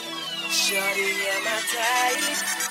Shorty, 0.52 1.08
you're 1.24 1.40
my 1.48 1.56
type. 1.72 2.67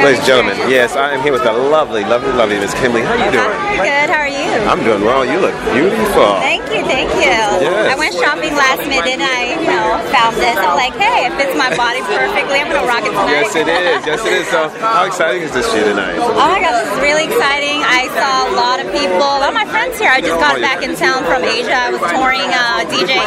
Ladies 0.00 0.24
and 0.24 0.32
gentlemen, 0.32 0.56
yes, 0.72 0.96
I 0.96 1.12
am 1.12 1.20
here 1.20 1.28
with 1.28 1.44
the 1.44 1.52
lovely, 1.52 2.08
lovely, 2.08 2.32
lovely 2.32 2.56
Miss 2.56 2.72
Kimberly. 2.72 3.04
How 3.04 3.12
are 3.12 3.20
you 3.20 3.36
doing? 3.36 3.52
Good. 3.84 4.08
How 4.08 4.24
are 4.24 4.32
you? 4.32 4.48
I'm 4.64 4.80
doing 4.80 5.04
well. 5.04 5.28
You 5.28 5.44
look 5.44 5.52
beautiful. 5.76 6.40
Thank 6.40 6.64
you, 6.72 6.80
thank 6.88 7.12
you. 7.20 7.36
Yes. 7.60 7.92
I 7.92 8.00
went 8.00 8.16
shopping 8.16 8.56
last 8.56 8.80
minute 8.88 9.20
and 9.20 9.20
I, 9.20 9.60
you 9.60 9.68
know, 9.68 10.00
found 10.08 10.40
this. 10.40 10.56
I'm 10.56 10.72
like, 10.72 10.96
hey, 10.96 11.28
it 11.28 11.36
fits 11.36 11.52
my 11.52 11.68
body 11.76 12.00
perfectly. 12.08 12.64
I'm 12.64 12.72
gonna 12.72 12.88
rock 12.88 13.04
it 13.04 13.12
tonight. 13.12 13.44
Yes, 13.44 13.52
it 13.52 13.68
is. 13.68 14.00
Yes, 14.08 14.20
it 14.24 14.32
is. 14.40 14.48
So, 14.48 14.72
how 14.80 15.04
exciting 15.04 15.44
is 15.44 15.52
this 15.52 15.68
you 15.76 15.84
tonight? 15.84 16.16
Oh 16.16 16.48
my 16.48 16.64
god, 16.64 16.80
this 16.80 16.88
is 16.96 17.00
really 17.04 17.28
exciting. 17.28 17.84
I 17.84 18.08
saw 18.16 18.48
a 18.48 18.56
lot 18.56 18.80
of 18.80 18.88
people. 18.96 19.20
A 19.20 19.44
lot 19.44 19.52
of 19.52 19.58
my 19.58 19.68
friends 19.68 20.00
here. 20.00 20.08
I 20.08 20.24
just 20.24 20.40
got 20.40 20.56
back 20.64 20.80
in 20.80 20.96
town 20.96 21.28
from 21.28 21.44
Asia. 21.44 21.76
I 21.76 21.92
was 21.92 22.00
touring 22.08 22.48
uh, 22.48 22.88
DJ. 22.88 23.20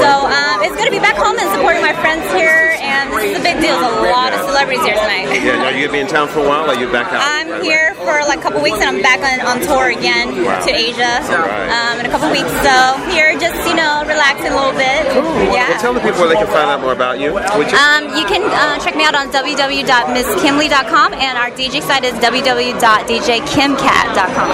So 0.00 0.10
um, 0.24 0.64
it's 0.64 0.72
good 0.72 0.88
to 0.88 0.94
be 0.94 1.04
back 1.04 1.20
home 1.20 1.36
and 1.36 1.52
supporting 1.52 1.84
my 1.84 1.92
friends 2.00 2.24
here. 2.32 2.80
And 2.80 3.12
this 3.12 3.36
is 3.36 3.36
a 3.36 3.44
big 3.44 3.60
deal. 3.60 3.76
There's 3.76 4.08
a 4.08 4.08
lot 4.08 4.32
of 4.32 4.40
celebrities 4.48 4.80
here 4.88 4.96
tonight. 4.96 5.28
Yeah, 5.44 5.68
you 5.76 5.92
be 5.98 6.06
in 6.06 6.06
town 6.06 6.28
for 6.30 6.38
a 6.38 6.46
while? 6.46 6.70
Or 6.70 6.74
are 6.74 6.78
you 6.78 6.86
back 6.92 7.10
out? 7.10 7.18
I'm 7.26 7.60
here 7.62 7.94
for 7.98 8.22
like 8.30 8.38
a 8.38 8.42
couple 8.42 8.62
weeks 8.62 8.78
and 8.78 8.86
I'm 8.96 9.02
back 9.02 9.18
on, 9.18 9.40
on 9.42 9.58
tour 9.66 9.90
again 9.90 10.30
Wow. 10.44 10.60
to 10.62 10.70
Asia 10.70 11.18
Alright. 11.26 11.70
um, 11.74 11.98
in 11.98 12.06
a 12.06 12.10
couple 12.10 12.30
weeks. 12.30 12.46
So 12.62 12.70
here, 13.10 13.34
just 13.38 13.58
you 13.66 13.74
know, 13.74 14.04
relaxing 14.06 14.52
a 14.54 14.56
little 14.56 14.78
bit. 14.78 15.10
Cool. 15.10 15.26
Yeah. 15.50 15.70
Well, 15.74 15.80
tell 15.82 15.90
the 15.94 15.98
people 16.00 16.20
where 16.22 16.28
they 16.30 16.36
can 16.38 16.46
find 16.46 16.70
out 16.70 16.80
more 16.80 16.92
about 16.94 17.18
you. 17.18 17.34
You? 17.34 17.74
Um, 17.74 18.14
you 18.14 18.22
can 18.30 18.46
uh, 18.46 18.78
check 18.78 18.94
me 18.94 19.02
out 19.04 19.16
on 19.18 19.26
www.misskimley.com 19.34 21.12
and 21.14 21.34
our 21.38 21.50
DJ 21.50 21.82
site 21.82 22.04
is 22.04 22.14
www.djkimcat.com. 22.22 24.48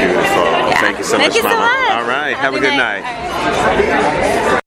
Beautiful. 0.00 0.44
Thank 0.80 0.98
you 0.98 1.04
so 1.04 1.18
Thank 1.18 1.28
much, 1.34 1.36
you 1.36 1.42
so 1.42 1.48
much. 1.48 1.90
All 1.92 2.04
right. 2.08 2.34
Have, 2.36 2.54
a 2.54 2.60
good 2.60 2.76
night. 2.76 4.62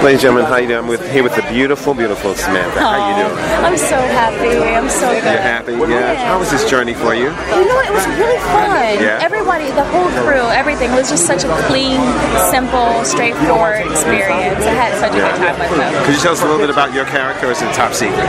Ladies 0.00 0.24
and 0.24 0.32
gentlemen, 0.32 0.48
how 0.48 0.56
are 0.56 0.60
you 0.64 0.68
doing? 0.72 0.80
I'm 0.80 0.88
with, 0.88 1.04
here 1.12 1.22
with 1.22 1.36
the 1.36 1.44
beautiful, 1.52 1.92
beautiful 1.92 2.32
Samantha. 2.34 2.80
How 2.80 3.12
you 3.12 3.20
doing? 3.20 3.36
I'm 3.60 3.76
so 3.76 4.00
happy. 4.00 4.56
I'm 4.72 4.88
so 4.88 5.12
good. 5.12 5.28
You're 5.28 5.44
happy? 5.44 5.72
Yeah. 5.76 6.16
How 6.24 6.38
was 6.40 6.50
this 6.50 6.64
journey 6.64 6.94
for 6.96 7.12
you? 7.12 7.28
You 7.28 7.68
know, 7.68 7.78
it 7.84 7.92
was 7.92 8.08
really 8.16 8.40
fun. 8.48 8.96
Yeah? 8.96 9.20
Everybody, 9.20 9.68
the 9.76 9.84
whole 9.92 10.08
crew, 10.24 10.48
everything 10.56 10.88
was 10.96 11.12
just 11.12 11.28
such 11.28 11.44
a 11.44 11.52
clean, 11.68 12.00
simple, 12.48 13.04
straightforward 13.04 13.84
experience. 13.92 14.64
I 14.64 14.72
had 14.72 14.96
such 14.96 15.12
a 15.12 15.20
good 15.20 15.36
time 15.36 15.60
with 15.60 15.68
them. 15.76 15.92
Could 16.08 16.16
you 16.16 16.22
tell 16.24 16.32
us 16.32 16.40
a 16.40 16.48
little 16.48 16.64
bit 16.64 16.72
about 16.72 16.96
your 16.96 17.04
character 17.04 17.48
or 17.48 17.52
is 17.52 17.60
it 17.60 17.68
top 17.76 17.92
secret? 17.92 18.24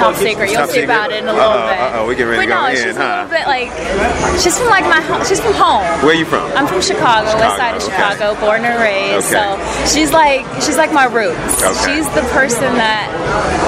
Top 0.00 0.16
secret. 0.16 0.56
You'll 0.56 0.64
Top 0.64 0.72
see 0.72 0.88
secret? 0.88 0.88
about 0.88 1.12
it 1.12 1.20
in 1.20 1.28
a 1.28 1.36
little 1.36 1.52
Uh-oh, 1.52 1.68
bit. 1.68 1.78
Uh-oh, 1.84 2.08
we 2.08 2.16
get 2.16 2.24
ready 2.24 2.48
but 2.48 2.48
to 2.48 2.56
go 2.56 2.64
no, 2.64 2.72
in, 2.72 2.80
she's 2.80 2.96
a 2.96 3.04
little 3.04 3.28
bit 3.28 3.44
like 3.44 3.68
she's 4.40 4.56
from 4.56 4.72
like 4.72 4.88
my 4.88 5.04
home. 5.04 5.20
She's 5.28 5.40
from 5.44 5.52
home. 5.52 5.84
Where 6.00 6.16
are 6.16 6.18
you 6.18 6.24
from? 6.24 6.48
I'm 6.56 6.64
from 6.64 6.80
Chicago, 6.80 7.28
west 7.36 7.60
side 7.60 7.76
of 7.76 7.84
Chicago, 7.84 8.32
Chicago, 8.32 8.40
born 8.40 8.64
and 8.64 8.80
raised. 8.80 9.28
Okay. 9.28 9.36
So 9.36 9.60
she's 9.92 10.08
like 10.16 10.48
she's 10.64 10.80
like 10.80 10.92
my 10.94 11.10
roots. 11.10 11.58
Okay. 11.58 11.74
She's 11.82 12.06
the 12.14 12.22
person 12.30 12.78
that 12.78 13.10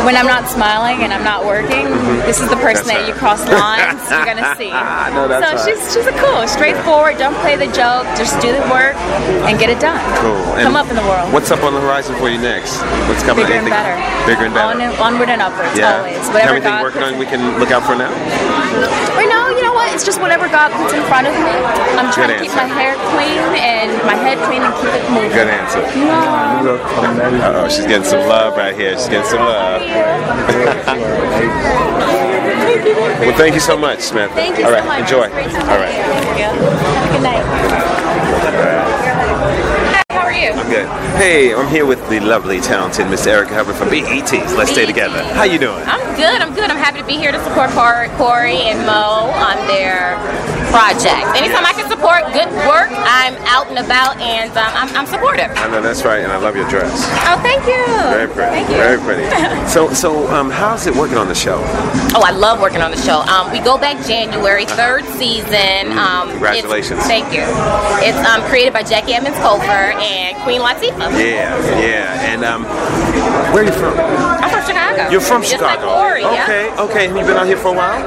when 0.06 0.14
I'm 0.14 0.30
not 0.30 0.46
smiling 0.46 1.02
and 1.02 1.10
I'm 1.12 1.26
not 1.26 1.44
working, 1.44 1.90
mm-hmm. 1.90 2.22
this 2.22 2.38
is 2.38 2.48
the 2.48 2.56
person 2.62 2.86
That's 2.86 3.02
that 3.02 3.10
you 3.10 3.14
cross 3.18 3.42
lines 3.50 3.98
you're 4.06 4.24
gonna 4.24 4.54
see. 4.60 4.70
I 4.70 5.10
know 5.10 5.26
that's 5.26 5.42
so 5.42 5.50
right. 5.58 5.64
she's 5.66 5.82
she's 5.90 6.06
a 6.06 6.16
cool, 6.22 6.46
straightforward. 6.46 7.18
Don't 7.18 7.36
play 7.42 7.58
the 7.58 7.68
joke. 7.74 8.06
Just 8.14 8.38
do 8.38 8.54
the 8.54 8.62
work 8.70 8.94
and 9.50 9.58
get 9.58 9.68
it 9.68 9.82
done. 9.82 9.98
Cool. 10.22 10.38
Come 10.62 10.78
up 10.78 10.86
in 10.88 10.96
the 10.96 11.04
world. 11.04 11.34
What's 11.34 11.50
up 11.50 11.66
on 11.66 11.74
the 11.74 11.82
horizon 11.82 12.14
for 12.16 12.30
you 12.30 12.38
next? 12.38 12.78
What's 13.10 13.26
coming? 13.26 13.44
Bigger 13.44 13.58
and 13.58 13.68
better. 13.68 13.98
Bigger 14.24 14.46
and 14.46 14.54
better. 14.54 14.70
On 14.70 14.80
and, 14.80 14.94
onward 15.02 15.28
and 15.28 15.42
upwards, 15.42 15.74
yeah. 15.74 15.98
always. 15.98 16.22
Whatever 16.30 16.62
Everything 16.62 16.78
God 16.78 16.86
working 16.86 17.02
on 17.02 17.18
we 17.18 17.26
can 17.26 17.58
look 17.58 17.74
out 17.74 17.82
for 17.82 17.98
now? 17.98 18.14
Right 19.18 19.26
now, 19.26 19.26
you 19.26 19.28
know 19.28 19.42
what? 19.42 19.45
It's 19.94 20.04
just 20.04 20.20
whatever 20.20 20.48
God 20.48 20.72
puts 20.72 20.92
in 20.92 21.02
front 21.04 21.26
of 21.26 21.34
me. 21.34 21.50
I'm 21.96 22.12
trying 22.12 22.28
Good 22.28 22.38
to 22.38 22.42
keep 22.44 22.52
my 22.54 22.66
hair 22.68 22.94
clean 23.14 23.40
and 23.56 23.90
my 24.04 24.14
head 24.14 24.38
clean 24.46 24.62
and 24.62 24.74
keep 24.76 24.92
it 24.92 25.04
moving. 25.10 25.30
Good 25.32 25.48
answer. 25.48 25.80
Uh 25.86 27.62
oh, 27.64 27.68
she's 27.68 27.86
getting 27.86 28.04
some 28.04 28.26
love 28.28 28.56
right 28.56 28.74
here. 28.76 28.96
She's 28.98 29.08
getting 29.08 29.26
some 29.30 29.40
love. 29.40 29.80
well, 33.20 33.36
thank 33.38 33.54
you 33.54 33.60
so 33.60 33.76
much, 33.76 34.00
Samantha. 34.00 34.34
Thank 34.34 34.58
you 34.58 34.64
All 34.66 34.72
so 34.72 34.84
much. 34.84 35.00
enjoy. 35.00 35.24
It 35.24 35.32
was 35.32 35.32
great 35.32 35.50
to 35.50 35.60
All 35.72 35.78
right. 35.78 35.94
meet 35.94 36.38
you. 36.38 36.50
Have 36.50 37.08
a 37.08 37.12
good 37.12 37.22
night. 37.22 38.92
You? 40.46 40.52
I'm 40.52 40.70
good. 40.70 40.86
Hey, 41.18 41.54
I'm 41.54 41.66
here 41.68 41.86
with 41.86 41.98
the 42.08 42.20
lovely, 42.20 42.60
talented 42.60 43.10
Miss 43.10 43.26
Erica 43.26 43.54
Hubbard 43.54 43.74
from 43.74 43.90
BET's. 43.90 44.54
Let's 44.54 44.70
stay 44.70 44.86
together. 44.86 45.24
How 45.34 45.42
you 45.42 45.58
doing? 45.58 45.82
I'm 45.86 46.14
good. 46.14 46.40
I'm 46.40 46.54
good. 46.54 46.70
I'm 46.70 46.76
happy 46.78 47.00
to 47.00 47.06
be 47.06 47.14
here 47.14 47.32
to 47.32 47.42
support 47.42 47.70
Corey 48.14 48.70
and 48.70 48.78
Mo 48.86 49.34
on 49.34 49.56
their 49.66 50.14
project. 50.70 51.26
Anytime 51.34 51.66
I 51.66 51.72
can 51.74 51.88
support 51.90 52.22
good 52.30 52.46
work, 52.68 52.90
I'm 52.94 53.34
out 53.50 53.66
and 53.66 53.78
about 53.78 54.18
and 54.22 54.50
um, 54.54 54.70
I'm, 54.74 54.90
I'm 54.94 55.06
supportive. 55.06 55.50
I 55.56 55.66
know 55.70 55.80
that's 55.82 56.04
right, 56.04 56.22
and 56.22 56.30
I 56.30 56.38
love 56.38 56.54
your 56.54 56.68
dress. 56.68 56.92
Oh, 57.26 57.38
thank 57.42 57.66
you. 57.66 57.82
Very 58.12 58.28
pretty. 58.28 58.50
Thank 58.54 58.68
you. 58.70 58.76
Very 58.76 59.00
pretty. 59.02 59.26
so, 59.74 59.92
so 59.92 60.28
um, 60.30 60.50
how's 60.50 60.86
it 60.86 60.94
working 60.94 61.18
on 61.18 61.28
the 61.28 61.34
show? 61.34 61.58
Oh, 62.14 62.22
I 62.24 62.30
love 62.30 62.60
working 62.60 62.82
on 62.82 62.90
the 62.90 63.02
show. 63.02 63.20
Um, 63.26 63.50
we 63.50 63.58
go 63.60 63.78
back 63.78 64.04
January, 64.06 64.66
third 64.66 65.04
season. 65.18 65.90
Um, 65.98 66.30
Congratulations. 66.30 67.02
Thank 67.04 67.32
you. 67.32 67.42
It's 68.06 68.18
um, 68.28 68.42
created 68.48 68.72
by 68.72 68.82
Jacque 68.82 69.08
Edmonds 69.08 69.38
Cofer 69.38 69.94
and 69.96 70.35
Queen 70.44 70.60
Latifah. 70.60 71.10
Yeah, 71.18 71.56
yeah. 71.80 72.30
And 72.30 72.44
um, 72.44 72.64
where 73.52 73.62
are 73.62 73.66
you 73.66 73.72
from? 73.72 73.94
I'm 73.98 74.50
from 74.50 74.64
Chicago. 74.66 75.10
You're 75.10 75.20
from 75.20 75.42
Just 75.42 75.54
Chicago. 75.54 75.86
Like 75.86 75.98
Corey, 75.98 76.22
yeah. 76.22 76.42
okay, 76.44 76.64
okay. 76.82 77.06
Have 77.08 77.16
you 77.16 77.24
been 77.24 77.36
out 77.36 77.46
here 77.46 77.56
for 77.56 77.68
a 77.68 77.76
while? 77.76 77.98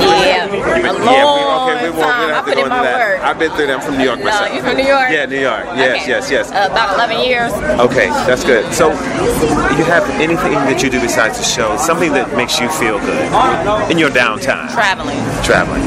Yeah, 0.00 0.44
You 0.52 0.60
a 0.60 0.82
been- 0.82 1.04
long 1.04 1.14
yeah, 1.14 1.24
we, 1.24 1.72
okay, 1.72 1.84
we 1.84 1.90
won't, 1.96 2.02
time. 2.04 2.30
I 2.30 2.34
have 2.34 2.44
to 2.44 2.50
put 2.50 2.54
go 2.56 2.66
in 2.66 2.72
into 2.72 2.82
that. 2.82 2.98
work. 2.98 3.20
I've 3.24 3.38
been 3.38 3.50
through 3.52 3.66
that. 3.68 3.76
I'm 3.80 3.84
from 3.86 3.96
New 3.98 4.04
York 4.04 4.18
No, 4.18 4.24
myself. 4.26 4.52
you 4.54 4.60
from 4.60 4.76
New 4.76 4.84
York? 4.88 5.08
Yeah, 5.10 5.24
New 5.26 5.40
York. 5.40 5.64
Yes, 5.76 6.02
Okay. 6.02 6.10
yes, 6.10 6.30
yes. 6.30 6.50
Uh, 6.52 6.68
about 6.70 6.94
11 6.96 7.20
years. 7.24 7.52
Okay, 7.80 8.08
that's 8.28 8.44
good. 8.44 8.64
So, 8.74 8.90
you 9.76 9.84
have 9.88 10.04
anything 10.20 10.52
that 10.68 10.82
you 10.82 10.90
do 10.90 11.00
besides 11.00 11.38
the 11.38 11.44
show? 11.44 11.76
Something 11.76 12.12
that 12.12 12.34
makes 12.36 12.60
you 12.60 12.68
feel 12.76 12.98
good 13.00 13.24
in 13.90 13.96
your 13.98 14.10
downtime? 14.10 14.68
Traveling. 14.72 15.16
Traveling. 15.44 15.82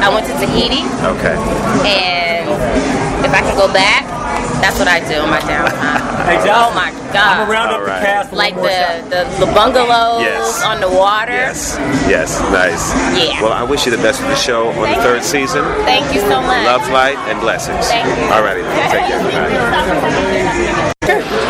I 0.00 0.08
went 0.08 0.24
to 0.26 0.34
Tahiti, 0.40 0.84
Okay. 1.04 1.36
and 1.84 2.48
if 3.24 3.32
I 3.32 3.40
can 3.44 3.56
go 3.56 3.68
back, 3.72 4.04
that's 4.62 4.78
what 4.78 4.88
I 4.88 5.00
do 5.00 5.16
in 5.22 5.28
my 5.30 5.40
downtime. 5.40 6.10
Oh 6.52 6.72
my 6.74 6.90
God! 7.12 7.16
I'm 7.16 7.38
gonna 7.48 7.50
round 7.50 7.70
up 7.72 7.80
the 7.82 7.86
cast. 8.04 8.32
Like 8.32 8.54
the, 8.54 9.02
the 9.10 9.46
the 9.46 9.52
bungalows 9.52 10.22
Yes. 10.22 10.62
on 10.62 10.80
the 10.80 10.88
water. 10.88 11.32
Yes. 11.32 11.76
Yes. 12.08 12.38
Nice. 12.52 12.92
Yeah. 13.18 13.42
Well, 13.42 13.52
I 13.52 13.62
wish 13.64 13.84
you 13.86 13.90
the 13.90 14.02
best 14.02 14.20
for 14.20 14.28
the 14.28 14.36
show 14.36 14.68
on 14.68 14.74
Thank 14.74 14.96
the 14.98 15.02
third 15.02 15.22
season. 15.24 15.64
Thank 15.84 16.14
you 16.14 16.20
so 16.20 16.40
much. 16.40 16.64
Love, 16.66 16.88
light, 16.90 17.18
and 17.28 17.40
blessings. 17.40 17.88
Thank 17.88 18.06
you. 18.06 18.12
Alrighty. 18.30 18.62
Take 18.90 19.06
care. 19.06 19.20
Bye. 19.22 20.86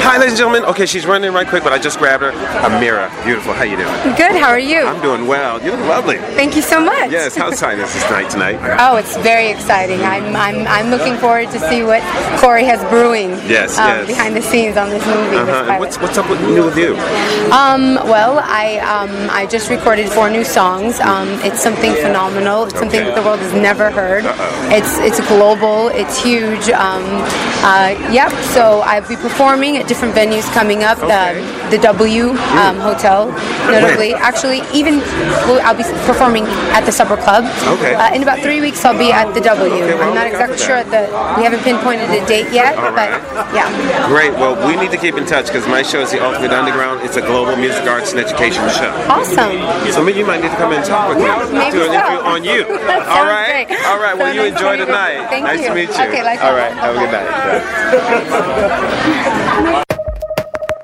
Hi, 0.03 0.17
ladies 0.17 0.33
and 0.33 0.39
gentlemen. 0.39 0.65
Okay, 0.65 0.87
she's 0.87 1.05
running 1.07 1.33
right 1.33 1.47
quick, 1.47 1.63
but 1.63 1.75
I 1.75 1.79
just 1.79 1.99
grabbed 1.99 2.23
her. 2.23 2.33
Amira, 2.33 3.09
beautiful. 3.23 3.53
How 3.53 3.65
you 3.65 3.77
doing? 3.77 3.93
Good. 4.17 4.33
How 4.33 4.49
are 4.49 4.59
you? 4.59 4.81
I'm 4.81 5.01
doing 5.03 5.27
well. 5.27 5.63
You 5.63 5.73
look 5.73 5.81
lovely. 5.81 6.17
Thank 6.17 6.57
you 6.57 6.63
so 6.63 6.81
much. 6.81 7.11
Yes. 7.11 7.37
How 7.37 7.49
exciting 7.49 7.85
is 7.85 7.93
this 7.93 8.09
night 8.11 8.31
tonight? 8.31 8.59
Oh, 8.81 8.97
it's 8.97 9.17
very 9.19 9.49
exciting. 9.49 10.01
I'm 10.01 10.35
I'm 10.35 10.67
I'm 10.67 10.91
looking 10.91 11.17
forward 11.19 11.51
to 11.51 11.59
see 11.69 11.85
what 11.85 12.03
Corey 12.41 12.65
has 12.65 12.81
brewing. 12.89 13.31
Yes, 13.47 13.79
um, 13.79 13.89
yes. 13.89 14.07
Behind 14.07 14.35
the 14.35 14.43
scenes 14.43 14.79
on 14.79 14.89
this 14.89 15.05
movie. 15.07 15.37
Uh-huh. 15.37 15.65
Pilot. 15.67 15.81
What's 15.81 15.99
what's 15.99 16.17
up 16.17 16.31
with 16.31 16.41
new 16.41 16.65
with 16.65 16.79
you? 16.79 16.95
Um, 17.53 17.95
well, 18.09 18.41
I 18.43 18.79
um, 18.79 19.29
I 19.31 19.47
just 19.47 19.69
recorded 19.69 20.09
four 20.11 20.31
new 20.31 20.45
songs. 20.45 20.99
Um, 21.01 21.29
it's 21.45 21.61
something 21.63 21.93
phenomenal. 21.95 22.65
It's 22.65 22.79
something 22.79 23.05
that 23.05 23.15
the 23.15 23.23
world 23.23 23.41
has 23.41 23.53
never 23.53 23.91
heard. 23.91 24.25
Uh-oh. 24.25 24.69
It's 24.73 24.99
it's 24.99 25.21
global. 25.29 25.89
It's 25.89 26.21
huge. 26.21 26.71
Um, 26.71 27.05
uh, 27.63 27.95
yep. 28.11 28.33
So 28.55 28.81
I'll 28.81 29.07
be 29.07 29.17
performing 29.17 29.77
at 29.77 29.90
different 29.91 30.15
venues 30.15 30.47
coming 30.55 30.85
up. 30.87 30.99
Okay. 31.03 31.35
The, 31.67 31.77
the 31.77 31.83
W 31.83 32.31
um, 32.55 32.79
Hotel, 32.79 33.27
notably. 33.67 34.15
Actually, 34.15 34.63
even 34.73 34.99
well, 35.51 35.59
I'll 35.67 35.75
be 35.75 35.83
performing 36.07 36.45
at 36.77 36.87
the 36.87 36.93
Supper 36.95 37.17
Club. 37.19 37.43
Okay. 37.79 37.95
Uh, 37.99 38.15
in 38.15 38.23
about 38.23 38.39
three 38.39 38.61
weeks, 38.63 38.85
I'll 38.87 38.95
be 38.97 39.11
at 39.11 39.35
the 39.35 39.41
W. 39.43 39.67
Okay, 39.67 39.95
well, 39.99 40.07
I'm 40.09 40.15
not 40.15 40.29
exactly 40.31 40.59
sure 40.59 40.77
at 40.79 40.87
the. 40.95 41.11
We 41.37 41.43
haven't 41.43 41.63
pinpointed 41.67 42.07
a 42.11 42.23
date 42.27 42.53
yet, 42.55 42.77
All 42.79 42.95
but 42.95 42.95
right. 42.95 43.19
yeah. 43.51 43.67
Great. 44.07 44.31
Well, 44.39 44.55
we 44.67 44.77
need 44.79 44.93
to 44.95 44.99
keep 44.99 45.17
in 45.19 45.27
touch 45.27 45.47
because 45.51 45.67
my 45.67 45.83
show 45.83 46.01
is 46.07 46.11
the 46.15 46.23
Ultimate 46.23 46.53
Underground. 46.55 47.01
It's 47.03 47.17
a 47.17 47.21
global 47.23 47.57
music 47.57 47.83
arts 47.91 48.13
and 48.13 48.21
education 48.21 48.63
show. 48.71 48.93
Awesome. 49.11 49.59
So 49.91 50.03
maybe 50.05 50.21
you 50.23 50.27
might 50.27 50.41
need 50.43 50.51
to 50.55 50.61
come 50.63 50.71
and 50.73 50.85
talk 50.85 51.09
with 51.11 51.19
me. 51.19 51.25
maybe 51.59 51.79
Do 51.79 51.83
an 51.83 51.91
so. 51.91 51.95
interview 51.99 52.21
on 52.31 52.45
you. 52.45 52.65
That 52.91 53.07
All 53.07 53.25
right. 53.27 53.67
great. 53.69 53.85
All 53.87 53.99
right. 54.01 54.17
Well, 54.17 54.27
So 54.31 54.35
you 54.35 54.43
nice 54.51 54.59
enjoy 54.59 54.77
to 54.79 54.85
the 54.87 54.91
meet 54.91 54.99
you. 54.99 55.03
night. 55.19 55.29
Thank 55.31 55.45
nice 55.45 55.61
you. 55.61 55.69
to 55.69 55.75
meet 55.75 55.89
you. 55.91 55.95
Okay, 56.11 56.23
likewise. 56.25 56.49
All 56.49 56.55
right. 56.57 56.73
Have 56.75 56.97
a 56.97 56.99
good 56.99 57.13
night. 57.13 57.27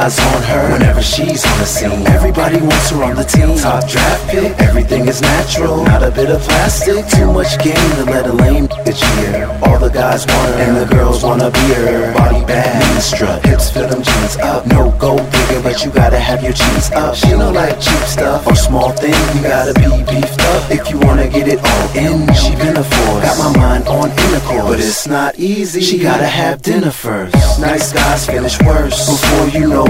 eyes 0.00 0.18
on 0.18 0.42
her 0.42 0.72
whenever 0.72 1.02
she's 1.02 1.44
on 1.44 1.58
the 1.58 1.66
scene. 1.66 2.06
Everybody 2.06 2.58
wants 2.60 2.90
her 2.90 3.02
on 3.04 3.16
the 3.16 3.24
team. 3.24 3.56
Top 3.58 3.86
draft 3.86 4.30
pick, 4.30 4.52
everything 4.60 5.06
is 5.08 5.20
natural, 5.20 5.84
not 5.84 6.02
a 6.02 6.10
bit 6.10 6.30
of 6.30 6.40
plastic. 6.42 7.06
Too 7.08 7.30
much 7.32 7.58
game 7.62 7.90
to 7.98 8.04
let 8.04 8.26
a 8.26 8.32
lame 8.32 8.66
get 8.66 8.96
cheer. 8.96 9.46
All 9.62 9.78
the 9.78 9.90
guys 9.90 10.26
want 10.26 10.54
her, 10.54 10.62
and 10.64 10.76
the 10.76 10.88
girls 10.94 11.22
wanna 11.22 11.50
be 11.50 11.66
her. 11.74 12.14
Body 12.14 12.40
mini 12.46 13.00
strut, 13.00 13.44
hips 13.44 13.70
fill 13.70 13.88
them 13.88 14.02
jeans 14.02 14.36
up. 14.38 14.66
No 14.66 14.90
gold 14.98 15.26
digger, 15.32 15.62
but 15.62 15.84
you 15.84 15.90
gotta 15.90 16.18
have 16.18 16.42
your 16.42 16.52
cheese 16.52 16.90
up. 16.92 17.14
She 17.14 17.30
don't 17.30 17.54
like 17.54 17.80
cheap 17.80 18.04
stuff 18.16 18.46
or 18.46 18.54
small 18.54 18.90
things. 18.92 19.20
You 19.34 19.42
gotta 19.42 19.74
be 19.74 19.90
beefed 20.10 20.40
up 20.52 20.70
if 20.70 20.90
you 20.90 20.98
wanna 20.98 21.28
get 21.28 21.46
it 21.48 21.60
all 21.62 21.86
in. 21.96 22.32
She 22.34 22.54
been 22.56 22.76
a 22.76 22.84
force, 22.84 23.24
got 23.24 23.38
my 23.38 23.52
mind 23.58 23.88
on 23.88 24.10
intercourse, 24.10 24.68
but 24.70 24.78
it's 24.80 25.06
not 25.06 25.38
easy. 25.38 25.80
She 25.80 25.98
gotta 25.98 26.26
have 26.26 26.62
dinner 26.62 26.90
first. 26.90 27.60
Nice 27.60 27.92
guys 27.92 28.26
finish 28.26 28.58
worse 28.62 28.98
before 29.06 29.48
you 29.48 29.68
know 29.68 29.89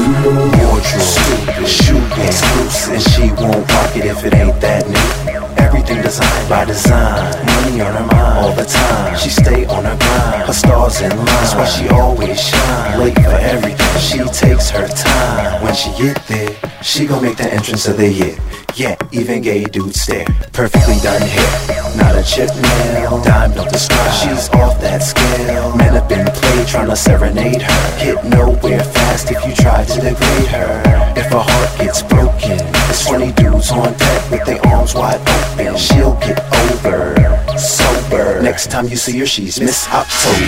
Wardrobe, 0.00 1.66
shoe 1.66 1.98
exclusive, 2.22 2.92
and 2.92 3.02
she 3.02 3.32
won't 3.32 3.68
rock 3.72 3.96
it 3.96 4.04
if 4.04 4.24
it 4.24 4.34
ain't 4.34 4.60
that 4.60 4.86
new. 4.86 5.57
Everything 5.68 6.00
designed 6.00 6.48
by 6.48 6.64
design, 6.64 7.46
money 7.46 7.80
on 7.82 7.92
her 7.92 8.06
mind 8.06 8.38
all 8.38 8.54
the 8.54 8.64
time. 8.64 9.18
She 9.18 9.28
stay 9.28 9.66
on 9.66 9.84
her 9.84 9.96
grind, 9.96 10.46
her 10.46 10.52
stars 10.54 11.02
in 11.02 11.10
line. 11.14 11.26
That's 11.26 11.54
why 11.54 11.66
she 11.66 11.88
always 11.88 12.40
shine. 12.40 12.98
Late 12.98 13.14
for 13.14 13.38
everything, 13.54 14.00
she 14.00 14.18
takes 14.32 14.70
her 14.70 14.88
time. 14.88 15.62
When 15.62 15.74
she 15.74 15.90
get 15.98 16.16
there, 16.26 16.56
she 16.82 17.04
gon' 17.06 17.22
make 17.22 17.36
the 17.36 17.52
entrance 17.52 17.86
of 17.86 17.98
the 17.98 18.08
year. 18.08 18.38
Yeah, 18.76 18.96
even 19.12 19.42
gay 19.42 19.64
dudes 19.64 20.00
stare. 20.00 20.24
Perfectly 20.52 20.96
done 21.02 21.20
hair, 21.20 21.96
not 21.96 22.16
a 22.16 22.22
chip 22.22 22.48
nail. 22.56 23.20
Dime 23.22 23.52
don't 23.52 23.70
describe. 23.70 24.12
She's 24.14 24.48
off 24.50 24.80
that 24.80 25.02
scale. 25.02 25.76
Men 25.76 25.92
have 25.94 26.08
been 26.08 26.26
played 26.26 26.66
trying 26.66 26.88
to 26.88 26.96
serenade 26.96 27.60
her. 27.60 27.98
Hit 27.98 28.24
nowhere 28.24 28.84
fast 28.84 29.30
if 29.30 29.44
you 29.44 29.54
try 29.54 29.84
to 29.84 30.00
degrade 30.00 30.48
her. 30.48 30.82
If 31.16 31.26
her 31.32 31.40
heart 31.40 31.78
gets 31.78 32.02
broken, 32.02 32.58
it's 32.88 33.04
20 33.06 33.32
dudes 33.32 33.70
on 33.72 33.92
deck 33.94 34.30
with 34.30 34.44
their 34.46 34.64
arms 34.66 34.94
wide 34.94 35.20
open. 35.20 35.57
She'll 35.58 36.14
get 36.20 36.38
over 36.54 37.16
sober. 37.58 38.40
Next 38.40 38.70
time 38.70 38.86
you 38.88 38.96
see 38.96 39.18
her, 39.18 39.26
she's 39.26 39.60
Miss 39.60 39.88
October. 39.88 40.38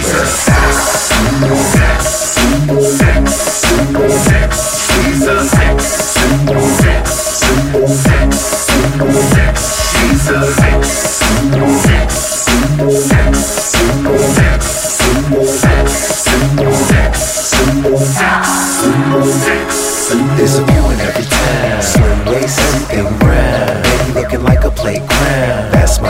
There's 16.56 17.09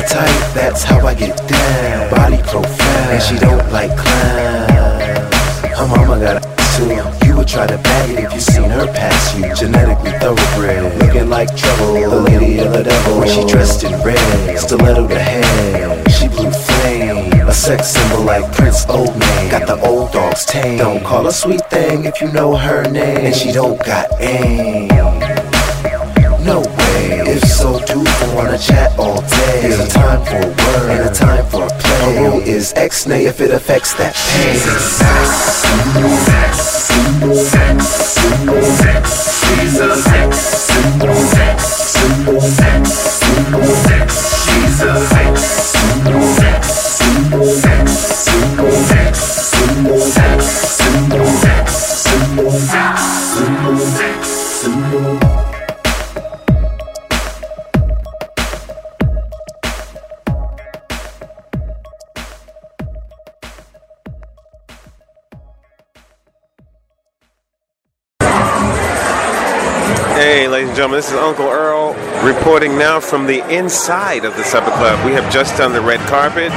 my 0.01 0.07
type, 0.07 0.55
that's 0.55 0.83
how 0.83 1.07
I 1.07 1.15
get 1.15 1.37
down. 1.49 2.11
Body 2.11 2.39
profile, 2.43 3.11
and 3.11 3.23
she 3.23 3.37
don't 3.39 3.73
like 3.73 3.97
clowns. 3.97 5.77
Her 5.77 5.87
mama 5.87 6.19
got 6.19 6.37
a 6.37 6.51
too. 6.77 7.27
You 7.27 7.37
would 7.37 7.49
try 7.49 7.67
to 7.67 7.77
bag 7.79 8.11
it 8.11 8.25
if 8.25 8.33
you 8.33 8.41
seen 8.41 8.71
her 8.71 8.87
pass 8.87 9.37
you. 9.37 9.55
Genetically 9.55 10.13
thoroughbred, 10.13 10.99
looking 11.01 11.29
like 11.29 11.55
trouble. 11.57 11.95
The 11.95 12.21
lady 12.21 12.59
of 12.59 12.73
the 12.73 12.85
devil 12.85 13.21
when 13.21 13.29
she 13.29 13.45
dressed 13.47 13.85
in 13.85 13.93
red. 14.03 14.59
Stiletto 14.59 15.09
to 15.09 15.19
head, 15.19 16.11
she 16.11 16.29
blue 16.29 16.51
flame 16.51 17.33
a 17.49 17.53
sex 17.53 17.89
symbol 17.89 18.23
like 18.23 18.51
Prince 18.53 18.87
Old 18.89 19.19
Man. 19.19 19.51
Got 19.51 19.67
the 19.67 19.87
old 19.87 20.13
dogs 20.13 20.45
tame. 20.45 20.79
Don't 20.79 21.05
call 21.05 21.25
her 21.25 21.33
sweet 21.33 21.65
thing 21.69 22.05
if 22.05 22.21
you 22.21 22.31
know 22.33 22.57
her 22.57 22.89
name. 22.91 23.27
And 23.27 23.35
she 23.35 23.53
don't 23.53 23.79
got 23.85 24.07
aim. 24.21 24.89
No 26.45 26.61
way. 26.61 27.21
If 27.33 27.45
so, 27.45 27.79
do 27.85 28.00
wanna 28.45 28.59
chat 28.59 28.99
all 28.99 29.21
day? 29.21 29.61
There's 29.61 29.81
a 29.81 29.89
time 29.89 30.25
for 30.25 30.37
a 30.37 30.49
and 30.93 31.11
a 31.11 31.13
time 31.13 31.45
for 31.47 31.65
a 31.65 31.69
play. 31.69 32.15
Her 32.15 32.31
rule 32.31 32.41
is 32.41 32.73
X-nay 32.75 33.27
if 33.27 33.41
it 33.41 33.51
affects 33.51 33.93
that 33.95 34.15
pain. 34.15 34.55
She's 34.55 34.67
a 44.83 45.20
gentlemen, 70.81 70.97
this 70.97 71.13
is 71.13 71.19
Uncle 71.19 71.45
Earl 71.45 71.93
reporting 72.25 72.79
now 72.79 72.99
from 72.99 73.27
the 73.27 73.47
inside 73.55 74.25
of 74.25 74.35
the 74.39 74.43
Supper 74.43 74.71
Club. 74.71 75.05
We 75.05 75.13
have 75.13 75.31
just 75.31 75.59
done 75.59 75.75
the 75.75 75.81
red 75.83 76.01
carpet, 76.09 76.51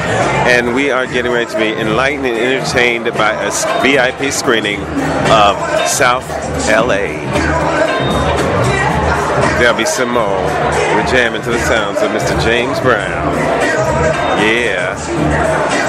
and 0.47 0.73
we 0.73 0.91
are 0.91 1.05
getting 1.05 1.29
ready 1.29 1.51
to 1.51 1.57
be 1.57 1.73
enlightened 1.73 2.25
and 2.25 2.37
entertained 2.37 3.03
by 3.15 3.33
a 3.33 3.51
VIP 3.83 4.31
screening 4.31 4.79
of 5.27 5.59
South 5.89 6.25
LA. 6.69 7.19
There'll 9.59 9.77
be 9.77 9.83
some 9.83 10.13
more. 10.13 10.41
We're 10.95 11.05
jamming 11.07 11.41
to 11.41 11.49
the 11.49 11.59
sounds 11.59 12.01
of 12.01 12.11
Mr. 12.11 12.41
James 12.45 12.79
Brown. 12.79 13.35
Yeah. 14.39 15.82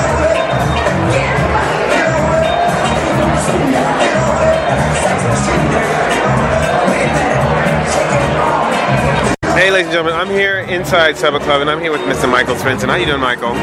Ladies 9.75 9.91
and 9.91 10.07
gentlemen, 10.07 10.15
I'm 10.15 10.31
here 10.31 10.59
inside 10.71 11.17
Supper 11.17 11.41
Club, 11.41 11.61
and 11.61 11.69
I'm 11.69 11.81
here 11.81 11.91
with 11.91 12.01
Mr. 12.03 12.31
Michael 12.31 12.55
Svensson. 12.55 12.87
How 12.87 12.95
you 12.95 13.07
doing, 13.07 13.19
Michael? 13.21 13.55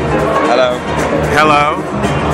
Hello. 0.52 0.76
Hello. 1.32 1.80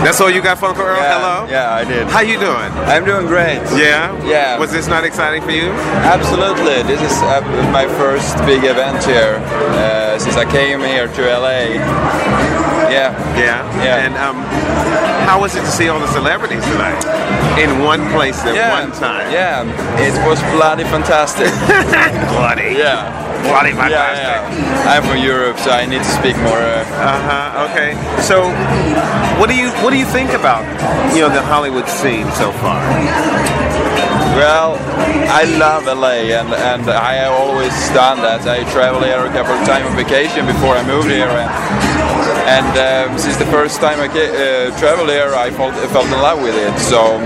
That's 0.01 0.19
all 0.19 0.32
you 0.32 0.41
got, 0.41 0.57
Uncle 0.63 0.82
Earl? 0.82 0.97
Hello. 0.97 1.45
Yeah, 1.47 1.75
I 1.75 1.84
did. 1.86 2.07
How 2.07 2.21
you 2.21 2.39
doing? 2.39 2.73
I'm 2.89 3.05
doing 3.05 3.28
great. 3.28 3.61
Yeah. 3.78 4.17
Yeah. 4.25 4.57
Was 4.57 4.71
this 4.71 4.88
not 4.88 5.03
exciting 5.03 5.43
for 5.43 5.51
you? 5.51 5.69
Absolutely. 6.09 6.82
This 6.89 6.99
is 7.05 7.21
uh, 7.21 7.41
my 7.71 7.86
first 8.01 8.36
big 8.49 8.63
event 8.63 9.03
here 9.05 9.38
uh, 9.78 10.17
since 10.17 10.38
I 10.38 10.49
came 10.49 10.80
here 10.80 11.07
to 11.07 11.21
LA. 11.21 11.78
Yeah. 12.89 13.13
Yeah. 13.38 13.61
Yeah. 13.86 14.05
And 14.07 14.17
um, 14.17 14.41
how 15.30 15.39
was 15.39 15.53
it 15.55 15.61
to 15.61 15.69
see 15.69 15.88
all 15.88 15.99
the 15.99 16.11
celebrities 16.13 16.63
tonight 16.65 17.05
in 17.61 17.84
one 17.84 18.09
place 18.09 18.39
at 18.41 18.55
Yeah. 18.55 18.73
one 18.73 18.91
time? 18.97 19.32
Yeah. 19.32 19.61
It 20.01 20.17
was 20.28 20.41
bloody 20.57 20.84
fantastic. 20.86 21.53
bloody. 22.34 22.73
Yeah. 22.73 23.28
Bloody 23.47 23.71
Yeah, 23.71 23.81
fantastic. 23.89 24.59
yeah. 24.59 24.91
I'm 24.91 25.03
from 25.03 25.17
Europe, 25.23 25.57
so 25.59 25.71
I 25.71 25.85
need 25.85 26.03
to 26.03 26.13
speak 26.19 26.35
more. 26.37 26.59
Uh, 26.59 26.83
Uh-huh. 26.97 27.65
Okay. 27.71 27.91
So, 28.21 28.37
what 29.39 29.47
do 29.49 29.55
you 29.55 29.69
what 29.83 29.91
do 29.93 29.97
you 29.97 30.05
think 30.17 30.31
about 30.33 30.63
you 31.15 31.21
know 31.21 31.29
the 31.29 31.41
Hollywood 31.41 31.87
scene 31.87 32.27
so 32.41 32.51
far? 32.63 32.79
Well, 34.37 34.77
I 35.41 35.43
love 35.57 35.85
LA, 35.87 36.29
and, 36.39 36.53
and 36.53 36.83
I 36.89 37.13
have 37.25 37.33
always 37.33 37.73
done 37.89 38.21
that. 38.21 38.45
I 38.45 38.61
traveled 38.71 39.03
here 39.03 39.25
a 39.25 39.33
couple 39.33 39.53
of 39.57 39.65
times 39.65 39.89
on 39.89 39.95
vacation 39.97 40.45
before 40.45 40.75
I 40.77 40.85
moved 40.85 41.09
here, 41.09 41.25
and, 41.25 41.49
and 42.45 42.71
um, 42.77 43.17
since 43.17 43.37
the 43.37 43.49
first 43.49 43.81
time 43.81 43.97
I 43.99 44.05
uh, 44.05 44.77
traveled 44.77 45.09
here, 45.09 45.33
I 45.33 45.49
felt, 45.49 45.73
felt 45.89 46.05
in 46.05 46.21
love 46.21 46.37
with 46.45 46.53
it. 46.53 46.73
So 46.77 47.17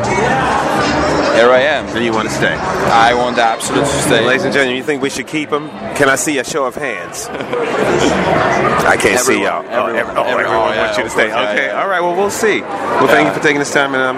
here 1.35 1.49
I 1.49 1.61
am. 1.61 1.85
And 1.95 2.03
you 2.05 2.11
want 2.11 2.27
to 2.29 2.33
stay? 2.33 2.53
I 2.53 3.13
want 3.13 3.37
absolutely 3.37 3.87
to 3.89 4.01
stay. 4.01 4.25
Ladies 4.25 4.43
and 4.43 4.53
gentlemen, 4.53 4.77
you 4.77 4.83
think 4.83 5.01
we 5.01 5.09
should 5.09 5.27
keep 5.27 5.49
them? 5.49 5.69
Can 5.95 6.09
I 6.09 6.15
see 6.15 6.37
a 6.39 6.43
show 6.43 6.65
of 6.65 6.75
hands? 6.75 7.27
I 7.29 8.97
can't 8.99 9.19
see 9.19 9.43
y'all. 9.43 9.63
Everyone, 9.65 9.75
oh, 9.75 9.85
every- 9.95 10.15
oh, 10.15 10.23
everyone, 10.23 10.39
everyone 10.45 10.73
yeah, 10.73 10.83
wants 10.83 10.97
you 10.97 11.03
to 11.03 11.09
stay. 11.09 11.29
course, 11.29 11.47
okay. 11.49 11.67
yeah. 11.67 11.81
All 11.81 11.87
right. 11.87 12.01
Well, 12.01 12.15
we'll 12.15 12.29
see. 12.29 12.61
Well, 12.61 13.07
thank 13.07 13.27
you 13.27 13.33
for 13.33 13.39
taking 13.41 13.59
this 13.59 13.71
time, 13.73 13.93
and 13.93 14.03
um, 14.03 14.17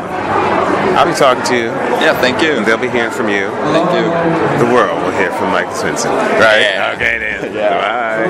I'll 0.97 1.05
be 1.05 1.13
talking 1.13 1.43
to 1.45 1.55
you. 1.55 1.65
Yeah, 2.01 2.19
thank 2.19 2.41
you. 2.41 2.53
And 2.53 2.65
they'll 2.65 2.77
be 2.77 2.89
hearing 2.89 3.11
from 3.11 3.29
you. 3.29 3.49
Thank 3.73 3.89
you. 3.97 4.05
The 4.65 4.71
world 4.73 5.01
will 5.03 5.11
hear 5.17 5.31
from 5.33 5.51
Michael 5.51 5.73
Svensson. 5.73 6.11
Right. 6.39 6.93
Okay 6.95 7.17
then. 7.19 7.53
yeah. 7.59 8.23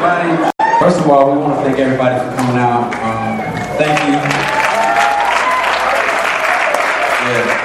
Bye. 0.00 0.52
First 0.80 1.00
of 1.00 1.08
all, 1.10 1.32
we 1.32 1.38
want 1.42 1.58
to 1.58 1.64
thank 1.64 1.78
everybody 1.78 2.18
for 2.18 2.36
coming 2.36 2.56
out. 2.58 2.92
Um, 3.02 3.38
thank 3.78 3.98
you. 4.08 4.14
Yeah. 7.28 7.64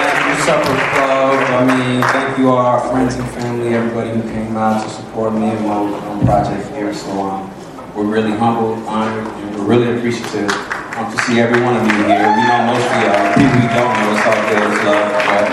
Thank 0.00 0.26
you, 0.26 0.29
Supper 0.40 0.64
Club. 0.64 1.36
I 1.52 1.64
mean, 1.68 2.02
thank 2.02 2.38
you, 2.38 2.48
all 2.48 2.58
our 2.58 2.80
friends 2.90 3.14
and 3.16 3.28
family, 3.30 3.74
everybody 3.74 4.10
who 4.10 4.22
came 4.22 4.56
out 4.56 4.82
to 4.82 4.88
support 4.88 5.34
me 5.34 5.50
and 5.50 5.66
my 5.66 5.76
um, 5.76 6.24
project 6.24 6.66
here. 6.74 6.94
So 6.94 7.10
um, 7.20 7.50
we're 7.94 8.04
really 8.04 8.32
humbled, 8.32 8.78
honored, 8.88 9.26
and 9.26 9.54
we're 9.56 9.64
really 9.64 9.98
appreciative 9.98 10.50
um, 10.96 11.12
to 11.12 11.18
see 11.24 11.40
every 11.40 11.60
one 11.60 11.76
of 11.76 11.84
you 11.84 11.92
here. 12.08 12.24
We 12.24 12.42
know 12.48 12.72
most 12.72 12.88
of 12.88 13.02
y'all, 13.04 13.34
people 13.36 13.60
we 13.60 13.68
don't 13.68 13.92
know, 14.00 14.16
it's 14.16 14.26
all 14.26 14.40
good, 14.48 14.70
love. 14.88 15.08
But, 15.28 15.46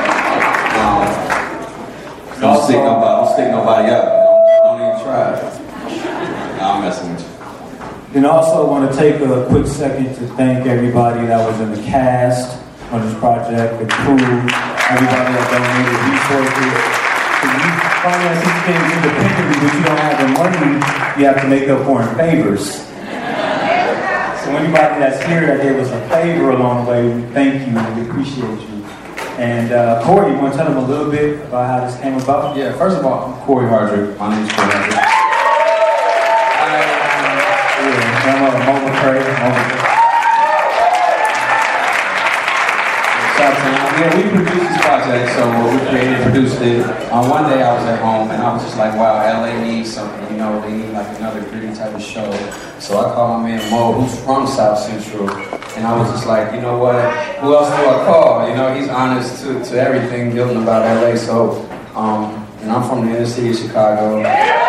um, 0.79 2.41
don't 2.41 2.63
stick 2.63 2.77
nobody, 2.77 3.13
don't 3.17 3.33
stick 3.33 3.51
nobody 3.51 3.89
up. 3.91 4.05
Don't, 4.07 4.41
don't 4.63 4.79
even 4.87 5.03
try. 5.03 6.57
Nah, 6.57 6.75
I'm 6.75 6.81
messing 6.81 7.11
with 7.11 7.21
you. 7.21 8.13
Then 8.13 8.25
also 8.25 8.65
want 8.65 8.89
to 8.89 8.97
take 8.97 9.19
a 9.19 9.45
quick 9.49 9.67
second 9.67 10.15
to 10.15 10.27
thank 10.35 10.65
everybody 10.65 11.27
that 11.27 11.45
was 11.45 11.59
in 11.59 11.71
the 11.71 11.81
cast 11.83 12.57
on 12.91 13.01
this 13.05 13.13
project, 13.19 13.79
the 13.79 13.87
crew, 13.87 14.76
everybody 14.87 15.35
that 15.35 15.45
donated 15.51 15.99
resources. 16.07 16.73
If 17.43 17.51
you 17.59 17.71
finance 18.07 18.39
these 18.39 18.61
things 18.63 18.87
independently, 18.95 19.57
but 19.59 19.71
you 19.75 19.81
don't 19.83 19.99
have 19.99 20.17
the 20.23 20.29
money, 20.31 20.71
you 21.19 21.25
have 21.27 21.41
to 21.41 21.47
make 21.47 21.67
up 21.67 21.83
for 21.85 22.01
in 22.01 22.09
favors. 22.15 22.87
So 24.43 24.55
anybody 24.55 24.99
that's 25.03 25.19
here 25.25 25.45
that 25.45 25.61
gave 25.61 25.75
us 25.75 25.91
a 25.91 25.99
favor 26.09 26.51
along 26.51 26.85
the 26.85 26.91
way, 26.91 27.03
we 27.03 27.21
thank 27.33 27.67
you 27.67 27.77
and 27.77 27.95
we 27.99 28.09
appreciate 28.09 28.59
you. 28.61 28.77
And 29.37 29.71
uh, 29.71 30.03
Corey, 30.05 30.31
you 30.31 30.37
want 30.39 30.53
to 30.53 30.57
tell 30.57 30.67
them 30.67 30.77
a 30.77 30.87
little 30.87 31.11
bit 31.11 31.41
about 31.45 31.67
how 31.67 31.85
this 31.85 31.99
came 31.99 32.17
about? 32.17 32.55
Yeah, 32.55 32.71
first 32.77 32.97
of 32.97 33.05
all, 33.05 33.33
I'm 33.33 33.45
Corey 33.45 33.67
Hardrict. 33.67 34.17
My 34.17 34.33
name 34.33 34.45
is 34.45 34.53
Corey 34.53 34.69
Hardrict. 34.69 35.06
Yeah, 43.37 44.15
we 44.15 44.23
produced 44.29 44.69
this 44.69 44.81
project, 44.81 45.31
so 45.33 45.45
we 45.69 45.77
created, 45.89 46.23
produced 46.23 46.61
it. 46.61 46.81
Uh, 47.11 47.27
one 47.29 47.49
day 47.49 47.61
I 47.61 47.73
was 47.75 47.85
at 47.85 47.99
home 47.99 48.31
and 48.31 48.41
I 48.41 48.51
was 48.53 48.63
just 48.63 48.77
like, 48.77 48.93
wow, 48.95 49.13
LA 49.21 49.61
needs 49.61 49.93
something, 49.93 50.31
you 50.31 50.37
know, 50.37 50.59
they 50.61 50.75
need 50.75 50.89
like 50.91 51.07
another 51.19 51.41
gritty 51.41 51.73
type 51.75 51.93
of 51.93 52.01
show. 52.01 52.31
So 52.79 52.97
I 52.99 53.13
called 53.13 53.41
my 53.41 53.49
man 53.49 53.71
Mo, 53.71 53.93
who's 53.93 54.19
from 54.21 54.47
South 54.47 54.79
Central, 54.79 55.29
and 55.29 55.85
I 55.85 55.95
was 55.97 56.09
just 56.11 56.25
like, 56.25 56.53
you 56.53 56.61
know 56.61 56.79
what, 56.79 56.95
who 57.37 57.55
else 57.55 57.69
do 57.69 57.85
I 57.87 58.05
call? 58.05 58.49
You 58.49 58.55
know, 58.55 58.73
he's 58.73 58.89
honest 58.89 59.43
to, 59.43 59.63
to 59.65 59.79
everything 59.79 60.33
building 60.33 60.63
about 60.63 60.81
LA, 61.03 61.15
so, 61.15 61.61
um, 61.95 62.43
and 62.61 62.71
I'm 62.71 62.87
from 62.89 63.05
the 63.05 63.15
inner 63.15 63.25
city 63.27 63.51
of 63.51 63.55
Chicago. 63.57 64.66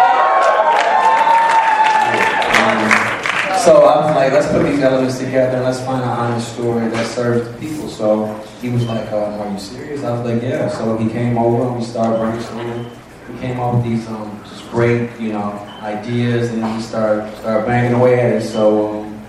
So 3.64 3.84
I 3.84 4.06
was 4.06 4.14
like, 4.14 4.32
let's 4.32 4.46
put 4.52 4.64
these 4.64 4.80
elements 4.80 5.18
together 5.18 5.56
and 5.56 5.64
let's 5.64 5.80
find 5.80 6.02
an 6.02 6.09
honest 6.09 6.54
story 6.54 6.86
that 6.88 7.06
serves 7.06 7.48
the 7.48 7.59
people. 7.59 7.88
So 7.88 8.32
he 8.62 8.70
was 8.70 8.86
like, 8.86 9.11
um, 9.11 9.40
are 9.40 9.52
you 9.52 9.59
serious? 9.59 10.04
I 10.04 10.12
was 10.16 10.30
like, 10.30 10.42
yeah. 10.42 10.68
So 10.68 10.96
he 10.96 11.09
came 11.11 11.36
over 11.36 11.66
and 11.66 11.76
we 11.76 11.84
started 11.84 12.18
brainstorming. 12.18 12.88
We 13.28 13.38
came 13.40 13.59
up 13.59 13.74
with 13.74 13.84
these 13.84 14.06
um, 14.06 14.40
just 14.44 14.70
great, 14.70 15.11
you 15.18 15.32
know, 15.32 15.52
ideas 15.82 16.50
and 16.50 16.62
we 16.62 16.80
started, 16.80 17.36
started 17.38 17.66
banging 17.66 17.94
away 17.98 18.20
at 18.20 18.32
it. 18.34 18.42
So 18.42 19.00
um, 19.00 19.26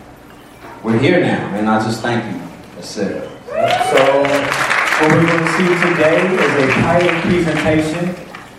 we're 0.83 0.99
here 0.99 1.21
now 1.21 1.55
and 1.55 1.67
I 1.67 1.83
just 1.83 2.01
thank 2.01 2.23
you. 2.31 2.39
That's 2.75 2.97
it. 2.97 3.23
So, 3.49 4.23
what 4.99 5.11
we're 5.11 5.25
going 5.25 5.43
to 5.43 5.51
see 5.53 5.89
today 5.89 6.33
is 6.35 6.69
a 6.69 6.73
pilot 6.81 7.21
presentation, 7.23 8.07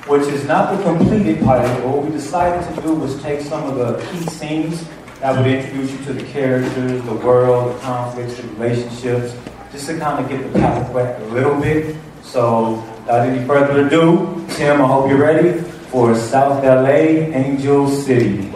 which 0.08 0.22
is 0.22 0.44
not 0.46 0.76
the 0.76 0.82
completed 0.82 1.40
pilot. 1.44 1.84
What 1.84 2.04
we 2.04 2.10
decided 2.10 2.74
to 2.74 2.82
do 2.82 2.92
was 2.94 3.22
take 3.22 3.40
some 3.40 3.64
of 3.64 3.76
the 3.76 4.04
key 4.10 4.26
scenes 4.26 4.84
that 5.20 5.36
would 5.36 5.46
introduce 5.46 5.92
you 5.92 5.98
to 6.06 6.12
the 6.14 6.24
characters, 6.24 7.02
the 7.02 7.14
world, 7.14 7.74
the 7.74 7.78
conflicts, 7.80 8.36
the 8.36 8.48
relationships, 8.48 9.36
just 9.70 9.86
to 9.86 9.98
kind 9.98 10.24
of 10.24 10.30
get 10.30 10.50
the 10.50 10.58
palate 10.58 10.92
wet 10.92 11.20
a 11.20 11.24
little 11.26 11.60
bit. 11.60 11.94
So, 12.22 12.76
without 13.00 13.28
any 13.28 13.46
further 13.46 13.86
ado, 13.86 14.46
Tim, 14.50 14.80
I 14.80 14.86
hope 14.86 15.10
you're 15.10 15.18
ready 15.18 15.60
for 15.90 16.14
South 16.14 16.64
LA, 16.64 16.88
Angel 17.36 17.88
City. 17.88 18.50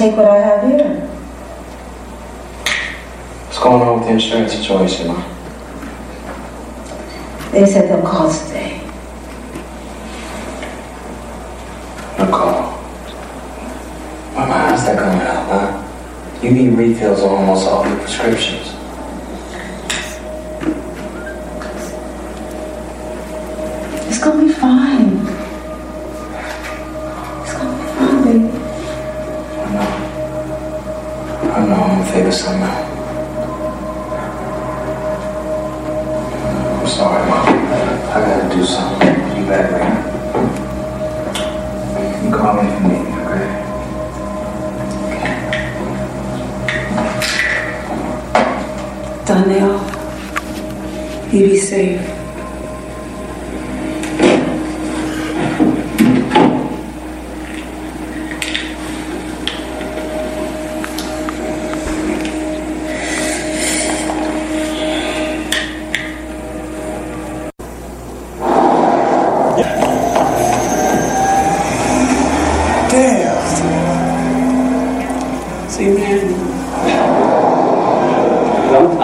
Guess 0.00 0.18
I'll 0.18 0.39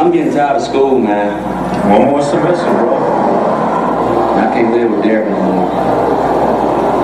I'm, 0.06 0.12
getting 0.12 0.32
tired 0.32 0.54
of 0.54 0.62
school, 0.62 1.00
man. 1.00 1.34
One 1.90 2.10
more 2.14 2.22
semester, 2.22 2.70
bro. 2.78 2.94
I 4.38 4.54
can't 4.54 4.70
live 4.70 4.92
with 4.92 5.02
Derek 5.02 5.28
no 5.28 5.42
more. 5.42 5.66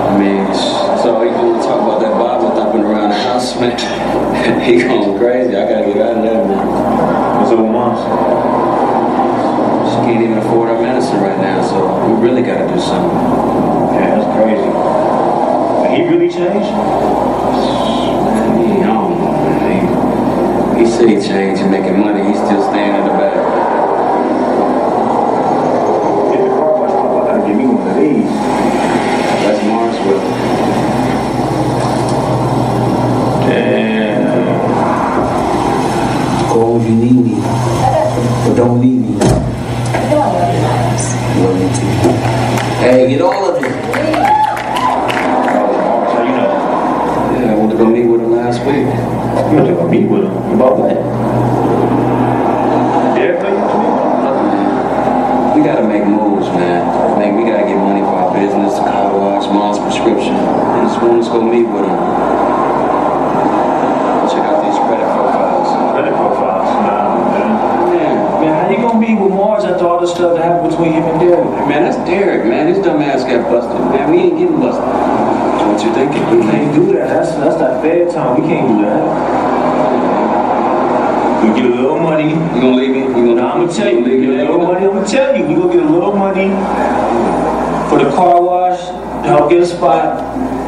I 0.07 0.17
mean, 0.17 0.47
it's, 0.47 0.63
it's 0.63 1.03
all 1.03 1.19
he 1.19 1.27
do 1.27 1.59
is 1.59 1.65
talk 1.65 1.83
about 1.83 1.99
that 1.99 2.15
Bible 2.15 2.55
thumping 2.55 2.79
around 2.79 3.09
the 3.09 3.19
house, 3.19 3.59
man. 3.59 3.75
he 4.63 4.79
going 4.79 5.19
crazy. 5.19 5.51
I 5.51 5.67
gotta 5.67 5.91
get 5.91 5.99
out 5.99 6.15
of 6.15 6.23
there, 6.23 6.47
man. 6.47 6.63
What's 7.43 7.51
up 7.51 7.59
with 7.59 7.75
mom's? 7.75 7.99
She 9.91 9.97
can't 10.07 10.23
even 10.23 10.37
afford 10.37 10.69
our 10.71 10.81
medicine 10.81 11.19
right 11.19 11.37
now, 11.43 11.59
so 11.59 11.83
we 12.07 12.13
really 12.23 12.41
gotta 12.41 12.71
do 12.73 12.79
something. 12.79 13.19
Yeah, 13.99 14.15
that's 14.15 14.31
crazy. 14.31 14.71
He 15.91 16.07
really 16.07 16.31
changed? 16.31 16.71
Man, 18.31 18.63
he, 18.63 18.79
I 18.79 18.87
don't 18.87 18.95
know, 18.95 19.09
man. 19.09 19.12
He, 20.83 20.89
he 20.89 20.95
said 20.95 21.07
he 21.07 21.15
changed 21.15 21.61
and 21.61 21.71
making 21.71 21.97
money. 21.97 22.27
He's 22.27 22.35
still 22.35 22.61
staying 22.69 22.93
in 22.93 23.03
the 23.05 23.13
back. 23.13 23.33
Get 26.33 26.41
the 26.43 26.49
car 26.49 26.71
wash 26.77 26.91
pump. 26.91 27.23
I 27.23 27.25
gotta 27.25 27.47
give 27.47 27.55
me 27.57 27.65
one 27.67 27.87
of 27.87 27.95
these. 27.95 28.31
That's 29.43 29.63
Mars 29.65 29.97
with. 30.05 30.23
Uh, 33.39 33.47
Damn. 33.47 34.35
Oh, 36.49 36.53
Call 36.53 36.81
you 36.83 36.95
need 36.95 37.19
me. 37.27 37.35
But 38.45 38.53
don't 38.57 38.81
leave 38.81 38.99
me. 38.99 39.13
Love 41.39 41.57
you 41.61 41.69
too. 41.79 41.91
Hey, 42.83 43.07
get 43.09 43.21
all 43.21 43.55
of 43.55 43.63
it. 43.63 43.71
Oh, 43.71 43.71
yeah, 47.39 47.51
I 47.51 47.55
went 47.55 47.71
to 47.71 47.77
go 47.77 47.85
meet 47.85 48.05
with 48.05 48.19
him 48.19 48.31
last 48.33 48.59
week. 48.65 48.87
You 49.49 49.55
went 49.55 49.67
to 49.67 49.73
go 49.75 49.87
meet 49.87 50.09
with 50.09 50.22
him? 50.22 50.22
About? 50.53 50.77
We 55.55 55.63
gotta 55.63 55.87
make 55.87 56.05
moves, 56.05 56.45
man. 56.53 56.85
Man, 57.17 57.35
we 57.35 57.49
gotta 57.49 57.65
get 57.65 57.77
money 57.77 58.01
for 58.01 58.13
our 58.21 58.33
business, 58.33 58.73
the 58.77 58.85
car 58.85 59.17
wash, 59.17 59.49
mom's 59.49 59.79
prescription. 59.79 60.35
Just 60.85 61.01
want 61.01 61.17
us 61.21 61.29
to 61.29 61.41
meet 61.41 61.65
with 61.65 61.89
him. 61.89 61.97
Check 64.29 64.45
out 64.45 64.61
these 64.61 64.77
credit 64.85 65.09
profiles. 65.09 65.69
Credit 65.97 66.13
profiles? 66.13 66.69
Nah, 66.85 67.17
man. 67.33 67.49
Yeah. 67.97 68.13
Man, 68.41 68.53
how 68.53 68.69
you 68.69 68.77
gonna 68.77 69.01
be 69.01 69.15
with 69.15 69.33
Mars 69.33 69.63
after 69.63 69.87
all 69.87 69.99
the 70.01 70.07
stuff 70.07 70.35
that 70.35 70.43
happened 70.43 70.69
between 70.69 70.93
him 70.93 71.03
and 71.03 71.19
Derek? 71.19 71.49
Man, 71.65 71.81
that's 71.81 71.97
Derek, 72.05 72.45
man. 72.45 72.67
His 72.67 72.77
dumb 72.83 73.01
ass 73.01 73.23
got 73.23 73.49
busted. 73.49 73.79
Man, 73.89 74.11
we 74.11 74.17
ain't 74.29 74.37
getting 74.37 74.59
busted. 74.59 74.85
What 74.85 75.81
you 75.81 75.89
thinking? 75.97 76.21
We 76.29 76.45
can't 76.45 76.75
do 76.75 76.93
that. 76.93 77.09
That's 77.09 77.31
that's 77.41 77.57
that 77.57 77.81
bad 77.81 78.11
time. 78.13 78.41
We 78.41 78.47
can't 78.47 78.67
do 78.67 78.85
that. 78.85 79.42
We 81.43 81.49
get 81.59 81.65
a 81.65 81.75
little 81.75 81.99
money. 81.99 82.29
You 82.29 82.61
gonna 82.63 82.75
leave 82.77 82.91
me? 82.91 82.99
You 83.01 83.11
gonna? 83.11 83.35
Nah, 83.35 83.53
I'm 83.53 83.65
gonna 83.65 83.73
tell 83.73 83.91
you. 83.91 83.99
We 83.99 84.11
get 84.21 84.29
a 84.29 84.47
little 84.47 84.59
money. 84.59 84.85
I'm 84.87 84.93
gonna 84.93 85.05
tell 85.05 85.35
you. 85.35 85.45
We 85.45 85.55
gonna 85.55 85.73
get 85.73 85.83
a 85.83 85.89
little 85.89 86.15
money 86.15 86.47
for 87.89 87.99
the 87.99 88.09
car 88.15 88.41
wash. 88.41 88.79
to 88.79 89.27
Help 89.27 89.49
get 89.49 89.59
a 89.59 89.65
spot. 89.65 90.23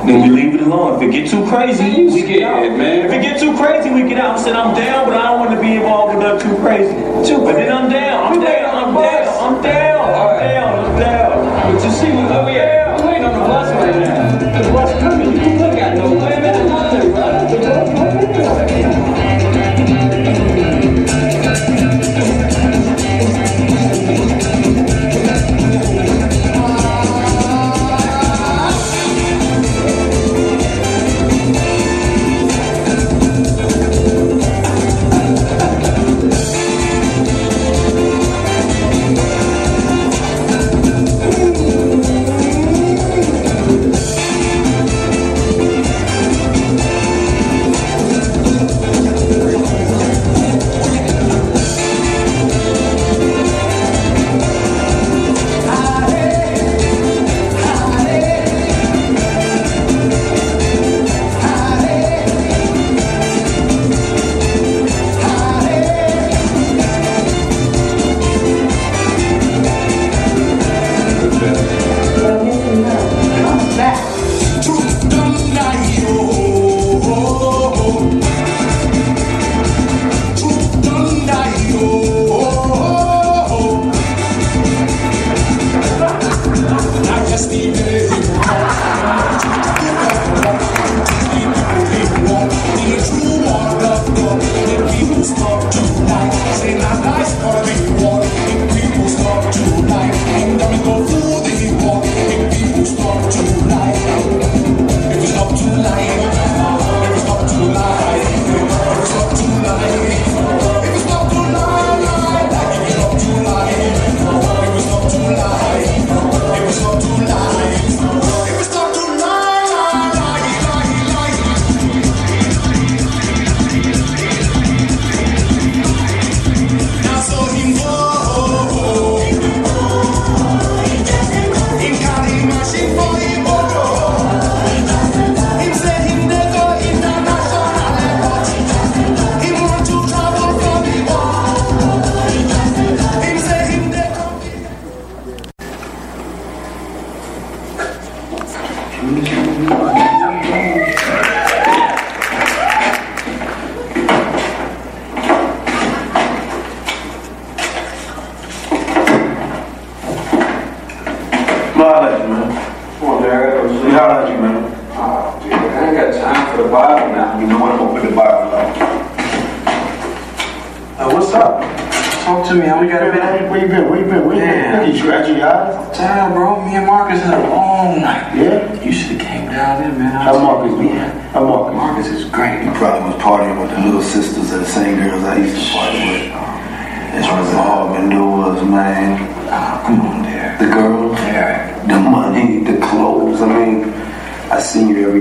Then 0.05 0.21
we 0.21 0.35
leave 0.35 0.53
it 0.55 0.61
alone. 0.61 0.95
If 0.95 1.07
it 1.07 1.11
get 1.13 1.29
too 1.31 1.47
crazy, 1.47 2.03
we 2.11 2.27
get 2.27 2.43
out. 2.43 2.77
man. 2.77 3.05
If 3.05 3.13
it 3.13 3.21
get 3.21 3.39
too 3.39 3.55
crazy, 3.55 3.89
we 3.89 4.03
get 4.03 4.19
out 4.19 4.35
and 4.35 4.43
said 4.43 4.55
I'm 4.57 4.75
down, 4.75 5.07
but 5.07 5.15
I 5.15 5.31
don't 5.31 5.39
want 5.39 5.51
to 5.55 5.61
be 5.61 5.75
involved 5.75 6.13
with 6.13 6.23
that 6.27 6.41
too 6.41 6.55
crazy. 6.57 6.93
Too, 7.23 7.39
but 7.39 7.55
then 7.55 7.71
I'm 7.71 7.89
down. 7.89 8.33
I'm 8.33 8.41
down. 8.41 8.75
I'm 8.75 8.93
down. 8.93 9.27
I'm 9.47 9.63
down. 9.63 10.09
I'm 10.11 10.39
down. 10.43 10.85
I'm 10.85 10.99
down. 10.99 11.73
But 11.73 11.83
you 11.85 11.91
see, 11.91 12.11
we 12.11 12.21
oh 12.35 12.47
yeah, 12.51 12.99
we 12.99 13.07
waiting 13.07 13.23
on 13.23 13.31
the 13.31 13.47
bus 13.47 13.71
right 13.79 13.95
now. 13.95 14.61
The 14.61 14.73
bus 14.73 14.91
coming. 14.99 15.31
You 15.31 15.39
ain't 15.39 15.79
got 15.79 15.95
no 15.95 16.09
women, 16.11 16.67
nothing, 16.67 17.95
Say, 17.95 18.04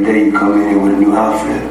day 0.05 0.27
you 0.27 0.33
come 0.33 0.61
in 0.61 0.69
here 0.69 0.79
with 0.79 0.95
a 0.95 0.97
new 0.97 1.17
outfit. 1.17 1.63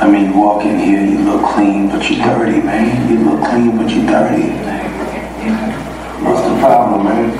I 0.00 0.08
mean, 0.10 0.32
you 0.32 0.38
walk 0.38 0.64
in 0.64 0.78
here, 0.78 1.04
you 1.04 1.18
look 1.18 1.44
clean, 1.54 1.88
but 1.88 2.08
you're 2.10 2.20
dirty, 2.24 2.60
man. 2.60 3.08
You 3.08 3.30
look 3.30 3.48
clean, 3.48 3.76
but 3.76 3.88
you're 3.88 4.06
dirty. 4.06 4.52
What's 6.24 6.42
the 6.48 6.58
problem, 6.58 7.04
man? 7.04 7.30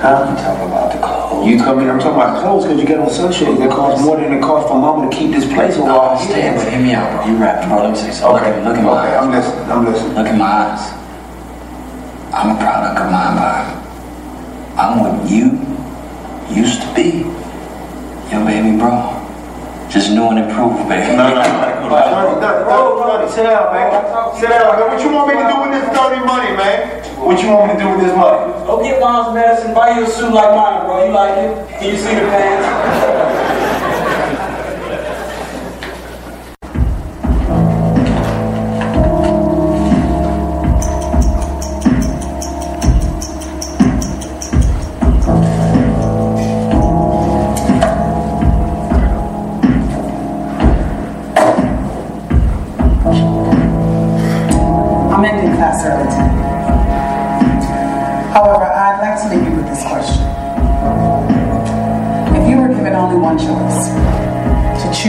Huh? 0.00 0.28
You 0.30 0.36
talking 0.36 0.68
about 0.68 0.92
the 0.92 0.98
clothes. 1.00 1.46
You 1.46 1.56
come 1.58 1.80
in, 1.80 1.88
I'm 1.88 1.98
talking 1.98 2.20
about 2.20 2.40
clothes 2.40 2.64
because 2.64 2.80
you 2.80 2.86
got 2.86 3.00
on 3.00 3.10
sunshades. 3.10 3.60
It 3.60 3.70
costs 3.70 4.04
more 4.04 4.16
than 4.16 4.32
it 4.32 4.42
costs 4.42 4.68
for 4.68 4.78
mama 4.78 5.08
to 5.08 5.16
keep 5.16 5.32
this 5.32 5.44
place 5.44 5.76
oh, 5.76 5.84
alive. 5.84 6.20
Oh, 6.20 6.28
stand 6.28 6.60
for 6.60 6.70
me 6.78 6.92
out, 6.92 7.10
bro. 7.12 7.32
You 7.32 7.36
rapped, 7.40 7.68
bro. 7.68 7.82
Let 7.82 7.92
me 7.92 7.96
say 7.96 8.12
something. 8.12 8.44
Okay, 8.44 8.64
look 8.64 8.76
at 8.76 8.84
my 8.84 8.92
okay, 8.92 9.16
eyes. 9.16 9.24
I'm 9.24 9.30
listening. 9.32 9.70
I'm 9.72 9.84
listening. 9.84 10.14
Look 10.14 10.28
at 10.28 10.38
my 10.38 10.52
eyes. 10.68 10.84
I'm 12.32 12.56
a 12.56 12.58
product 12.60 13.00
of 13.00 13.08
my 13.10 13.28
mind. 13.32 13.86
I'm 14.76 15.00
man. 20.88 21.16
No, 21.16 21.28
no, 21.28 21.42
no. 21.42 23.28
Sit 23.28 23.42
down, 23.42 23.72
man. 23.72 23.90
Sit 24.38 24.48
down, 24.48 24.78
man. 24.78 24.88
What 24.88 25.02
you 25.02 25.10
want 25.10 25.28
me 25.28 25.34
to 25.34 25.46
do 25.48 25.60
with 25.60 25.72
this 25.74 25.86
dirty 25.92 26.24
money, 26.24 26.56
man? 26.56 27.02
What 27.18 27.42
you 27.42 27.50
want 27.50 27.72
me 27.72 27.78
to 27.78 27.84
do 27.84 27.88
with 27.90 28.00
this 28.06 28.16
money? 28.16 28.52
Go 28.66 28.82
get 28.82 29.00
mom's 29.00 29.34
medicine, 29.34 29.74
buy 29.74 29.98
you 29.98 30.04
a 30.04 30.08
suit 30.08 30.32
like 30.32 30.54
mine, 30.54 30.86
bro. 30.86 31.04
You 31.06 31.12
like 31.12 31.38
it? 31.38 31.78
Can 31.78 31.90
you 31.92 31.96
see 31.96 32.14
the 32.14 32.26
pants? 32.30 33.45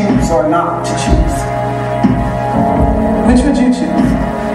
choose 0.08 0.32
or 0.32 0.47
not 0.47 0.86
to 0.86 0.91
choose? 1.03 1.38
Which 3.28 3.45
would 3.45 3.58
you 3.58 3.74
choose? 3.74 4.47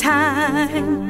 time. 0.00 1.09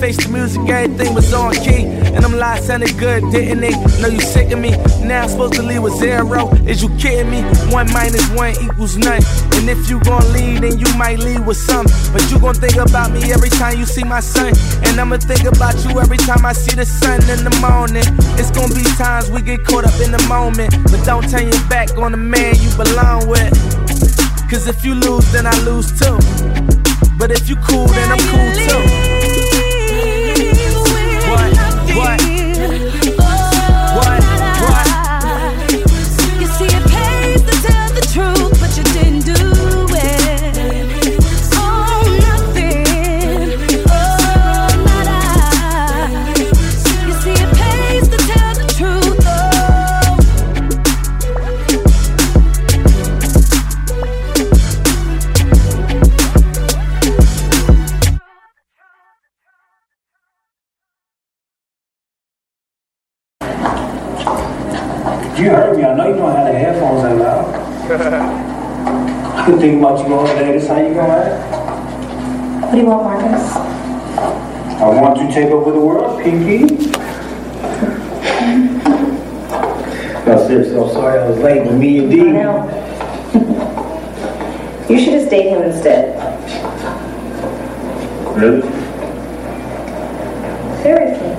Face 0.00 0.18
the 0.18 0.28
music, 0.28 0.60
everything 0.68 1.14
was 1.14 1.32
on 1.32 1.54
key. 1.54 1.86
And 1.86 2.22
them 2.22 2.36
lies 2.36 2.66
sounded 2.66 2.98
good, 2.98 3.22
didn't 3.32 3.60
they? 3.60 3.70
Know 4.00 4.08
you 4.08 4.20
sick 4.20 4.52
of 4.52 4.58
me. 4.58 4.70
Now 5.02 5.22
I'm 5.22 5.28
supposed 5.28 5.54
to 5.54 5.62
leave 5.62 5.82
with 5.82 5.94
zero. 5.94 6.52
Is 6.68 6.82
you 6.82 6.90
kidding 6.98 7.30
me? 7.30 7.40
One 7.72 7.90
minus 7.92 8.28
one 8.36 8.52
equals 8.60 8.98
none. 8.98 9.22
And 9.56 9.70
if 9.70 9.88
you 9.88 9.98
gon' 10.00 10.20
leave, 10.34 10.60
then 10.60 10.78
you 10.78 10.86
might 10.98 11.18
leave 11.18 11.46
with 11.46 11.56
some. 11.56 11.86
But 12.12 12.30
you 12.30 12.38
gon' 12.38 12.54
think 12.54 12.76
about 12.76 13.10
me 13.10 13.32
every 13.32 13.48
time 13.48 13.78
you 13.78 13.86
see 13.86 14.04
my 14.04 14.20
son. 14.20 14.52
And 14.84 15.00
I'ma 15.00 15.16
think 15.16 15.44
about 15.44 15.74
you 15.84 15.98
every 15.98 16.18
time 16.18 16.44
I 16.44 16.52
see 16.52 16.76
the 16.76 16.84
sun 16.84 17.22
in 17.32 17.42
the 17.42 17.56
morning. 17.64 18.04
It's 18.36 18.50
gonna 18.50 18.74
be 18.74 18.84
times 19.00 19.30
we 19.30 19.40
get 19.40 19.64
caught 19.64 19.86
up 19.86 19.98
in 20.04 20.12
the 20.12 20.22
moment. 20.28 20.76
But 20.92 21.04
don't 21.06 21.26
turn 21.30 21.48
your 21.48 21.64
back 21.68 21.96
on 21.96 22.12
the 22.12 22.18
man 22.18 22.54
you 22.60 22.68
belong 22.76 23.28
with. 23.28 23.48
Cause 24.50 24.68
if 24.68 24.84
you 24.84 24.94
lose, 24.94 25.30
then 25.32 25.46
I 25.46 25.56
lose 25.64 25.88
too. 25.98 26.18
But 27.18 27.30
if 27.30 27.48
you 27.48 27.56
cool, 27.64 27.86
then 27.86 28.12
I'm 28.12 28.20
cool 28.28 28.52
too. 28.68 29.05
What? 31.96 32.35
I've 69.84 69.98
been 69.98 70.06
thinking 70.06 70.08
about 70.08 70.08
you 70.08 70.14
all 70.14 70.26
day. 70.26 70.52
This 70.52 70.68
how 70.68 70.76
you 70.78 70.94
gonna? 70.94 71.36
What 72.60 72.72
do 72.72 72.78
you 72.78 72.86
want, 72.86 73.02
Marcus? 73.04 73.56
I 74.80 74.88
want 74.88 75.18
to 75.18 75.28
take 75.32 75.50
over 75.50 75.70
the 75.72 75.80
world, 75.80 76.22
Pinky. 76.22 76.74
No, 80.26 80.46
seriously, 80.46 80.76
I'm 80.76 80.90
sorry 80.92 81.18
I 81.20 81.28
was 81.28 81.38
late, 81.38 81.64
but 81.64 81.74
me 81.74 81.98
and 81.98 82.10
D. 82.10 82.16
You 84.92 84.98
should 85.00 85.12
just 85.12 85.30
date 85.30 85.48
him 85.50 85.62
instead. 85.62 86.16
Really? 88.36 88.62
Seriously. 90.82 91.32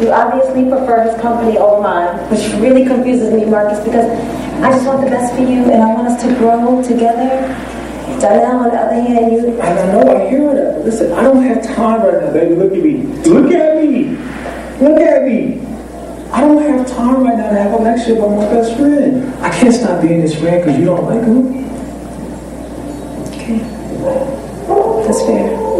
You 0.00 0.12
obviously 0.12 0.68
prefer 0.68 1.02
his 1.10 1.20
company 1.20 1.58
over 1.58 1.80
mine, 1.82 2.18
which 2.30 2.46
really 2.60 2.84
confuses 2.84 3.32
me, 3.32 3.44
Marcus, 3.44 3.80
because 3.84 4.06
I 4.62 4.70
just 4.70 4.86
want 4.86 5.00
the 5.04 5.10
best 5.10 5.34
for 5.34 5.40
you 5.40 5.64
and 5.64 5.82
I 5.82 5.94
want 5.94 6.08
us 6.08 6.22
to 6.22 6.28
grow 6.36 6.82
together. 6.82 7.48
Donnell, 8.20 8.60
on 8.60 8.70
the 8.70 8.78
other 8.78 9.00
hand, 9.02 9.32
you. 9.32 9.60
I 9.60 9.74
don't 9.74 10.06
know, 10.06 10.16
I 10.16 10.28
hear 10.28 10.54
that. 10.54 10.84
Listen, 10.84 11.12
I 11.12 11.22
don't 11.22 11.42
have 11.42 11.62
time 11.74 12.02
right 12.02 12.22
now, 12.22 12.32
baby. 12.32 12.54
Look 12.54 12.72
at 12.72 12.82
me. 12.82 13.02
Look 13.24 13.52
at 13.52 13.76
me. 13.82 14.16
Look 14.80 15.00
at 15.00 15.24
me. 15.24 15.60
I 16.30 16.40
don't 16.40 16.62
have 16.62 16.86
time 16.86 17.24
right 17.24 17.36
now 17.36 17.50
to 17.50 17.56
have 17.56 17.72
a 17.72 17.76
lecture 17.76 18.16
about 18.16 18.36
my 18.36 18.44
best 18.46 18.76
friend. 18.76 19.34
I 19.42 19.50
can't 19.50 19.74
stop 19.74 20.02
being 20.02 20.20
his 20.20 20.34
friend 20.34 20.64
because 20.64 20.78
you 20.78 20.84
don't 20.86 21.04
like 21.04 21.24
him. 21.24 21.64
Okay. 23.28 23.58
That's 25.06 25.20
fair. 25.22 25.74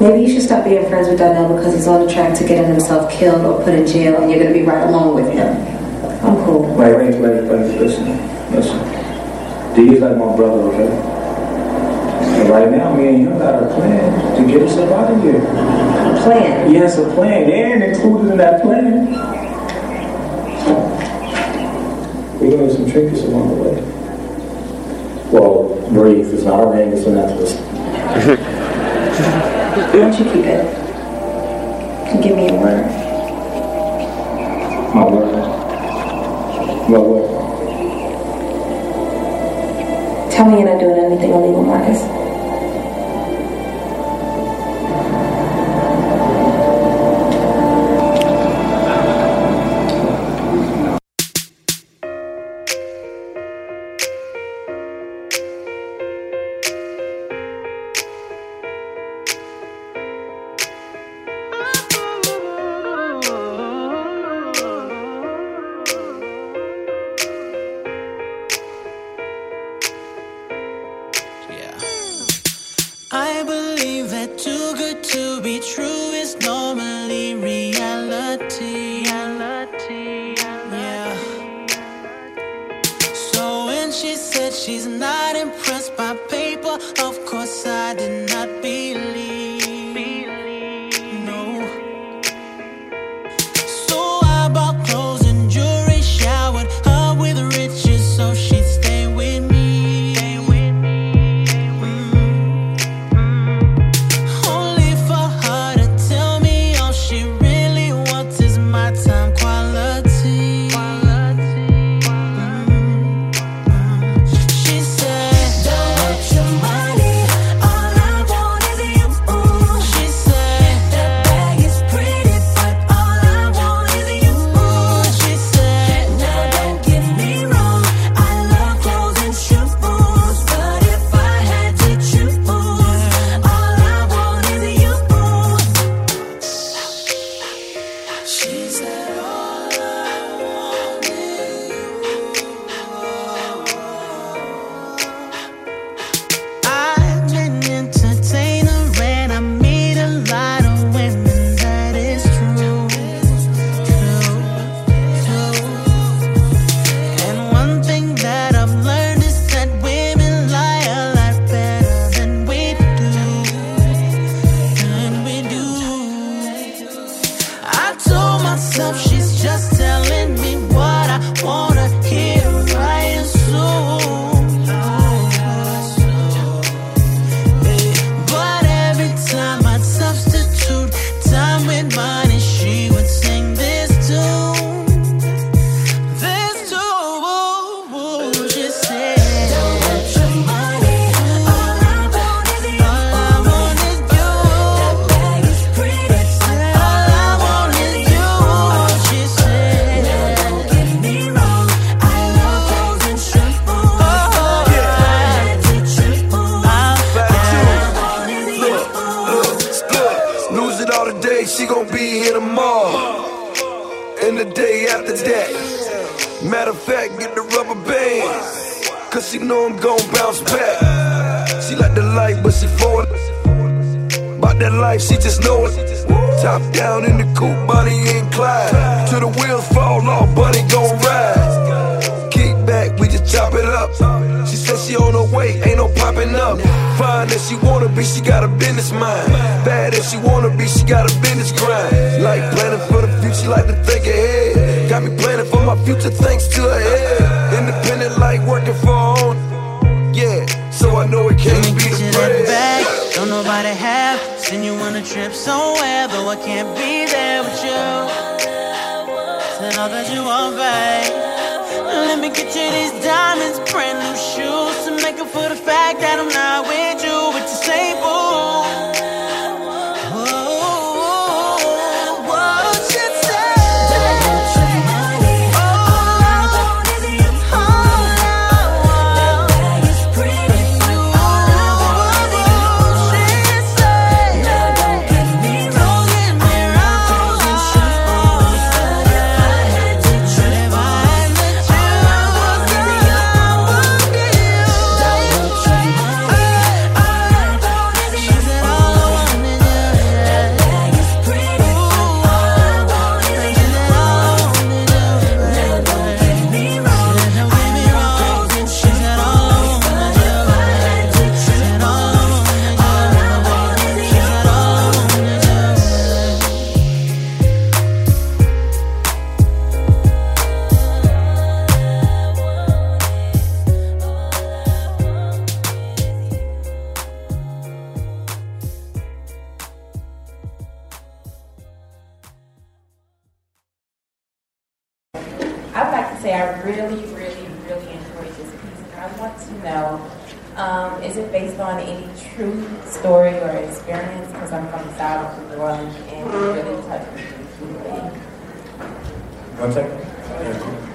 Maybe 0.00 0.22
you 0.26 0.34
should 0.34 0.42
stop 0.42 0.64
being 0.64 0.86
friends 0.88 1.08
with 1.08 1.18
Donnell 1.18 1.56
because 1.56 1.74
he's 1.74 1.86
on 1.86 2.06
the 2.06 2.12
track 2.12 2.36
to 2.38 2.46
getting 2.46 2.66
himself 2.66 3.10
killed 3.10 3.44
or 3.44 3.62
put 3.64 3.74
in 3.74 3.86
jail 3.86 4.20
and 4.20 4.30
you're 4.30 4.40
going 4.40 4.52
to 4.52 4.58
be 4.58 4.66
right 4.66 4.86
along 4.88 5.14
with 5.14 5.32
him. 5.32 5.75
I'm 6.26 6.44
cool. 6.44 6.74
Wait, 6.74 6.96
wait, 6.96 7.14
wait, 7.20 7.44
wait. 7.44 7.80
Listen, 7.80 8.04
listen. 8.50 8.78
D 9.76 9.94
is 9.94 10.00
like 10.00 10.16
my 10.16 10.34
brother, 10.34 10.62
okay? 10.72 10.90
And 12.40 12.48
right 12.50 12.70
now, 12.70 12.94
me 12.96 13.08
and 13.08 13.18
him 13.28 13.38
got 13.38 13.62
a 13.62 13.66
plan 13.74 14.36
to 14.36 14.42
get 14.50 14.62
us 14.62 14.76
up 14.76 14.90
out 14.90 15.12
of 15.12 15.22
here. 15.22 15.36
A 15.36 16.20
plan? 16.22 16.72
Yes, 16.72 16.98
a 16.98 17.04
plan. 17.14 17.48
And 17.48 17.82
included 17.84 18.32
in 18.32 18.38
that 18.38 18.60
plan, 18.62 19.06
we're 22.40 22.50
gonna 22.50 22.66
get 22.66 22.76
some 22.76 22.90
trinkets 22.90 23.22
along 23.22 23.48
the 23.48 23.62
way. 23.62 23.76
Well, 25.30 25.88
breathe. 25.92 26.34
It's 26.34 26.42
not 26.42 26.64
a 26.64 26.66
ring. 26.66 26.90
It's 26.92 27.06
a 27.06 27.12
necklace. 27.12 27.54
Why 29.76 29.92
don't 29.92 30.18
you 30.18 30.24
keep 30.24 30.44
it? 30.44 30.64
Give 32.22 32.36
me 32.36 32.46
your 32.48 32.60
word. 32.60 32.86
My 34.94 35.04
word. 35.08 35.25
My 36.88 36.98
word. 36.98 37.26
Tell 40.30 40.48
me 40.48 40.58
you're 40.60 40.70
not 40.70 40.78
doing 40.78 40.98
anything 40.98 41.32
illegal, 41.32 41.64
Marcus. 41.64 42.15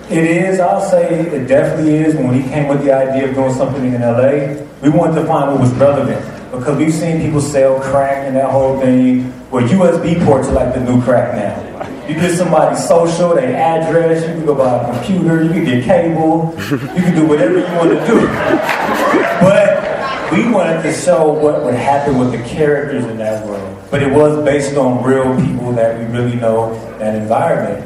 It 0.09 0.25
is, 0.25 0.59
I'll 0.59 0.81
say 0.81 1.07
it 1.09 1.47
definitely 1.47 1.95
is. 1.95 2.15
When 2.15 2.33
he 2.33 2.43
came 2.49 2.67
with 2.67 2.83
the 2.83 2.91
idea 2.91 3.29
of 3.29 3.35
doing 3.35 3.53
something 3.53 3.85
in 3.85 4.01
LA, 4.01 4.61
we 4.81 4.89
wanted 4.89 5.21
to 5.21 5.25
find 5.25 5.51
what 5.51 5.61
was 5.61 5.71
relevant 5.75 6.19
because 6.51 6.77
we've 6.77 6.93
seen 6.93 7.21
people 7.21 7.39
sell 7.39 7.79
crack 7.79 8.27
and 8.27 8.35
that 8.35 8.51
whole 8.51 8.79
thing 8.81 9.31
where 9.49 9.65
USB 9.65 10.23
ports 10.25 10.49
are 10.49 10.53
like 10.53 10.73
the 10.73 10.81
new 10.81 11.01
crack 11.01 11.33
now. 11.33 12.07
You 12.07 12.15
get 12.15 12.37
somebody's 12.37 12.85
social, 12.85 13.33
their 13.35 13.55
address, 13.55 14.27
you 14.27 14.33
can 14.33 14.45
go 14.45 14.55
buy 14.55 14.83
a 14.83 14.93
computer, 14.93 15.43
you 15.43 15.49
can 15.49 15.63
get 15.63 15.83
cable, 15.85 16.53
you 16.69 17.03
can 17.03 17.15
do 17.15 17.25
whatever 17.25 17.59
you 17.59 17.75
want 17.77 17.91
to 17.91 18.05
do. 18.05 18.27
But 19.39 20.31
we 20.33 20.51
wanted 20.51 20.83
to 20.83 20.93
show 20.93 21.31
what 21.31 21.63
would 21.63 21.73
happen 21.73 22.19
with 22.19 22.31
the 22.31 22.43
characters 22.43 23.05
in 23.05 23.17
that 23.17 23.45
world. 23.47 23.70
But 23.91 24.01
it 24.01 24.11
was 24.11 24.43
based 24.45 24.77
on 24.77 25.03
real 25.03 25.35
people 25.45 25.73
that 25.73 25.99
we 25.99 26.05
really 26.05 26.37
know 26.37 26.73
that 26.97 27.13
environment. 27.13 27.85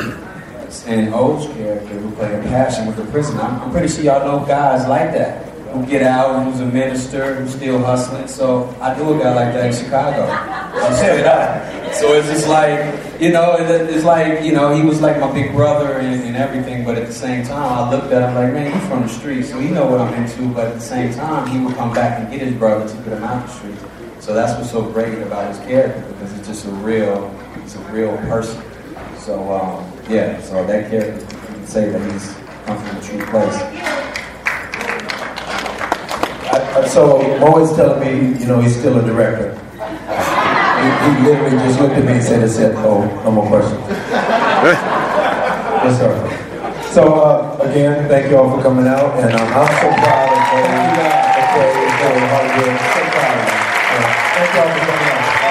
And 0.85 1.11
O's 1.15 1.47
character 1.55 1.97
who 1.97 2.11
played 2.15 2.39
a 2.39 2.43
passion 2.43 2.85
with 2.85 2.97
the 2.97 3.05
prison. 3.05 3.39
I'm, 3.39 3.59
I'm 3.59 3.71
pretty 3.71 3.87
sure 3.87 4.03
y'all 4.03 4.23
know 4.23 4.45
guys 4.45 4.87
like 4.87 5.13
that 5.13 5.45
who 5.75 5.85
get 5.85 6.03
out 6.03 6.43
who's 6.43 6.59
a 6.59 6.65
minister 6.65 7.35
who's 7.35 7.53
still 7.53 7.79
hustling. 7.79 8.27
So 8.27 8.75
I 8.79 8.95
knew 8.95 9.13
a 9.13 9.23
guy 9.23 9.33
like 9.33 9.53
that 9.53 9.65
in 9.65 9.83
Chicago. 9.83 10.23
I'm 10.23 10.93
straight. 10.95 11.95
So 11.95 12.13
it's 12.13 12.27
just 12.27 12.47
like, 12.47 13.21
you 13.21 13.31
know, 13.31 13.55
it's 13.57 14.03
like, 14.03 14.43
you 14.43 14.51
know, 14.51 14.75
he 14.75 14.83
was 14.83 15.01
like 15.01 15.19
my 15.19 15.31
big 15.31 15.53
brother 15.53 15.93
and, 15.93 16.23
and 16.23 16.35
everything, 16.35 16.85
but 16.85 16.97
at 16.97 17.07
the 17.07 17.13
same 17.13 17.45
time, 17.45 17.63
I 17.63 17.89
looked 17.89 18.11
at 18.11 18.29
him 18.29 18.35
like, 18.35 18.53
man, 18.53 18.71
he's 18.71 18.87
from 18.89 19.03
the 19.03 19.09
street, 19.09 19.43
so 19.43 19.59
he 19.59 19.69
know 19.69 19.85
what 19.85 20.01
I'm 20.01 20.13
into, 20.13 20.47
but 20.53 20.67
at 20.67 20.73
the 20.75 20.81
same 20.81 21.13
time, 21.13 21.47
he 21.47 21.57
would 21.57 21.75
come 21.75 21.93
back 21.93 22.19
and 22.19 22.29
get 22.29 22.41
his 22.41 22.53
brother 22.55 22.87
to 22.87 22.95
put 23.01 23.13
him 23.13 23.23
out 23.23 23.45
the 23.47 23.53
street. 23.53 23.94
So 24.25 24.33
that's 24.33 24.57
what's 24.57 24.71
so 24.71 24.81
great 24.81 25.19
about 25.21 25.53
his 25.53 25.59
character, 25.67 26.01
because 26.13 26.33
it's 26.39 26.47
just 26.47 26.65
a 26.65 26.69
real, 26.81 27.29
it's 27.57 27.75
a 27.75 27.79
real 27.93 28.17
person. 28.25 28.59
So, 29.19 29.53
um, 29.53 29.85
yeah, 30.09 30.41
so 30.41 30.65
that 30.65 30.89
character, 30.89 31.23
can 31.45 31.67
say 31.67 31.89
that 31.89 32.01
he's 32.11 32.33
come 32.65 32.83
from 32.83 32.97
a 32.97 33.01
true 33.03 33.23
place. 33.27 33.53
I, 36.49 36.81
I- 36.81 36.87
so 36.87 37.19
Mo 37.37 37.59
is 37.63 37.71
telling 37.75 37.99
me, 38.01 38.39
you 38.39 38.47
know, 38.47 38.59
he's 38.61 38.75
still 38.75 38.97
a 38.97 39.05
director. 39.05 39.53
He, 39.77 40.87
he 41.21 41.27
literally 41.29 41.57
just 41.57 41.79
looked 41.79 41.93
at 41.93 42.03
me 42.03 42.13
and 42.13 42.23
said, 42.23 42.41
"It 42.41 42.49
said, 42.49 42.73
oh, 42.77 43.05
no 43.25 43.29
more 43.31 43.47
questions." 43.47 43.79
yes, 45.85 45.99
sir. 45.99 46.91
So 46.93 47.13
uh, 47.13 47.57
again, 47.61 48.09
thank 48.09 48.31
you 48.31 48.37
all 48.37 48.49
for 48.57 48.63
coming 48.63 48.87
out, 48.87 49.19
and 49.19 49.35
I'm 49.35 49.67
so 49.69 49.89
proud 50.01 50.29
of 50.33 50.39
uh, 50.49 50.65
you 50.65 50.97
guys. 50.97 51.29
Okay. 51.45 51.69
So 52.01 52.09
proud 52.25 52.45
of 52.49 52.57
you. 52.57 52.73
Yeah. 52.73 53.34
Thank 54.35 54.53
you 54.53 54.59
all 54.59 54.67
for 54.67 54.79
coming 54.79 55.07
out. 55.13 55.44